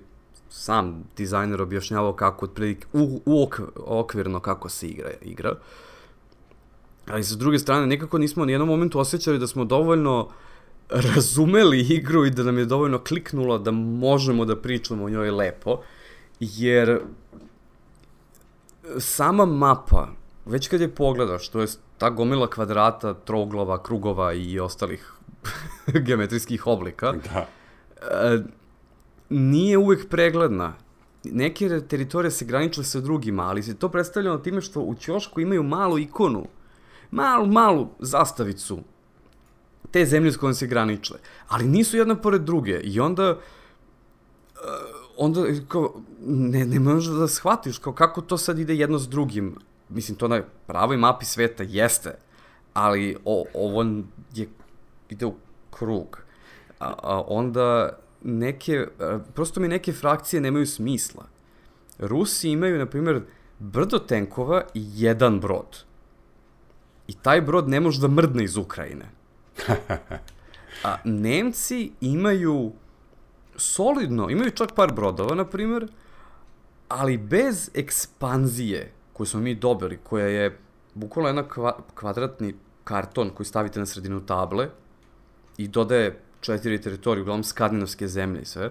sam 0.48 1.04
dizajner 1.16 1.62
objašnjavao 1.62 2.12
kako 2.12 2.44
otprilike 2.44 2.86
u, 2.92 3.20
u 3.26 3.48
okvirno 3.86 4.40
kako 4.40 4.68
se 4.68 4.88
igra 4.88 5.10
igra. 5.22 5.56
Ali 7.06 7.24
sa 7.24 7.36
druge 7.36 7.58
strane 7.58 7.86
nekako 7.86 8.18
nismo 8.18 8.44
ni 8.44 8.52
jednom 8.52 8.68
momentu 8.68 8.98
osjećali 8.98 9.38
da 9.38 9.46
smo 9.46 9.64
dovoljno 9.64 10.28
razumeli 10.90 11.80
igru 11.80 12.24
i 12.24 12.30
da 12.30 12.42
nam 12.42 12.58
je 12.58 12.64
dovoljno 12.64 12.98
kliknulo 12.98 13.58
da 13.58 13.70
možemo 13.70 14.44
da 14.44 14.56
pričamo 14.56 15.04
o 15.04 15.10
njoj 15.10 15.30
lepo, 15.30 15.80
jer 16.40 17.00
sama 18.98 19.46
mapa, 19.46 20.08
već 20.46 20.68
kad 20.68 20.80
je 20.80 20.94
pogledaš, 20.94 21.48
to 21.48 21.60
je 21.60 21.66
ta 21.98 22.10
gomila 22.10 22.50
kvadrata, 22.50 23.14
troglova, 23.14 23.82
krugova 23.82 24.32
i 24.32 24.60
ostalih 24.60 25.13
geometrijskih 26.06 26.66
oblika, 26.66 27.12
da. 27.12 27.48
E, 28.02 28.42
nije 29.28 29.78
uvek 29.78 30.08
pregledna. 30.08 30.74
neke 31.24 31.80
teritorije 31.88 32.30
se 32.30 32.44
graničile 32.44 32.84
sa 32.84 33.00
drugima, 33.00 33.42
ali 33.42 33.62
se 33.62 33.74
to 33.74 33.88
predstavljeno 33.88 34.38
time 34.38 34.60
što 34.60 34.80
u 34.80 34.94
ćošku 34.94 35.40
imaju 35.40 35.62
malu 35.62 35.98
ikonu, 35.98 36.46
malu, 37.10 37.46
malu 37.46 37.88
zastavicu 37.98 38.78
te 39.90 40.04
zemlje 40.04 40.32
s 40.32 40.36
kojom 40.36 40.54
se 40.54 40.66
graničile, 40.66 41.18
ali 41.48 41.64
nisu 41.64 41.96
jedna 41.96 42.16
pored 42.16 42.42
druge 42.42 42.80
i 42.80 43.00
onda 43.00 43.30
uh, 43.30 43.38
onda 45.16 45.44
kao, 45.68 45.94
ne, 46.26 46.64
ne 46.64 46.80
možeš 46.80 47.14
da 47.14 47.28
shvatiš 47.28 47.78
kao 47.78 47.92
kako 47.92 48.20
to 48.20 48.38
sad 48.38 48.58
ide 48.58 48.74
jedno 48.74 48.98
s 48.98 49.08
drugim. 49.08 49.56
Mislim, 49.88 50.18
to 50.18 50.28
na 50.28 50.42
pravoj 50.66 50.96
mapi 50.96 51.24
sveta 51.24 51.62
jeste, 51.62 52.14
ali 52.74 53.16
o, 53.24 53.44
ovo 53.54 53.82
je, 54.34 54.48
ide 55.08 55.26
u 55.26 55.34
krug. 55.70 56.22
A, 56.80 56.94
a 57.02 57.22
onda 57.26 57.98
neke, 58.22 58.86
a, 59.00 59.18
prosto 59.34 59.60
mi 59.60 59.68
neke 59.68 59.92
frakcije 59.92 60.40
nemaju 60.40 60.66
smisla. 60.66 61.24
Rusi 61.98 62.50
imaju, 62.50 62.78
na 62.78 62.86
primjer, 62.86 63.22
brdo 63.58 63.98
tenkova 63.98 64.62
i 64.74 64.84
jedan 64.94 65.40
brod. 65.40 65.84
I 67.06 67.12
taj 67.12 67.40
brod 67.40 67.68
ne 67.68 67.80
može 67.80 68.00
da 68.00 68.08
mrdne 68.08 68.44
iz 68.44 68.56
Ukrajine. 68.56 69.04
A 70.84 70.96
Nemci 71.04 71.92
imaju 72.00 72.72
solidno, 73.56 74.30
imaju 74.30 74.50
čak 74.50 74.74
par 74.74 74.92
brodova, 74.92 75.34
na 75.34 75.44
primjer, 75.44 75.88
ali 76.88 77.18
bez 77.18 77.70
ekspanzije 77.74 78.92
koju 79.12 79.26
smo 79.26 79.40
mi 79.40 79.54
dobili, 79.54 79.98
koja 80.02 80.26
je 80.26 80.58
bukvalno 80.94 81.28
jedna 81.28 81.48
kva, 81.48 81.78
kvadratni 81.94 82.54
karton 82.84 83.30
koji 83.30 83.46
stavite 83.46 83.80
na 83.80 83.86
sredinu 83.86 84.26
table 84.26 84.68
i 85.56 85.68
dodaje 85.68 86.18
četiri 86.40 86.80
teritorije, 86.80 87.22
uglavnom 87.22 87.44
skandinavske 87.44 88.08
zemlje 88.08 88.42
i 88.42 88.44
sve, 88.44 88.70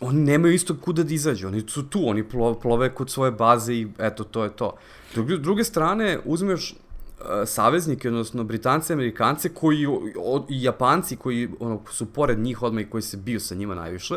oni 0.00 0.20
nemaju 0.20 0.54
isto 0.54 0.76
kuda 0.80 1.02
da 1.02 1.14
izađu, 1.14 1.48
oni 1.48 1.64
su 1.68 1.88
tu, 1.88 2.08
oni 2.08 2.24
plove, 2.62 2.94
kod 2.94 3.10
svoje 3.10 3.32
baze 3.32 3.74
i 3.74 3.88
eto, 3.98 4.24
to 4.24 4.44
je 4.44 4.50
to. 4.56 4.76
Druge, 5.14 5.36
druge 5.36 5.64
strane, 5.64 6.18
uzmeš 6.24 6.72
uh, 6.72 7.26
saveznike, 7.46 8.08
odnosno 8.08 8.44
Britance, 8.44 8.92
Amerikance, 8.92 9.48
koji, 9.54 9.86
i 10.48 10.62
Japanci, 10.62 11.16
koji 11.16 11.48
ono, 11.60 11.80
su 11.90 12.06
pored 12.06 12.38
njih 12.38 12.62
odmah 12.62 12.82
i 12.82 12.90
koji 12.90 13.02
se 13.02 13.16
bio 13.16 13.40
sa 13.40 13.54
njima 13.54 13.74
najviše, 13.74 14.14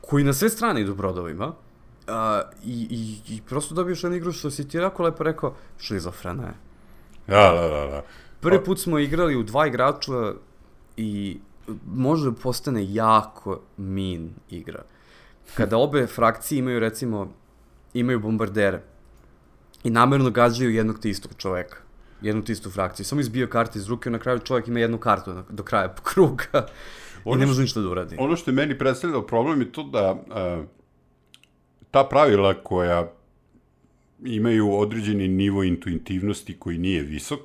koji 0.00 0.24
na 0.24 0.32
sve 0.32 0.48
strane 0.48 0.80
idu 0.80 0.94
brodovima, 0.94 1.46
uh, 1.46 1.54
i, 2.64 2.86
i, 2.90 3.34
i 3.34 3.40
prosto 3.42 3.74
dobiješ 3.74 4.04
jednu 4.04 4.16
igru 4.16 4.32
što 4.32 4.50
si 4.50 4.68
ti 4.68 4.76
jako 4.76 5.02
lepo 5.02 5.24
rekao, 5.24 5.54
šizofrena 5.78 6.42
je. 6.42 6.54
Da, 7.26 7.52
da, 7.52 7.68
da, 7.68 7.86
da. 7.86 8.02
Prvi 8.40 8.64
put 8.64 8.78
smo 8.78 8.98
igrali 8.98 9.36
u 9.36 9.42
dva 9.42 9.66
igrača 9.66 10.32
i 11.00 11.38
može 11.86 12.30
da 12.30 12.36
postane 12.36 12.94
jako 12.94 13.60
min 13.76 14.30
igra. 14.50 14.82
Kada 15.54 15.76
obe 15.76 16.06
frakcije 16.06 16.58
imaju, 16.58 16.80
recimo, 16.80 17.32
imaju 17.94 18.20
bombardere 18.20 18.82
i 19.84 19.90
namerno 19.90 20.30
gađaju 20.30 20.70
jednog 20.70 20.98
te 20.98 21.10
istog 21.10 21.32
čoveka, 21.36 21.76
jednu 22.22 22.44
te 22.44 22.52
istu 22.52 22.70
frakciju, 22.70 23.06
samo 23.06 23.20
izbio 23.20 23.46
karte 23.46 23.78
iz 23.78 23.88
ruke, 23.88 24.10
na 24.10 24.18
kraju 24.18 24.38
čovjek 24.38 24.68
ima 24.68 24.80
jednu 24.80 24.98
kartu 24.98 25.34
do 25.50 25.62
kraja 25.62 25.94
kruga 26.12 26.66
i 27.24 27.36
ne 27.36 27.46
može 27.46 27.62
ništa 27.62 27.80
da 27.80 27.88
uradi. 27.88 28.16
Ono 28.18 28.36
što 28.36 28.50
je 28.50 28.54
meni 28.54 28.78
predstavljalo 28.78 29.26
problem 29.26 29.60
je 29.60 29.72
to 29.72 29.82
da 29.82 30.12
uh, 30.12 30.64
ta 31.90 32.04
pravila 32.04 32.54
koja 32.62 33.12
imaju 34.24 34.72
određeni 34.72 35.28
nivo 35.28 35.62
intuitivnosti 35.62 36.58
koji 36.58 36.78
nije 36.78 37.02
visok, 37.02 37.40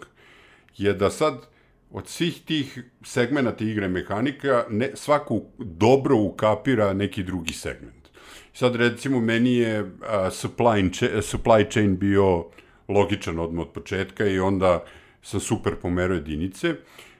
je 0.77 0.93
da 0.93 1.09
sad 1.09 1.54
od 1.91 2.07
svih 2.07 2.41
tih 2.45 2.83
segmenta 3.03 3.63
igre 3.63 3.87
mehanika 3.87 4.65
ne, 4.69 4.91
svako 4.93 5.41
dobro 5.57 6.17
ukapira 6.17 6.93
neki 6.93 7.23
drugi 7.23 7.53
segment. 7.53 8.09
Sad 8.53 8.75
recimo 8.75 9.19
meni 9.19 9.55
je 9.55 9.81
uh, 9.81 9.89
supply, 10.31 10.93
chain, 10.93 11.21
supply 11.21 11.71
chain 11.71 11.97
bio 11.97 12.45
logičan 12.87 13.39
odmah 13.39 13.65
od 13.65 13.73
početka 13.73 14.25
i 14.25 14.39
onda 14.39 14.83
sam 15.21 15.39
super 15.39 15.75
pomerao 15.81 16.15
jedinice, 16.15 16.75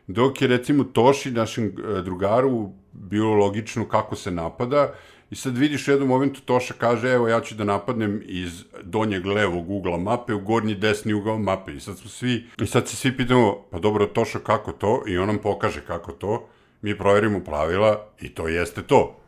dok 0.07 0.41
je 0.41 0.47
recimo 0.47 0.83
Toši, 0.83 1.31
našem 1.31 1.75
drugaru, 2.05 2.71
bilo 2.91 3.33
logično 3.33 3.87
kako 3.87 4.15
se 4.15 4.31
napada, 4.31 4.93
I 5.35 5.37
sad 5.37 5.57
vidiš 5.57 5.87
u 5.87 5.91
jednom 5.91 6.09
momentu 6.09 6.41
Toša 6.41 6.73
kaže, 6.73 7.11
evo 7.11 7.27
ja 7.27 7.41
ću 7.41 7.55
da 7.55 7.63
napadnem 7.63 8.21
iz 8.25 8.63
donjeg 8.83 9.25
levog 9.25 9.69
ugla 9.69 9.97
mape 9.97 10.33
u 10.33 10.39
gornji 10.39 10.75
desni 10.75 11.13
ugao 11.13 11.37
mape. 11.37 11.73
I 11.73 11.79
sad 11.79 11.97
smo 11.97 12.09
svi, 12.09 12.45
i 12.61 12.65
sad 12.65 12.87
se 12.87 12.95
svi 12.95 13.17
pitamo, 13.17 13.65
pa 13.71 13.79
dobro 13.79 14.05
Toša 14.05 14.39
kako 14.39 14.71
to? 14.71 15.03
I 15.07 15.17
on 15.17 15.27
nam 15.27 15.37
pokaže 15.37 15.81
kako 15.87 16.11
to. 16.11 16.47
Mi 16.81 16.97
proverimo 16.97 17.39
pravila 17.39 18.07
i 18.21 18.29
to 18.29 18.47
jeste 18.47 18.81
to. 18.81 19.19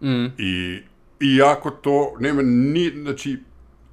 Mm. 0.00 0.26
I, 0.38 0.80
iako 1.20 1.70
to 1.70 2.16
nema 2.20 2.42
ni, 2.42 2.92
znači, 3.02 3.38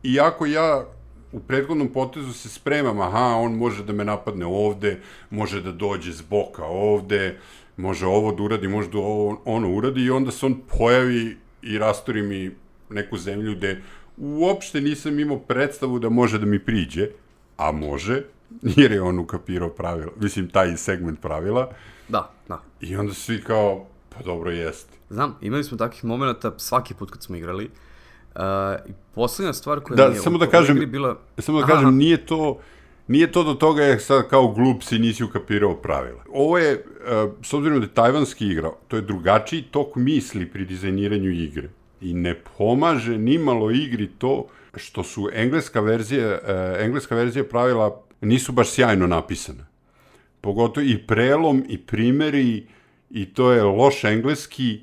iako 0.04 0.46
ja 0.46 0.86
u 1.32 1.40
prethodnom 1.40 1.88
potezu 1.88 2.34
se 2.34 2.50
spremam, 2.50 3.00
aha, 3.00 3.36
on 3.36 3.54
može 3.54 3.84
da 3.84 3.94
me 3.94 4.06
napadne 4.06 4.46
ovde, 4.46 5.00
može 5.30 5.62
da 5.62 5.72
dođe 5.72 6.12
z 6.12 6.22
boka 6.22 6.66
ovde, 6.66 7.40
može 7.82 8.06
ovo 8.06 8.32
da 8.32 8.44
uradi, 8.44 8.68
može 8.68 8.90
da 8.90 8.98
ovo, 8.98 9.42
ono 9.46 9.74
uradi 9.74 10.02
i 10.02 10.10
onda 10.10 10.32
se 10.32 10.46
on 10.46 10.62
pojavi 10.78 11.38
i 11.62 11.78
rastori 11.78 12.22
mi 12.22 12.52
neku 12.90 13.18
zemlju 13.18 13.56
gde 13.56 13.82
uopšte 14.18 14.82
nisam 14.82 15.20
imao 15.20 15.40
predstavu 15.40 16.00
da 16.00 16.10
može 16.10 16.40
da 16.40 16.46
mi 16.46 16.60
priđe, 16.60 17.08
a 17.58 17.72
može, 17.72 18.24
jer 18.62 18.92
je 18.92 19.02
on 19.02 19.20
ukapirao 19.20 19.70
pravila, 19.70 20.12
mislim, 20.20 20.50
taj 20.50 20.78
segment 20.78 21.22
pravila. 21.22 21.72
Da, 22.08 22.32
da. 22.48 22.62
I 22.82 22.96
onda 22.96 23.14
svi 23.14 23.42
kao, 23.42 23.86
pa 24.10 24.24
dobro, 24.24 24.52
jeste. 24.52 24.98
Znam, 25.10 25.38
imali 25.42 25.64
smo 25.64 25.78
takvih 25.78 26.04
momenta 26.04 26.54
svaki 26.58 26.94
put 26.94 27.12
kad 27.12 27.24
smo 27.24 27.36
igrali. 27.36 27.70
Uh, 28.36 28.42
I 28.90 28.92
poslednja 29.16 29.54
stvar 29.54 29.80
koja 29.80 29.96
da, 29.96 30.10
mi 30.10 30.16
je 30.16 30.22
samo 30.22 30.38
da 30.38 30.48
kažem, 30.48 30.92
bila... 30.92 31.18
Samo 31.38 31.60
da 31.62 31.66
kažem, 31.66 31.88
Aha. 31.88 31.92
nije 31.92 32.26
to 32.26 32.60
Nije 33.08 33.32
to 33.32 33.44
do 33.44 33.54
toga 33.54 33.84
je 33.84 34.00
sad 34.00 34.30
kao 34.30 34.48
glup 34.48 34.84
si 34.84 35.00
nisi 35.00 35.24
ukapirao 35.24 35.76
pravila. 35.76 36.24
Ovo 36.34 36.58
je, 36.58 36.74
uh, 36.74 37.32
s 37.44 37.54
obzirom 37.54 37.80
da 37.80 37.86
je 37.86 37.94
tajvanski 37.94 38.48
igra, 38.48 38.72
to 38.88 38.96
je 38.96 39.02
drugačiji 39.02 39.62
tok 39.62 39.96
misli 39.96 40.46
pri 40.46 40.66
dizajniranju 40.66 41.32
igre. 41.32 41.70
I 42.02 42.14
ne 42.14 42.36
pomaže 42.58 43.18
ni 43.18 43.38
malo 43.38 43.72
igri 43.72 44.10
to 44.18 44.48
što 44.76 45.04
su 45.04 45.30
engleska 45.34 45.82
verzija, 45.82 46.28
uh, 46.28 46.50
engleska 46.80 47.16
verzija 47.16 47.44
pravila 47.44 48.02
nisu 48.22 48.52
baš 48.52 48.70
sjajno 48.70 49.08
napisane. 49.08 49.66
Pogotovo 50.42 50.86
i 50.86 50.98
prelom 51.08 51.66
i 51.70 51.78
primeri 51.78 52.68
i 53.10 53.26
to 53.26 53.52
je 53.52 53.64
loš 53.64 54.04
engleski. 54.04 54.80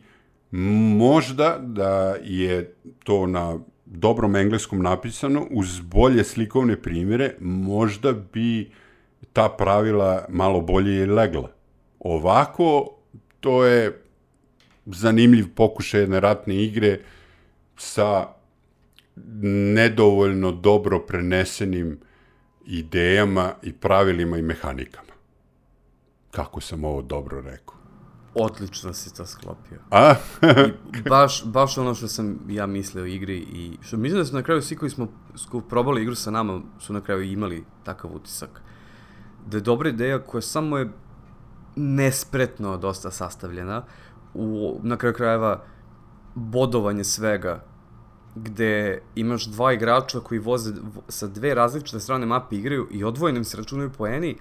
Možda 0.51 1.59
da 1.61 2.17
je 2.23 2.75
to 3.05 3.27
na 3.27 3.59
dobrom 3.91 4.37
engleskom 4.37 4.83
napisano, 4.83 5.47
uz 5.51 5.81
bolje 5.81 6.25
slikovne 6.25 6.83
primjere, 6.83 7.35
možda 7.41 8.13
bi 8.13 8.71
ta 9.33 9.49
pravila 9.49 10.25
malo 10.29 10.61
bolje 10.61 11.03
i 11.03 11.07
legla. 11.07 11.51
Ovako, 12.01 12.91
to 13.41 13.65
je 13.65 14.03
zanimljiv 14.87 15.47
pokušaj 15.55 16.01
jedne 16.01 16.21
ratne 16.21 16.65
igre 16.65 17.01
sa 17.77 18.29
nedovoljno 19.75 20.53
dobro 20.53 21.01
prenesenim 21.01 22.01
idejama 22.67 23.53
i 23.63 23.73
pravilima 23.73 24.39
i 24.39 24.43
mehanikama. 24.43 25.13
Kako 26.31 26.61
sam 26.61 26.85
ovo 26.85 27.03
dobro 27.03 27.41
rekao? 27.41 27.78
Odlično 28.39 28.93
si 28.93 29.15
to 29.15 29.27
sklopio. 29.27 29.79
A? 29.91 30.15
I 30.99 31.09
baš, 31.09 31.45
baš 31.45 31.79
ono 31.79 31.95
što 31.95 32.09
sam 32.09 32.39
ja 32.49 32.67
mislio 32.67 33.05
o 33.05 33.07
igri 33.07 33.37
i 33.37 33.79
što 33.81 33.97
mislim 33.97 34.21
da 34.21 34.25
su 34.25 34.35
na 34.35 34.43
kraju 34.43 34.63
svi 34.63 34.77
koji 34.77 34.91
smo 34.91 35.09
probali 35.69 36.03
igru 36.03 36.15
sa 36.15 36.31
nama 36.31 36.61
su 36.79 36.93
na 36.93 37.01
kraju 37.01 37.23
imali 37.23 37.65
takav 37.85 38.11
utisak. 38.15 38.63
Da 39.47 39.57
je 39.57 39.61
dobra 39.61 39.89
ideja 39.89 40.19
koja 40.19 40.41
samo 40.41 40.79
je 40.79 40.91
nespretno 41.77 42.77
dosta 42.77 43.11
sastavljena 43.11 43.83
u, 44.35 44.81
na 44.83 44.97
kraju 44.97 45.15
krajeva 45.15 45.65
bodovanje 46.35 47.05
svega 47.05 47.65
gde 48.35 49.03
imaš 49.15 49.47
dva 49.47 49.73
igrača 49.73 50.21
koji 50.21 50.39
voze 50.39 50.73
sa 51.09 51.27
dve 51.27 51.55
različite 51.55 52.01
strane 52.01 52.27
mape 52.27 52.57
igraju 52.57 52.89
i 52.91 53.05
odvojenim 53.05 53.45
se 53.45 53.57
računaju 53.57 53.91
poeni, 53.91 54.37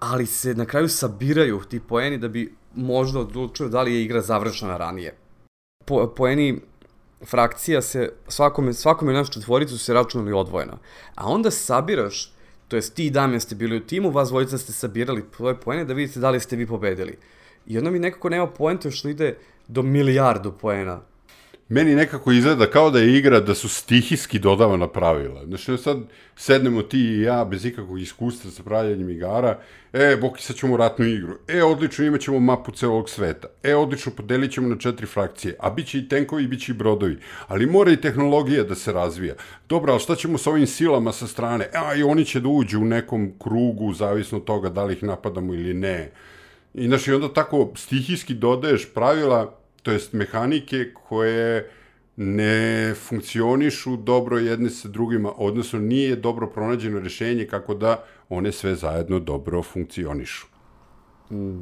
ali 0.00 0.26
se 0.26 0.54
na 0.54 0.64
kraju 0.64 0.88
sabiraju 0.88 1.60
ti 1.68 1.80
poeni 1.80 2.18
da 2.18 2.28
bi 2.28 2.56
možda 2.74 3.20
odlučuju 3.20 3.68
da 3.68 3.82
li 3.82 3.94
je 3.94 4.02
igra 4.02 4.20
završena 4.20 4.76
ranije. 4.76 5.14
Po, 5.84 6.06
poeni 6.16 6.60
frakcija 7.26 7.82
se, 7.82 8.12
svakome, 8.28 8.72
svakome 8.72 9.12
naš 9.12 9.30
četvoricu 9.30 9.78
se 9.78 9.94
računali 9.94 10.32
odvojeno. 10.32 10.78
A 11.14 11.26
onda 11.26 11.50
sabiraš, 11.50 12.32
to 12.68 12.76
jest 12.76 12.94
ti 12.94 13.06
i 13.06 13.10
Damjan 13.10 13.40
ste 13.40 13.54
bili 13.54 13.76
u 13.76 13.86
timu, 13.86 14.10
vas 14.10 14.28
dvojica 14.28 14.58
ste 14.58 14.72
sabirali 14.72 15.24
svoje 15.36 15.60
poene 15.60 15.84
da 15.84 15.94
vidite 15.94 16.20
da 16.20 16.30
li 16.30 16.40
ste 16.40 16.56
vi 16.56 16.66
pobedili. 16.66 17.18
I 17.66 17.78
onda 17.78 17.90
mi 17.90 17.98
nekako 17.98 18.28
nema 18.28 18.46
poenta 18.46 18.90
što 18.90 19.08
ide 19.08 19.38
do 19.68 19.82
milijardu 19.82 20.52
poena. 20.52 21.00
Meni 21.68 21.94
nekako 21.94 22.32
izgleda 22.32 22.66
kao 22.70 22.90
da 22.90 22.98
je 22.98 23.18
igra 23.18 23.40
da 23.40 23.54
su 23.54 23.68
stihijski 23.68 24.38
dodavana 24.38 24.88
pravila. 24.88 25.46
Znači, 25.46 25.76
sad 25.78 25.98
sednemo 26.36 26.82
ti 26.82 26.98
i 26.98 27.22
ja 27.22 27.44
bez 27.44 27.64
ikakvog 27.64 28.00
iskustva 28.00 28.50
sa 28.50 28.62
pravljanjem 28.62 29.10
igara, 29.10 29.58
e, 29.92 30.16
Boki, 30.20 30.42
sad 30.42 30.56
ćemo 30.56 30.76
ratnu 30.76 31.06
igru, 31.06 31.34
e, 31.48 31.62
odlično, 31.62 32.04
imat 32.04 32.20
ćemo 32.20 32.40
mapu 32.40 32.72
celog 32.72 33.10
sveta, 33.10 33.48
e, 33.62 33.74
odlično, 33.74 34.12
podelit 34.16 34.52
ćemo 34.52 34.68
na 34.68 34.78
četiri 34.78 35.06
frakcije, 35.06 35.56
a 35.60 35.70
bit 35.70 35.86
će 35.86 35.98
i 35.98 36.08
tenkovi, 36.08 36.46
bit 36.46 36.60
će 36.60 36.72
i 36.72 36.74
brodovi, 36.74 37.18
ali 37.46 37.66
mora 37.66 37.92
i 37.92 38.00
tehnologija 38.00 38.64
da 38.64 38.74
se 38.74 38.92
razvija. 38.92 39.34
Dobro, 39.68 39.92
ali 39.92 40.00
šta 40.00 40.14
ćemo 40.14 40.38
sa 40.38 40.50
ovim 40.50 40.66
silama 40.66 41.12
sa 41.12 41.26
strane? 41.26 41.68
A, 41.74 41.94
i 41.94 42.02
oni 42.02 42.24
će 42.24 42.40
da 42.40 42.48
uđu 42.48 42.80
u 42.80 42.84
nekom 42.84 43.32
krugu, 43.38 43.92
zavisno 43.92 44.38
od 44.38 44.44
toga 44.44 44.68
da 44.68 44.84
li 44.84 44.94
ih 44.94 45.02
napadamo 45.02 45.54
ili 45.54 45.74
ne. 45.74 46.10
I, 46.74 46.86
znači, 46.86 47.12
onda 47.12 47.32
tako 47.32 47.72
stihijski 47.76 48.34
dodaješ 48.34 48.88
pravila, 48.94 49.57
to 49.82 49.92
jest 49.92 50.12
mehanike 50.12 50.92
koje 51.08 51.70
ne 52.16 52.94
funkcionišu 52.94 53.96
dobro 53.96 54.38
jedne 54.38 54.70
sa 54.70 54.88
drugima, 54.88 55.32
odnosno 55.36 55.78
nije 55.78 56.16
dobro 56.16 56.46
pronađeno 56.46 57.00
rešenje 57.00 57.46
kako 57.46 57.74
da 57.74 58.04
one 58.28 58.52
sve 58.52 58.74
zajedno 58.74 59.18
dobro 59.18 59.62
funkcionišu. 59.62 60.46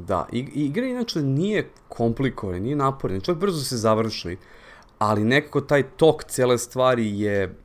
Da, 0.07 0.27
I, 0.31 0.39
igra 0.39 0.85
inače 0.85 1.21
nije 1.21 1.69
komplikovana, 1.87 2.59
nije 2.59 2.75
naporna, 2.75 3.19
čak 3.19 3.37
brzo 3.37 3.63
se 3.63 3.77
završi, 3.77 4.37
ali 4.99 5.23
nekako 5.23 5.61
taj 5.61 5.83
tok 5.83 6.23
cele 6.23 6.57
stvari 6.57 7.19
je, 7.19 7.55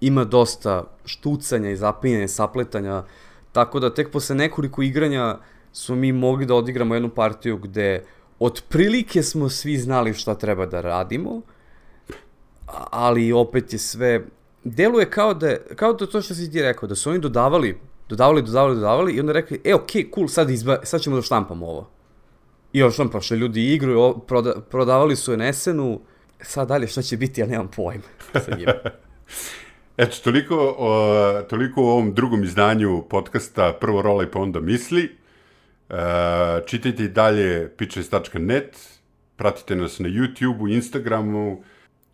ima 0.00 0.24
dosta 0.24 0.84
štucanja 1.04 1.70
i 1.70 1.76
zapinjanja, 1.76 2.28
sapletanja, 2.28 3.04
tako 3.52 3.80
da 3.80 3.94
tek 3.94 4.10
posle 4.12 4.36
nekoliko 4.36 4.82
igranja 4.82 5.38
smo 5.72 5.96
mi 5.96 6.12
mogli 6.12 6.46
da 6.46 6.54
odigramo 6.54 6.94
jednu 6.94 7.08
partiju 7.08 7.56
gde 7.56 8.04
otprilike 8.40 9.22
smo 9.22 9.48
svi 9.48 9.78
znali 9.78 10.14
šta 10.14 10.34
treba 10.34 10.66
da 10.66 10.80
radimo, 10.80 11.40
ali 12.90 13.32
opet 13.32 13.72
je 13.72 13.78
sve, 13.78 14.26
deluje 14.64 15.10
kao 15.10 15.34
da, 15.34 15.56
kao 15.76 15.92
da 15.92 16.06
to 16.06 16.22
što 16.22 16.34
si 16.34 16.50
ti 16.52 16.62
rekao, 16.62 16.88
da 16.88 16.94
su 16.94 17.10
oni 17.10 17.18
dodavali, 17.18 17.78
dodavali, 18.08 18.42
dodavali, 18.42 18.74
dodavali 18.74 19.12
i 19.12 19.20
onda 19.20 19.32
rekli, 19.32 19.60
e, 19.64 19.74
okay, 19.74 20.14
cool, 20.14 20.28
sad, 20.28 20.50
izba, 20.50 20.78
sad 20.82 21.00
ćemo 21.00 21.16
da 21.16 21.22
štampamo 21.22 21.66
ovo. 21.66 21.90
I 22.72 22.82
ovo 22.82 22.90
štampa, 22.90 23.20
što 23.20 23.34
ljudi 23.34 23.74
igru, 23.74 24.18
proda, 24.26 24.60
prodavali 24.70 25.16
su 25.16 25.36
NSN-u, 25.36 26.00
sad 26.40 26.68
dalje 26.68 26.86
šta 26.86 27.02
će 27.02 27.16
biti, 27.16 27.40
ja 27.40 27.46
nemam 27.46 27.68
pojma 27.76 28.02
sa 28.32 28.56
njima. 28.56 28.72
Eto, 29.96 30.16
toliko, 30.24 30.74
o, 30.78 31.42
toliko 31.42 31.82
u 31.82 31.86
ovom 31.86 32.14
drugom 32.14 32.44
izdanju 32.44 33.04
podcasta 33.10 33.72
Prvo 33.80 34.02
rola 34.02 34.22
i 34.24 34.26
pa 34.26 34.40
onda 34.40 34.60
misli. 34.60 35.19
Uh, 35.90 35.96
čitajte 36.66 37.04
i 37.04 37.08
dalje 37.08 37.68
pitches.net, 37.76 38.78
pratite 39.36 39.76
nas 39.76 39.98
na 39.98 40.08
YouTube-u, 40.08 40.68
Instagramu, 40.68 41.62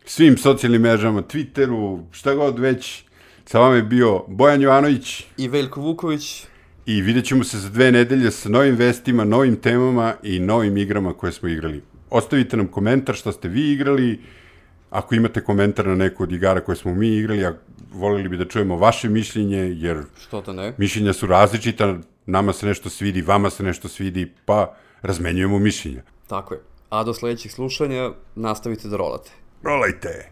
svim 0.05 0.37
socijalnim 0.37 0.81
mrežama, 0.81 1.21
Twitteru, 1.21 2.03
šta 2.11 2.33
god 2.33 2.59
već. 2.59 3.03
Sa 3.45 3.59
vama 3.59 3.75
je 3.75 3.83
bio 3.83 4.23
Bojan 4.27 4.61
Jovanović 4.61 5.25
i 5.37 5.47
Veljko 5.47 5.81
Vuković. 5.81 6.45
I 6.85 7.01
vidjet 7.01 7.25
ćemo 7.25 7.43
se 7.43 7.57
za 7.57 7.69
dve 7.69 7.91
nedelje 7.91 8.31
sa 8.31 8.49
novim 8.49 8.75
vestima, 8.75 9.23
novim 9.23 9.55
temama 9.55 10.13
i 10.23 10.39
novim 10.39 10.77
igrama 10.77 11.13
koje 11.13 11.31
smo 11.31 11.49
igrali. 11.49 11.81
Ostavite 12.09 12.57
nam 12.57 12.67
komentar 12.67 13.15
šta 13.15 13.31
ste 13.31 13.47
vi 13.47 13.71
igrali, 13.71 14.19
ako 14.89 15.15
imate 15.15 15.41
komentar 15.41 15.87
na 15.87 15.95
neku 15.95 16.23
od 16.23 16.31
igara 16.31 16.61
koje 16.61 16.75
smo 16.75 16.95
mi 16.95 17.17
igrali, 17.17 17.45
a 17.45 17.53
volili 17.93 18.29
bi 18.29 18.37
da 18.37 18.45
čujemo 18.45 18.77
vaše 18.77 19.09
mišljenje, 19.09 19.57
jer 19.57 20.03
Što 20.21 20.41
to 20.41 20.53
ne? 20.53 20.73
mišljenja 20.77 21.13
su 21.13 21.27
različita, 21.27 21.97
nama 22.25 22.53
se 22.53 22.65
nešto 22.65 22.89
svidi, 22.89 23.21
vama 23.21 23.49
se 23.49 23.63
nešto 23.63 23.87
svidi, 23.87 24.33
pa 24.45 24.73
razmenjujemo 25.01 25.59
mišljenja. 25.59 26.01
Tako 26.27 26.53
je. 26.53 26.59
A 26.89 27.03
do 27.03 27.13
sledećih 27.13 27.51
slušanja 27.51 28.11
nastavite 28.35 28.87
da 28.87 28.97
rolate. 28.97 29.31
Rolajte! 29.63 30.31